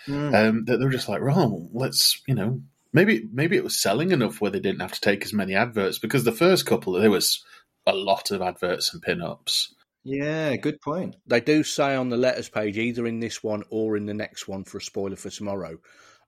Mm. 0.10 0.34
Um, 0.34 0.66
that 0.66 0.78
they're 0.78 0.90
just 0.90 1.08
like, 1.08 1.22
oh, 1.22 1.70
let's 1.72 2.22
you 2.28 2.36
know, 2.36 2.62
maybe 2.92 3.28
maybe 3.32 3.56
it 3.56 3.64
was 3.64 3.80
selling 3.80 4.12
enough 4.12 4.42
where 4.42 4.52
they 4.52 4.60
didn't 4.60 4.82
have 4.82 4.94
to 4.94 5.02
take 5.02 5.24
as 5.24 5.34
many 5.34 5.56
adverts 5.56 6.00
because 6.00 6.24
the 6.24 6.32
first 6.32 6.66
couple 6.66 6.94
there 6.94 7.12
was 7.12 7.44
a 7.86 7.94
lot 7.94 8.32
of 8.32 8.42
adverts 8.42 8.94
and 8.94 9.02
pin-ups. 9.02 9.74
Yeah, 10.04 10.56
good 10.56 10.82
point. 10.82 11.16
They 11.28 11.42
do 11.42 11.64
say 11.64 11.96
on 11.96 12.10
the 12.10 12.18
letters 12.18 12.50
page, 12.50 12.78
either 12.78 13.06
in 13.06 13.20
this 13.20 13.44
one 13.44 13.64
or 13.70 13.98
in 13.98 14.06
the 14.06 14.14
next 14.14 14.48
one 14.48 14.64
for 14.64 14.78
a 14.78 14.82
spoiler 14.82 15.16
for 15.16 15.30
tomorrow, 15.30 15.78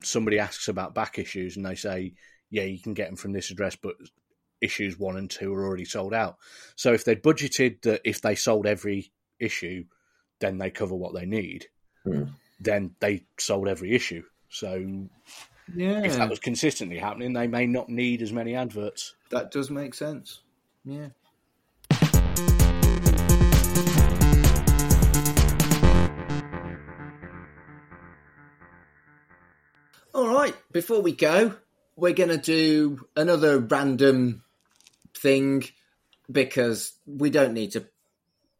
somebody 0.03 0.39
asks 0.39 0.67
about 0.67 0.93
back 0.93 1.17
issues 1.17 1.55
and 1.57 1.65
they 1.65 1.75
say, 1.75 2.13
yeah, 2.49 2.63
you 2.63 2.79
can 2.79 2.93
get 2.93 3.07
them 3.07 3.15
from 3.15 3.31
this 3.31 3.49
address, 3.49 3.75
but 3.75 3.95
issues 4.61 4.99
one 4.99 5.17
and 5.17 5.29
two 5.29 5.53
are 5.53 5.65
already 5.65 5.85
sold 5.85 6.13
out. 6.13 6.37
So 6.75 6.93
if 6.93 7.05
they'd 7.05 7.23
budgeted 7.23 7.81
that 7.83 8.01
if 8.03 8.21
they 8.21 8.35
sold 8.35 8.67
every 8.67 9.11
issue, 9.39 9.85
then 10.39 10.57
they 10.57 10.69
cover 10.69 10.95
what 10.95 11.13
they 11.13 11.25
need, 11.25 11.67
Hmm. 12.03 12.23
Then 12.61 12.95
they 12.99 13.23
sold 13.39 13.67
every 13.67 13.93
issue. 13.93 14.23
So 14.49 14.75
Yeah, 15.75 16.03
if 16.03 16.17
that 16.17 16.29
was 16.29 16.39
consistently 16.39 16.97
happening, 16.97 17.33
they 17.33 17.47
may 17.47 17.65
not 17.65 17.89
need 17.89 18.21
as 18.21 18.31
many 18.31 18.55
adverts. 18.55 19.15
that 19.31 19.51
does 19.51 19.69
make 19.69 19.93
sense. 19.93 20.41
Yeah. 20.85 21.09
All 30.13 30.27
right, 30.27 30.53
before 30.71 31.01
we 31.01 31.13
go, 31.13 31.55
we're 31.95 32.13
going 32.13 32.29
to 32.29 32.37
do 32.37 33.05
another 33.15 33.59
random 33.59 34.43
thing 35.15 35.63
because 36.29 36.93
we 37.05 37.29
don't 37.29 37.53
need 37.53 37.71
to 37.73 37.85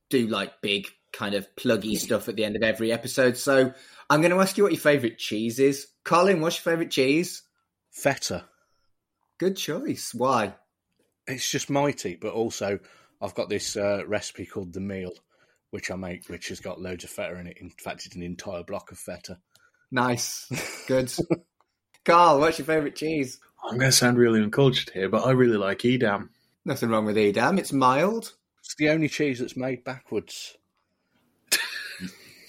do 0.10 0.28
like 0.28 0.62
big 0.62 0.88
kind 1.12 1.36
of 1.36 1.48
pluggy 1.56 1.98
stuff 1.98 2.30
at 2.30 2.36
the 2.36 2.46
end 2.46 2.56
of 2.56 2.64
every 2.64 2.92
episode. 2.92 3.38
So 3.38 3.74
I'm 4.10 4.22
going 4.22 4.32
to 4.32 4.40
ask 4.40 4.58
you 4.58 4.64
what 4.64 4.74
your 4.74 4.82
favourite 4.82 5.18
cheese 5.18 5.60
is. 5.60 5.88
Colin, 6.04 6.42
what's 6.42 6.58
your 6.58 6.72
favourite 6.72 6.92
cheese? 6.92 7.44
Feta. 7.92 8.46
Good 9.38 9.58
choice. 9.58 10.14
Why? 10.14 10.54
it's 11.28 11.50
just 11.50 11.70
mighty, 11.70 12.16
but 12.16 12.34
also 12.34 12.80
I've 13.22 13.36
got 13.36 13.50
this 13.50 13.76
uh, 13.78 14.04
recipe 14.08 14.46
called 14.46 14.74
the 14.74 14.80
meal, 14.80 15.14
which 15.72 15.92
I 15.92 15.96
make, 15.96 16.28
which 16.28 16.50
has 16.50 16.60
got 16.60 16.82
loads 16.82 17.04
of 17.04 17.10
feta 17.10 17.38
in 17.40 17.48
it. 17.48 17.58
In 17.60 17.70
fact, 17.70 18.06
it's 18.06 18.16
an 18.16 18.24
entire 18.24 18.64
block 18.64 18.92
of 18.92 18.98
feta. 18.98 19.40
Nice. 19.92 20.48
Good. 20.88 21.14
Carl, 22.06 22.40
what's 22.40 22.58
your 22.58 22.66
favourite 22.66 22.96
cheese? 22.96 23.40
I'm 23.64 23.78
going 23.78 23.92
to 23.92 23.96
sound 23.96 24.18
really 24.18 24.42
uncultured 24.42 24.90
here, 24.94 25.10
but 25.10 25.26
I 25.26 25.32
really 25.32 25.58
like 25.58 25.86
Edam. 25.86 26.30
Nothing 26.66 26.90
wrong 26.90 27.06
with 27.06 27.18
Edam. 27.18 27.60
It's 27.60 27.74
mild. 27.74 28.34
It's 28.60 28.76
the 28.76 28.90
only 28.90 29.08
cheese 29.08 29.40
that's 29.40 29.58
made 29.58 29.84
backwards. 29.84 30.58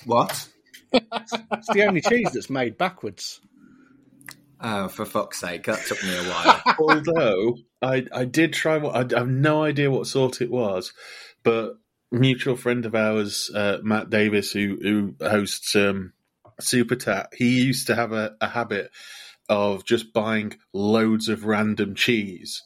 What? 0.05 0.49
It's 0.93 1.69
the 1.73 1.85
only 1.87 2.01
cheese 2.01 2.33
that's 2.33 2.51
made 2.51 2.77
backwards. 2.77 3.41
Oh, 4.61 4.89
for 4.89 5.05
fuck's 5.05 5.41
sake, 5.41 5.65
that 5.65 5.85
took 5.87 6.03
me 6.05 6.17
a 6.17 6.23
while. 6.23 6.63
Although 6.79 7.57
I 7.81 8.07
I 8.13 8.25
did 8.25 8.53
try 8.53 8.79
what 8.79 8.95
I 8.95 9.19
have 9.19 9.29
no 9.29 9.65
idea 9.65 9.91
what 9.91 10.07
sort 10.07 10.41
it 10.41 10.51
was, 10.51 10.93
but 11.43 11.75
mutual 12.13 12.57
friend 12.57 12.87
of 12.87 12.95
ours, 12.95 13.51
uh, 13.55 13.79
Matt 13.83 14.11
Davis, 14.11 14.53
who 14.53 14.79
who 14.81 15.15
hosts 15.21 15.75
um, 15.75 16.13
Super 16.61 16.95
Tat, 16.95 17.33
he 17.37 17.63
used 17.65 17.89
to 17.89 17.97
have 17.97 18.13
a, 18.13 18.37
a 18.41 18.49
habit 18.49 18.91
of 19.49 19.85
just 19.85 20.13
buying 20.13 20.55
loads 20.73 21.29
of 21.29 21.45
random 21.45 21.95
cheese. 21.97 22.63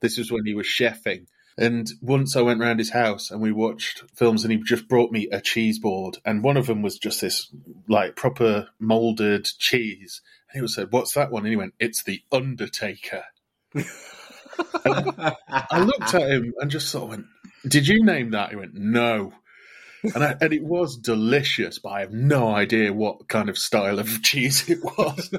This 0.00 0.18
was 0.18 0.32
when 0.32 0.44
he 0.44 0.54
was 0.54 0.66
chefing. 0.66 1.26
And 1.58 1.90
once 2.00 2.36
I 2.36 2.42
went 2.42 2.60
round 2.60 2.78
his 2.78 2.90
house 2.90 3.30
and 3.30 3.40
we 3.40 3.52
watched 3.52 4.04
films, 4.14 4.44
and 4.44 4.52
he 4.52 4.58
just 4.64 4.88
brought 4.88 5.12
me 5.12 5.28
a 5.30 5.40
cheese 5.40 5.78
board, 5.78 6.18
and 6.24 6.42
one 6.42 6.56
of 6.56 6.66
them 6.66 6.82
was 6.82 6.98
just 6.98 7.20
this 7.20 7.52
like 7.88 8.16
proper 8.16 8.68
molded 8.78 9.44
cheese. 9.58 10.22
And 10.52 10.62
he 10.62 10.68
said, 10.68 10.88
"What's 10.90 11.14
that 11.14 11.30
one?" 11.30 11.42
And 11.42 11.50
he 11.50 11.56
went, 11.56 11.74
"It's 11.78 12.02
the 12.02 12.22
Undertaker." 12.32 13.24
I 14.84 15.80
looked 15.80 16.14
at 16.14 16.30
him 16.30 16.54
and 16.58 16.70
just 16.70 16.88
sort 16.88 17.04
of 17.04 17.10
went, 17.10 17.26
"Did 17.66 17.86
you 17.86 18.04
name 18.04 18.30
that?" 18.30 18.50
He 18.50 18.56
went, 18.56 18.74
"No." 18.74 19.32
And, 20.02 20.24
I, 20.24 20.34
and 20.40 20.52
it 20.52 20.62
was 20.64 20.96
delicious, 20.96 21.78
but 21.78 21.90
I 21.90 22.00
have 22.00 22.12
no 22.12 22.54
idea 22.54 22.92
what 22.92 23.28
kind 23.28 23.48
of 23.48 23.58
style 23.58 23.98
of 23.98 24.22
cheese 24.22 24.68
it 24.68 24.82
was. 24.82 25.34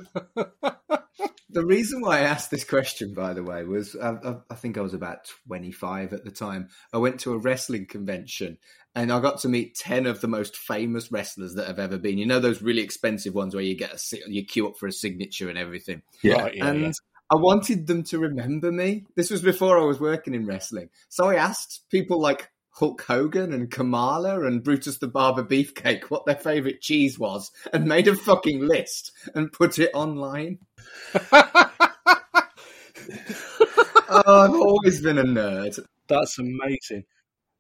The 1.52 1.66
reason 1.66 2.02
why 2.02 2.20
I 2.20 2.22
asked 2.22 2.52
this 2.52 2.64
question, 2.64 3.14
by 3.14 3.34
the 3.34 3.44
way, 3.44 3.64
was 3.64 3.96
I, 3.96 4.12
I, 4.12 4.36
I 4.50 4.56
think 4.56 4.78
I 4.78 4.82
was 4.82 4.94
about 4.94 5.30
25 5.48 6.14
at 6.14 6.24
the 6.24 6.32
time. 6.32 6.70
I 6.94 6.98
went 6.98 7.20
to 7.22 7.34
a 7.34 7.38
wrestling 7.38 7.86
convention 7.86 8.58
and 8.96 9.12
I 9.12 9.20
got 9.20 9.40
to 9.40 9.50
meet 9.50 9.76
10 9.76 10.06
of 10.06 10.22
the 10.22 10.28
most 10.28 10.56
famous 10.58 11.12
wrestlers 11.12 11.56
that 11.56 11.68
have 11.68 11.80
ever 11.80 11.98
been. 11.98 12.18
You 12.18 12.26
know, 12.26 12.40
those 12.40 12.62
really 12.62 12.82
expensive 12.82 13.34
ones 13.34 13.54
where 13.54 13.64
you 13.64 13.76
get 13.76 13.94
a, 13.94 14.18
you 14.28 14.46
queue 14.46 14.68
up 14.68 14.78
for 14.78 14.88
a 14.88 14.92
signature 14.92 15.50
and 15.50 15.58
everything. 15.58 16.02
Right, 16.24 16.56
yeah, 16.56 16.68
and 16.68 16.82
yeah. 16.82 16.92
I 17.32 17.36
wanted 17.36 17.88
them 17.88 18.04
to 18.06 18.20
remember 18.20 18.72
me. 18.72 19.06
This 19.16 19.32
was 19.32 19.42
before 19.42 19.80
I 19.80 19.86
was 19.86 20.00
working 20.00 20.34
in 20.34 20.46
wrestling. 20.46 20.90
So 21.08 21.30
I 21.30 21.36
asked 21.36 21.90
people 21.90 22.20
like 22.20 22.50
Hulk 22.72 23.02
Hogan 23.02 23.54
and 23.54 23.70
Kamala 23.70 24.46
and 24.46 24.64
Brutus 24.64 24.98
the 24.98 25.08
Barber 25.08 25.44
Beefcake 25.44 26.06
what 26.06 26.26
their 26.26 26.36
favorite 26.36 26.82
cheese 26.82 27.20
was 27.20 27.52
and 27.74 27.86
made 27.86 28.08
a 28.08 28.16
fucking 28.16 28.66
list 28.66 29.12
and 29.36 29.52
put 29.52 29.78
it 29.78 29.92
online. 29.94 30.60
Oh, 34.10 34.24
I've 34.26 34.54
always 34.54 35.02
been 35.02 35.18
a 35.18 35.24
nerd. 35.24 35.80
That's 36.08 36.38
amazing. 36.40 37.04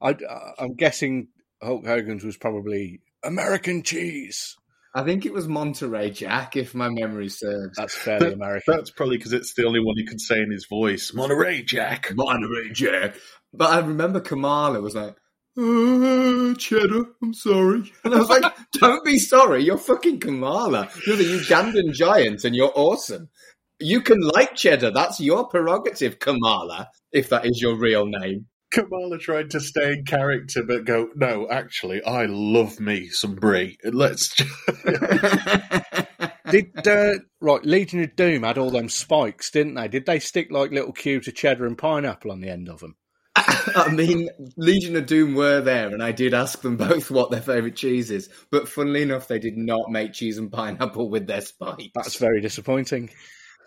I, 0.02 0.12
uh, 0.12 0.52
I'm 0.60 0.76
guessing 0.76 1.28
Hulk 1.62 1.86
Hogan's 1.86 2.24
was 2.24 2.38
probably 2.38 3.02
American 3.24 3.84
cheese. 3.84 4.56
I 4.94 5.04
think 5.04 5.26
it 5.26 5.32
was 5.32 5.48
Monterey 5.48 6.10
Jack, 6.10 6.58
if 6.58 6.76
my 6.76 6.90
memory 6.90 7.30
serves. 7.30 7.78
That's 7.78 7.96
fairly 7.96 8.34
American. 8.34 8.74
That's 8.76 8.90
probably 8.92 9.18
because 9.18 9.32
it's 9.32 9.54
the 9.54 9.66
only 9.66 9.80
one 9.80 9.96
he 9.96 10.06
could 10.06 10.20
say 10.20 10.42
in 10.42 10.52
his 10.52 10.66
voice. 10.66 11.14
Monterey 11.14 11.64
Jack. 11.64 12.12
Monterey 12.14 12.72
Jack. 12.74 13.16
But 13.54 13.70
I 13.70 13.80
remember 13.80 14.20
Kamala 14.20 14.82
was 14.82 14.96
like, 14.96 15.16
uh, 15.58 16.54
cheddar, 16.56 17.06
I'm 17.22 17.34
sorry. 17.34 17.92
And 18.04 18.14
I 18.14 18.20
was 18.20 18.30
like, 18.30 18.44
don't 18.74 19.04
be 19.04 19.20
sorry, 19.20 19.64
you're 19.64 19.78
fucking 19.78 20.20
Kamala. 20.20 20.90
You're 21.06 21.18
the 21.18 21.24
Ugandan 21.24 21.94
giant 21.94 22.44
and 22.44 22.56
you're 22.56 22.72
awesome. 22.74 23.30
You 23.80 24.02
can 24.02 24.22
like 24.22 24.56
cheddar. 24.56 24.92
That's 24.92 25.20
your 25.20 25.48
prerogative, 25.48 26.20
Kamala, 26.20 26.88
if 27.12 27.30
that 27.30 27.46
is 27.46 27.62
your 27.62 27.76
real 27.76 28.06
name. 28.06 28.48
Kamala 28.72 29.18
tried 29.18 29.50
to 29.52 29.60
stay 29.60 29.94
in 29.94 30.06
character, 30.06 30.64
but 30.64 30.86
go, 30.86 31.10
no, 31.16 31.50
actually, 31.50 32.02
I 32.04 32.26
love 32.26 32.80
me 32.80 33.10
some 33.10 33.36
brie. 33.36 33.78
Let's. 33.84 34.34
Did 36.50 36.88
uh, 36.88 37.16
right 37.40 37.66
Legion 37.66 38.04
of 38.04 38.16
Doom 38.16 38.44
had 38.44 38.58
all 38.58 38.72
them 38.72 38.90
spikes, 38.90 39.52
didn't 39.52 39.76
they? 39.76 39.88
Did 39.88 40.06
they 40.06 40.20
stick 40.20 40.52
like 40.52 40.72
little 40.72 40.92
cubes 40.92 41.28
of 41.28 41.36
cheddar 41.36 41.66
and 41.66 41.78
pineapple 41.78 42.32
on 42.32 42.42
the 42.42 42.50
end 42.50 42.70
of 42.70 42.80
them? 42.80 42.96
I 43.76 43.90
mean, 43.90 44.30
Legion 44.58 44.96
of 44.96 45.06
Doom 45.06 45.36
were 45.36 45.62
there, 45.62 45.88
and 45.88 46.04
I 46.04 46.12
did 46.12 46.34
ask 46.34 46.62
them 46.62 46.78
both 46.78 47.12
what 47.12 47.32
their 47.32 47.42
favourite 47.42 47.76
cheese 47.76 48.12
is. 48.12 48.30
But 48.52 48.68
funnily 48.68 49.02
enough, 49.02 49.28
they 49.28 49.40
did 49.40 49.58
not 49.58 49.92
make 49.92 50.14
cheese 50.14 50.38
and 50.38 50.52
pineapple 50.52 51.10
with 51.10 51.28
their 51.28 51.42
spikes. 51.42 51.90
That's 51.96 52.18
very 52.18 52.42
disappointing. 52.42 53.10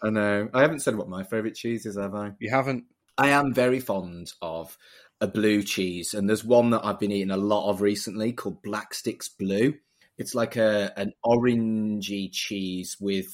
I 0.03 0.11
know. 0.11 0.49
I 0.53 0.61
haven't 0.61 0.81
said 0.81 0.97
what 0.97 1.09
my 1.09 1.25
favourite 1.25 1.55
cheese 1.55 1.87
is, 1.87 1.97
have 1.97 2.15
I? 2.15 2.33
You 2.39 2.51
haven't. 2.51 2.85
I 3.17 3.29
am 3.29 3.55
very 3.55 3.81
fond 3.81 4.33
of 4.43 4.77
a 5.21 5.29
blue 5.29 5.63
cheese, 5.63 6.15
and 6.15 6.29
there's 6.29 6.45
one 6.45 6.71
that 6.71 6.85
I've 6.85 6.99
been 6.99 7.13
eating 7.13 7.31
a 7.31 7.37
lot 7.37 7.71
of 7.71 7.81
recently 7.81 8.33
called 8.33 8.63
Blacksticks 8.63 9.29
Blue. 9.39 9.75
It's 10.19 10.35
like 10.35 10.57
a 10.57 10.93
an 10.97 11.13
orangey 11.25 12.31
cheese 12.33 12.97
with 13.01 13.27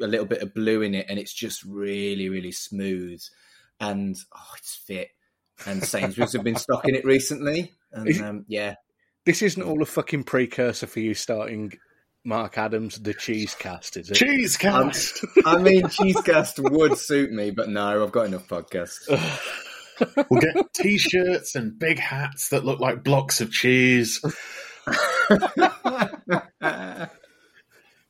a 0.00 0.06
little 0.06 0.26
bit 0.26 0.42
of 0.42 0.54
blue 0.54 0.82
in 0.82 0.94
it, 0.94 1.06
and 1.08 1.18
it's 1.18 1.32
just 1.32 1.62
really, 1.64 2.28
really 2.28 2.52
smooth. 2.52 3.22
And 3.80 4.16
oh, 4.34 4.50
it's 4.58 4.74
fit. 4.74 5.08
And 5.66 5.82
Sainsbury's 5.84 6.32
have 6.32 6.44
been 6.44 6.56
stocking 6.56 6.94
it 6.94 7.04
recently, 7.04 7.72
and 7.92 8.20
um, 8.22 8.44
yeah, 8.48 8.74
This 9.24 9.42
isn't 9.42 9.62
all 9.62 9.82
a 9.82 9.86
fucking 9.86 10.24
precursor 10.24 10.86
for 10.86 11.00
you 11.00 11.14
starting 11.14 11.72
Mark 12.24 12.56
Adams 12.58 13.00
the 13.00 13.14
cheese 13.14 13.54
cast, 13.54 13.96
is 13.96 14.10
it? 14.10 14.14
Cheese 14.14 14.56
cast! 14.56 15.24
I 15.44 15.58
mean, 15.58 15.82
Cheesecast 15.82 16.70
would 16.70 16.96
suit 16.98 17.32
me, 17.32 17.50
but 17.50 17.68
no, 17.68 18.02
I've 18.02 18.12
got 18.12 18.26
enough 18.26 18.48
podcasts. 18.48 19.08
we'll 20.30 20.40
get 20.40 20.72
t 20.74 20.98
shirts 20.98 21.54
and 21.54 21.78
big 21.78 21.98
hats 21.98 22.48
that 22.50 22.64
look 22.64 22.80
like 22.80 23.04
blocks 23.04 23.40
of 23.40 23.50
cheese. 23.50 24.20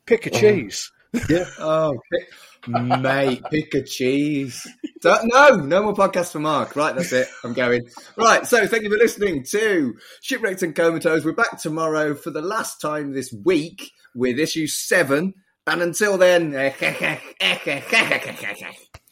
Pick 0.07 0.26
a 0.26 0.30
cheese. 0.30 0.90
Yeah. 1.29 1.45
Oh, 1.59 1.95
pick, 2.11 2.29
mate, 2.69 3.43
pick 3.51 3.75
a 3.75 3.83
cheese. 3.83 4.67
Don't- 5.01 5.27
no, 5.33 5.57
no 5.57 5.83
more 5.83 5.95
podcasts 5.95 6.33
for 6.33 6.39
Mark. 6.41 6.75
Right, 6.75 6.95
that's 6.95 7.13
it. 7.13 7.29
I'm 7.45 7.53
going. 7.53 7.83
Right, 8.17 8.47
so 8.47 8.67
thank 8.67 8.83
you 8.85 8.91
for 8.91 8.97
listening 8.97 9.45
to 9.51 9.95
Shipwrecked 10.23 10.63
and 10.63 10.75
Comatose. 10.75 11.25
We're 11.25 11.33
back 11.33 11.61
tomorrow 11.61 12.15
for 12.15 12.31
the 12.31 12.41
last 12.43 12.81
time 12.81 13.13
this 13.13 13.33
week 13.45 13.91
with 14.15 14.39
issue 14.39 14.67
seven. 14.67 15.35
And 15.67 15.83
until 15.83 16.19
then, 16.19 16.55
eh, 16.55 16.73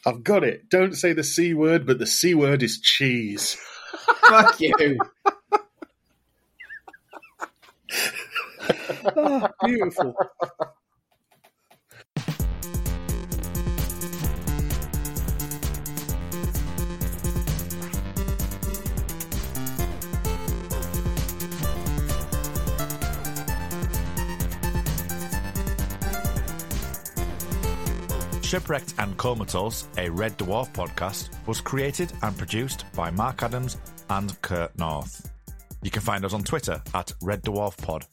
I've 0.05 0.23
got 0.23 0.43
it. 0.43 0.69
Don't 0.69 0.95
say 0.95 1.13
the 1.13 1.23
C 1.23 1.53
word, 1.53 1.85
but 1.85 1.99
the 1.99 2.07
C 2.07 2.33
word 2.33 2.63
is 2.63 2.79
cheese. 2.79 3.55
fuck 4.27 4.59
you. 4.59 4.97
Oh, 9.15 9.47
beautiful. 9.65 10.15
Shipwrecked 28.51 28.95
and 28.97 29.15
Comatose, 29.17 29.87
a 29.97 30.09
Red 30.09 30.37
Dwarf 30.37 30.73
podcast, 30.73 31.29
was 31.47 31.61
created 31.61 32.11
and 32.21 32.37
produced 32.37 32.83
by 32.93 33.09
Mark 33.09 33.43
Adams 33.43 33.77
and 34.09 34.41
Kurt 34.41 34.77
North. 34.77 35.31
You 35.81 35.89
can 35.89 36.01
find 36.01 36.25
us 36.25 36.33
on 36.33 36.43
Twitter 36.43 36.81
at 36.93 37.13
Red 37.21 37.43
Dwarf 37.43 37.77
Pod, 37.77 38.05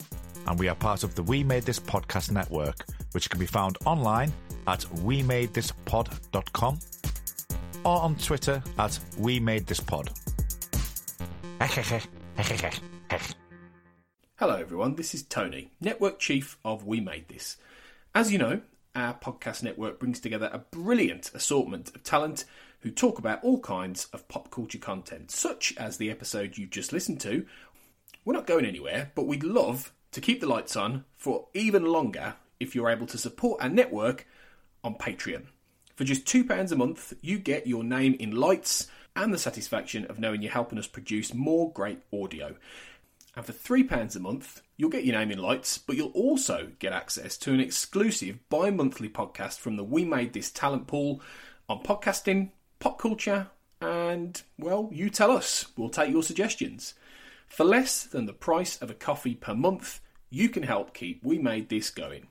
and 0.47 0.57
we 0.57 0.69
are 0.69 0.77
part 0.77 1.03
of 1.03 1.17
the 1.17 1.25
We 1.25 1.43
Made 1.43 1.65
This 1.65 1.81
Podcast 1.81 2.31
network, 2.31 2.87
which 3.11 3.29
can 3.29 3.41
be 3.41 3.47
found 3.47 3.79
online 3.85 4.33
at 4.69 4.83
WeMadeThisPod.com 5.03 6.79
or 7.85 8.01
on 8.01 8.15
Twitter 8.15 8.63
at 8.79 8.97
We 9.19 9.41
Made 9.41 9.67
This 9.67 9.81
Pod. 9.81 10.13
Hello, 14.37 14.55
everyone. 14.55 14.95
This 14.95 15.15
is 15.15 15.25
Tony, 15.25 15.73
Network 15.81 16.21
Chief 16.21 16.59
of 16.65 16.87
We 16.87 17.01
Made 17.01 17.27
This. 17.27 17.57
As 18.15 18.31
you 18.31 18.39
know, 18.39 18.61
our 18.99 19.15
podcast 19.15 19.63
network 19.63 20.01
brings 20.01 20.19
together 20.19 20.51
a 20.53 20.59
brilliant 20.59 21.31
assortment 21.33 21.95
of 21.95 22.03
talent 22.03 22.45
who 22.81 22.91
talk 22.91 23.21
about 23.21 23.43
all 23.45 23.61
kinds 23.61 24.07
of 24.13 24.27
pop 24.27 24.51
culture 24.51 24.79
content, 24.79 25.31
such 25.31 25.73
as 25.77 25.97
the 25.97 26.11
episode 26.11 26.59
you 26.59 26.67
just 26.67 26.93
listened 26.93 27.21
to. 27.21 27.47
We're 28.25 28.35
not 28.35 28.49
going 28.49 28.67
anywhere, 28.67 29.13
but 29.15 29.29
we'd 29.29 29.45
love 29.45 29.93
to 30.11 30.21
keep 30.21 30.41
the 30.41 30.49
lights 30.49 30.75
on 30.75 31.05
for 31.17 31.47
even 31.55 31.85
longer 31.85 32.35
if 32.59 32.75
you're 32.75 32.91
able 32.91 33.07
to 33.07 33.19
support 33.19 33.63
our 33.63 33.69
network 33.69 34.27
on 34.83 34.97
Patreon. 34.97 35.45
For 35.95 36.03
just 36.03 36.27
£2 36.27 36.73
a 36.73 36.77
month, 36.77 37.15
you 37.21 37.39
get 37.39 37.69
your 37.69 37.85
name 37.85 38.17
in 38.19 38.33
lights 38.33 38.89
and 39.15 39.33
the 39.33 39.39
satisfaction 39.39 40.07
of 40.07 40.19
knowing 40.19 40.43
you're 40.43 40.51
helping 40.51 40.79
us 40.79 40.89
produce 40.89 41.33
more 41.33 41.73
great 41.73 42.01
audio. 42.13 42.57
And 43.37 43.47
for 43.47 43.53
£3 43.53 44.17
a 44.17 44.21
month, 44.21 44.61
you'll 44.79 44.89
get 44.89 45.05
your 45.05 45.19
name 45.19 45.31
in 45.31 45.39
lights, 45.39 45.77
but 45.77 45.97
you'll 45.97 46.09
also 46.11 46.71
get 46.79 46.93
access 46.95 47.37
to 47.37 47.53
an 47.53 47.61
exclusive 47.61 48.39
bi 48.49 48.71
monthly 48.71 49.09
podcast 49.09 49.59
from 49.59 49.77
the 49.77 49.85
We 49.85 50.05
Made 50.05 50.33
This 50.33 50.51
talent 50.51 50.87
pool 50.87 51.21
on 51.69 51.83
podcasting, 51.83 52.53
pop 52.79 52.99
culture, 52.99 53.49
and, 53.83 54.41
well, 54.57 54.89
you 54.91 55.11
tell 55.11 55.33
us. 55.33 55.67
We'll 55.77 55.91
take 55.91 56.11
your 56.11 56.23
suggestions. 56.23 56.95
For 57.49 57.65
less 57.65 58.05
than 58.05 58.27
the 58.27 58.33
price 58.33 58.81
of 58.81 58.91
a 58.91 58.95
coffee 58.95 59.35
per 59.35 59.55
month, 59.55 60.01
you 60.31 60.49
can 60.49 60.63
help 60.63 60.95
keep 60.95 61.25
We 61.25 61.39
Made 61.39 61.69
This 61.69 61.91
going. 61.91 62.29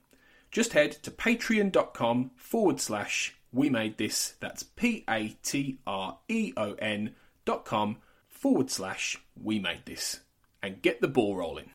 Just 0.50 0.74
head 0.74 0.94
to 1.04 1.12
patreon.com 1.12 2.32
forward 2.38 2.80
slash 2.80 3.36
We 3.52 3.70
Made 3.70 3.98
This. 3.98 4.36
That's 4.40 4.64
P 4.64 5.04
A 5.10 5.36
T 5.44 5.80
R 5.86 6.20
E 6.30 6.54
O 6.56 6.74
N 6.74 7.16
dot 7.44 7.66
com 7.66 7.98
forward 8.30 8.72
slash 8.72 9.18
We 9.36 9.60
Made 9.60 9.86
This. 9.86 10.22
And 10.64 10.82
get 10.82 11.02
the 11.02 11.08
ball 11.08 11.36
rolling. 11.36 11.72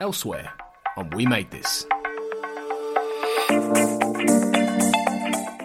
Elsewhere 0.00 0.52
on 0.98 1.08
We 1.10 1.24
Made 1.24 1.50
This. 1.50 1.84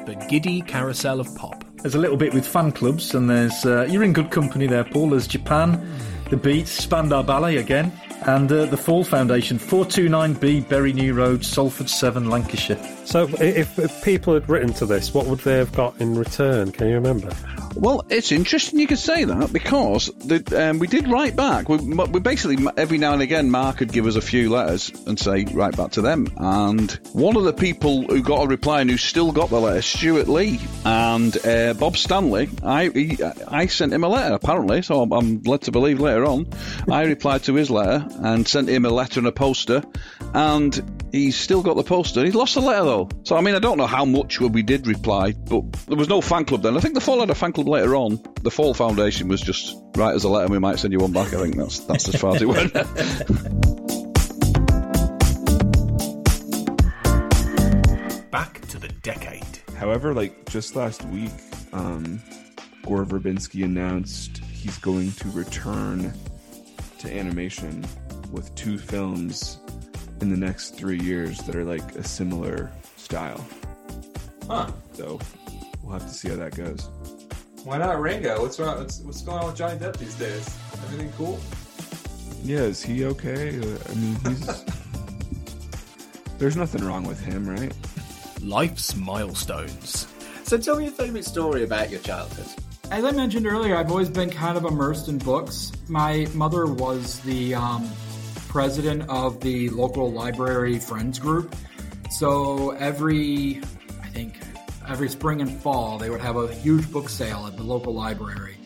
The 0.05 0.25
giddy 0.29 0.61
carousel 0.61 1.19
of 1.19 1.27
pop. 1.35 1.65
There's 1.81 1.95
a 1.95 1.99
little 1.99 2.15
bit 2.15 2.33
with 2.33 2.47
fan 2.47 2.71
clubs, 2.71 3.13
and 3.13 3.29
there's 3.29 3.65
uh, 3.65 3.87
you're 3.89 4.03
in 4.03 4.13
good 4.13 4.31
company 4.31 4.67
there, 4.67 4.85
Paul. 4.85 5.09
There's 5.09 5.27
Japan, 5.27 5.85
the 6.29 6.37
Beats, 6.37 6.71
Spandau 6.71 7.23
Ballet 7.23 7.57
again, 7.57 7.91
and 8.21 8.49
uh, 8.51 8.67
the 8.67 8.77
Fall 8.77 9.03
Foundation, 9.03 9.59
429B 9.59 10.69
Bury 10.69 10.93
New 10.93 11.13
Road, 11.13 11.43
Salford 11.43 11.89
7, 11.89 12.29
Lancashire. 12.29 12.79
So, 13.03 13.27
if, 13.41 13.77
if 13.79 14.01
people 14.03 14.33
had 14.33 14.47
written 14.47 14.71
to 14.75 14.85
this, 14.85 15.13
what 15.13 15.25
would 15.25 15.39
they 15.39 15.57
have 15.57 15.73
got 15.73 15.99
in 15.99 16.15
return? 16.15 16.71
Can 16.71 16.87
you 16.87 16.93
remember? 16.93 17.31
Well, 17.75 18.05
it's 18.09 18.31
interesting 18.31 18.79
you 18.79 18.87
could 18.87 18.99
say 18.99 19.23
that 19.23 19.53
because 19.53 20.07
the, 20.07 20.69
um, 20.69 20.79
we 20.79 20.87
did 20.87 21.07
write 21.07 21.35
back. 21.35 21.69
We, 21.69 21.77
we 21.77 22.19
basically 22.19 22.65
every 22.77 22.97
now 22.97 23.13
and 23.13 23.21
again 23.21 23.49
Mark 23.49 23.79
would 23.79 23.91
give 23.91 24.05
us 24.07 24.15
a 24.15 24.21
few 24.21 24.49
letters 24.49 24.91
and 25.07 25.17
say 25.17 25.45
write 25.53 25.77
back 25.77 25.91
to 25.91 26.01
them. 26.01 26.27
And 26.37 26.91
one 27.13 27.37
of 27.37 27.43
the 27.43 27.53
people 27.53 28.03
who 28.03 28.21
got 28.21 28.43
a 28.43 28.47
reply 28.47 28.81
and 28.81 28.89
who 28.89 28.97
still 28.97 29.31
got 29.31 29.49
the 29.49 29.59
letter, 29.59 29.81
Stewart 29.81 30.27
Lee 30.27 30.59
and 30.85 31.35
uh, 31.45 31.73
Bob 31.73 31.97
Stanley. 31.97 32.49
I 32.63 32.89
he, 32.89 33.17
I 33.47 33.67
sent 33.67 33.93
him 33.93 34.03
a 34.03 34.09
letter 34.09 34.35
apparently, 34.35 34.81
so 34.81 35.01
I'm, 35.01 35.13
I'm 35.13 35.41
led 35.43 35.61
to 35.63 35.71
believe 35.71 35.99
later 35.99 36.25
on. 36.25 36.47
I 36.89 37.03
replied 37.05 37.43
to 37.43 37.55
his 37.55 37.69
letter 37.69 38.05
and 38.19 38.47
sent 38.47 38.69
him 38.69 38.85
a 38.85 38.89
letter 38.89 39.19
and 39.19 39.27
a 39.27 39.31
poster, 39.31 39.81
and 40.33 41.07
he's 41.11 41.37
still 41.37 41.61
got 41.61 41.75
the 41.75 41.83
poster. 41.83 42.23
He 42.25 42.31
lost 42.31 42.55
the 42.55 42.61
letter 42.61 42.83
though. 42.83 43.09
So 43.23 43.37
I 43.37 43.41
mean, 43.41 43.55
I 43.55 43.59
don't 43.59 43.77
know 43.77 43.87
how 43.87 44.05
much 44.05 44.39
we 44.41 44.61
did 44.61 44.87
reply, 44.87 45.31
but 45.31 45.71
there 45.87 45.97
was 45.97 46.09
no 46.09 46.21
fan 46.21 46.45
club 46.45 46.63
then. 46.63 46.75
I 46.75 46.79
think 46.79 46.95
the 46.95 47.01
a 47.11 47.35
fan 47.35 47.53
club 47.53 47.60
later 47.67 47.95
on. 47.95 48.19
The 48.41 48.51
Fall 48.51 48.73
Foundation 48.73 49.27
was 49.27 49.41
just 49.41 49.75
write 49.95 50.15
us 50.15 50.23
a 50.23 50.29
letter. 50.29 50.51
We 50.51 50.59
might 50.59 50.79
send 50.79 50.93
you 50.93 50.99
one 50.99 51.11
back. 51.11 51.33
I 51.33 51.41
think 51.41 51.55
that's 51.55 51.79
that's 51.79 52.09
as 52.09 52.15
far 52.15 52.35
as 52.35 52.41
it 52.41 52.47
went. 52.47 52.73
Back 58.31 58.61
to 58.67 58.79
the 58.79 58.89
decade. 59.03 59.45
However, 59.77 60.13
like 60.13 60.49
just 60.49 60.75
last 60.75 61.03
week, 61.05 61.31
um, 61.73 62.21
Gore 62.83 63.05
Verbinski 63.05 63.63
announced 63.63 64.37
he's 64.37 64.77
going 64.77 65.11
to 65.13 65.29
return 65.29 66.13
to 66.99 67.11
animation 67.11 67.85
with 68.31 68.53
two 68.55 68.77
films 68.77 69.59
in 70.21 70.29
the 70.29 70.37
next 70.37 70.71
three 70.71 70.99
years 70.99 71.39
that 71.39 71.55
are 71.55 71.63
like 71.63 71.95
a 71.95 72.03
similar 72.03 72.71
style. 72.95 73.43
Huh. 74.47 74.71
So 74.93 75.19
we'll 75.81 75.93
have 75.93 76.07
to 76.07 76.13
see 76.13 76.29
how 76.29 76.35
that 76.37 76.55
goes. 76.55 76.89
Why 77.63 77.77
not 77.77 78.01
Rango? 78.01 78.41
What's 78.41 78.59
wrong? 78.59 78.79
What's, 78.79 78.99
what's 79.01 79.21
going 79.21 79.37
on 79.39 79.45
with 79.47 79.55
Johnny 79.55 79.77
Depp 79.77 79.97
these 79.97 80.15
days? 80.15 80.57
Everything 80.73 81.11
cool? 81.15 81.39
Yeah, 82.43 82.61
is 82.61 82.81
he 82.81 83.05
okay? 83.05 83.49
Uh, 83.59 83.77
I 83.87 83.93
mean, 83.93 84.15
he's. 84.25 84.65
There's 86.39 86.57
nothing 86.57 86.83
wrong 86.83 87.03
with 87.03 87.19
him, 87.19 87.47
right? 87.47 87.71
Life's 88.41 88.95
milestones. 88.95 90.07
So 90.43 90.57
tell 90.57 90.77
me 90.77 90.85
your 90.85 90.93
favourite 90.93 91.23
story 91.23 91.63
about 91.63 91.91
your 91.91 91.99
childhood. 91.99 92.47
As 92.89 93.03
I 93.03 93.11
mentioned 93.11 93.45
earlier, 93.45 93.77
I've 93.77 93.91
always 93.91 94.09
been 94.09 94.31
kind 94.31 94.57
of 94.57 94.65
immersed 94.65 95.07
in 95.07 95.19
books. 95.19 95.71
My 95.87 96.25
mother 96.33 96.65
was 96.65 97.19
the 97.19 97.53
um, 97.53 97.87
president 98.47 99.07
of 99.07 99.39
the 99.39 99.69
local 99.69 100.11
library 100.11 100.79
friends 100.79 101.19
group. 101.19 101.55
So 102.09 102.71
every, 102.71 103.61
I 104.01 104.07
think, 104.07 104.35
every 104.91 105.07
spring 105.07 105.39
and 105.39 105.49
fall, 105.49 105.97
they 105.97 106.09
would 106.09 106.19
have 106.19 106.35
a 106.35 106.53
huge 106.53 106.91
book 106.91 107.07
sale 107.07 107.47
at 107.47 107.55
the 107.55 107.63
local 107.63 107.93
library. 107.93 108.57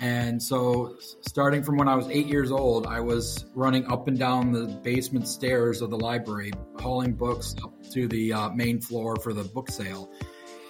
And 0.00 0.42
so, 0.42 0.96
starting 1.20 1.62
from 1.62 1.76
when 1.76 1.86
I 1.86 1.94
was 1.94 2.08
eight 2.08 2.26
years 2.26 2.50
old, 2.50 2.88
I 2.88 2.98
was 2.98 3.44
running 3.54 3.86
up 3.86 4.08
and 4.08 4.18
down 4.18 4.50
the 4.50 4.66
basement 4.66 5.28
stairs 5.28 5.80
of 5.80 5.90
the 5.90 5.96
library, 5.96 6.52
hauling 6.80 7.12
books 7.12 7.54
up 7.62 7.72
to 7.92 8.08
the 8.08 8.32
uh, 8.32 8.48
main 8.48 8.80
floor 8.80 9.14
for 9.16 9.32
the 9.32 9.44
book 9.44 9.70
sale. 9.70 10.10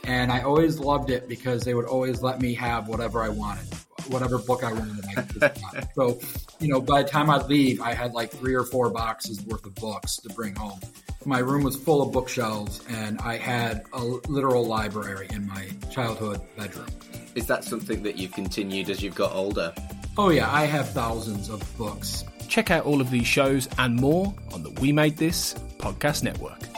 And 0.04 0.30
I 0.30 0.42
always 0.42 0.78
loved 0.78 1.08
it 1.08 1.28
because 1.28 1.62
they 1.62 1.72
would 1.72 1.86
always 1.86 2.20
let 2.20 2.42
me 2.42 2.52
have 2.54 2.86
whatever 2.88 3.22
I 3.22 3.30
wanted, 3.30 3.72
whatever 4.08 4.36
book 4.36 4.62
I 4.64 4.72
wanted. 4.72 5.42
I 5.42 5.86
so, 5.94 6.20
you 6.60 6.68
know, 6.68 6.80
by 6.80 7.02
the 7.02 7.08
time 7.08 7.30
I'd 7.30 7.46
leave, 7.46 7.80
I 7.80 7.94
had 7.94 8.12
like 8.12 8.30
three 8.30 8.54
or 8.54 8.64
four 8.64 8.90
boxes 8.90 9.44
worth 9.46 9.64
of 9.64 9.74
books 9.76 10.16
to 10.16 10.28
bring 10.30 10.54
home. 10.54 10.80
My 11.24 11.38
room 11.38 11.64
was 11.64 11.76
full 11.76 12.02
of 12.02 12.12
bookshelves, 12.12 12.82
and 12.88 13.18
I 13.20 13.36
had 13.36 13.84
a 13.92 14.02
literal 14.02 14.64
library 14.66 15.28
in 15.30 15.46
my 15.46 15.68
childhood 15.90 16.40
bedroom. 16.56 16.88
Is 17.34 17.46
that 17.46 17.64
something 17.64 18.02
that 18.02 18.16
you've 18.16 18.32
continued 18.32 18.90
as 18.90 19.02
you've 19.02 19.14
got 19.14 19.32
older? 19.32 19.74
Oh, 20.18 20.30
yeah, 20.30 20.52
I 20.52 20.64
have 20.64 20.90
thousands 20.90 21.48
of 21.48 21.62
books. 21.78 22.24
Check 22.48 22.70
out 22.70 22.84
all 22.84 23.00
of 23.00 23.10
these 23.10 23.26
shows 23.26 23.68
and 23.78 23.96
more 23.96 24.34
on 24.52 24.62
the 24.62 24.70
We 24.80 24.92
Made 24.92 25.16
This 25.16 25.54
podcast 25.78 26.22
network. 26.22 26.69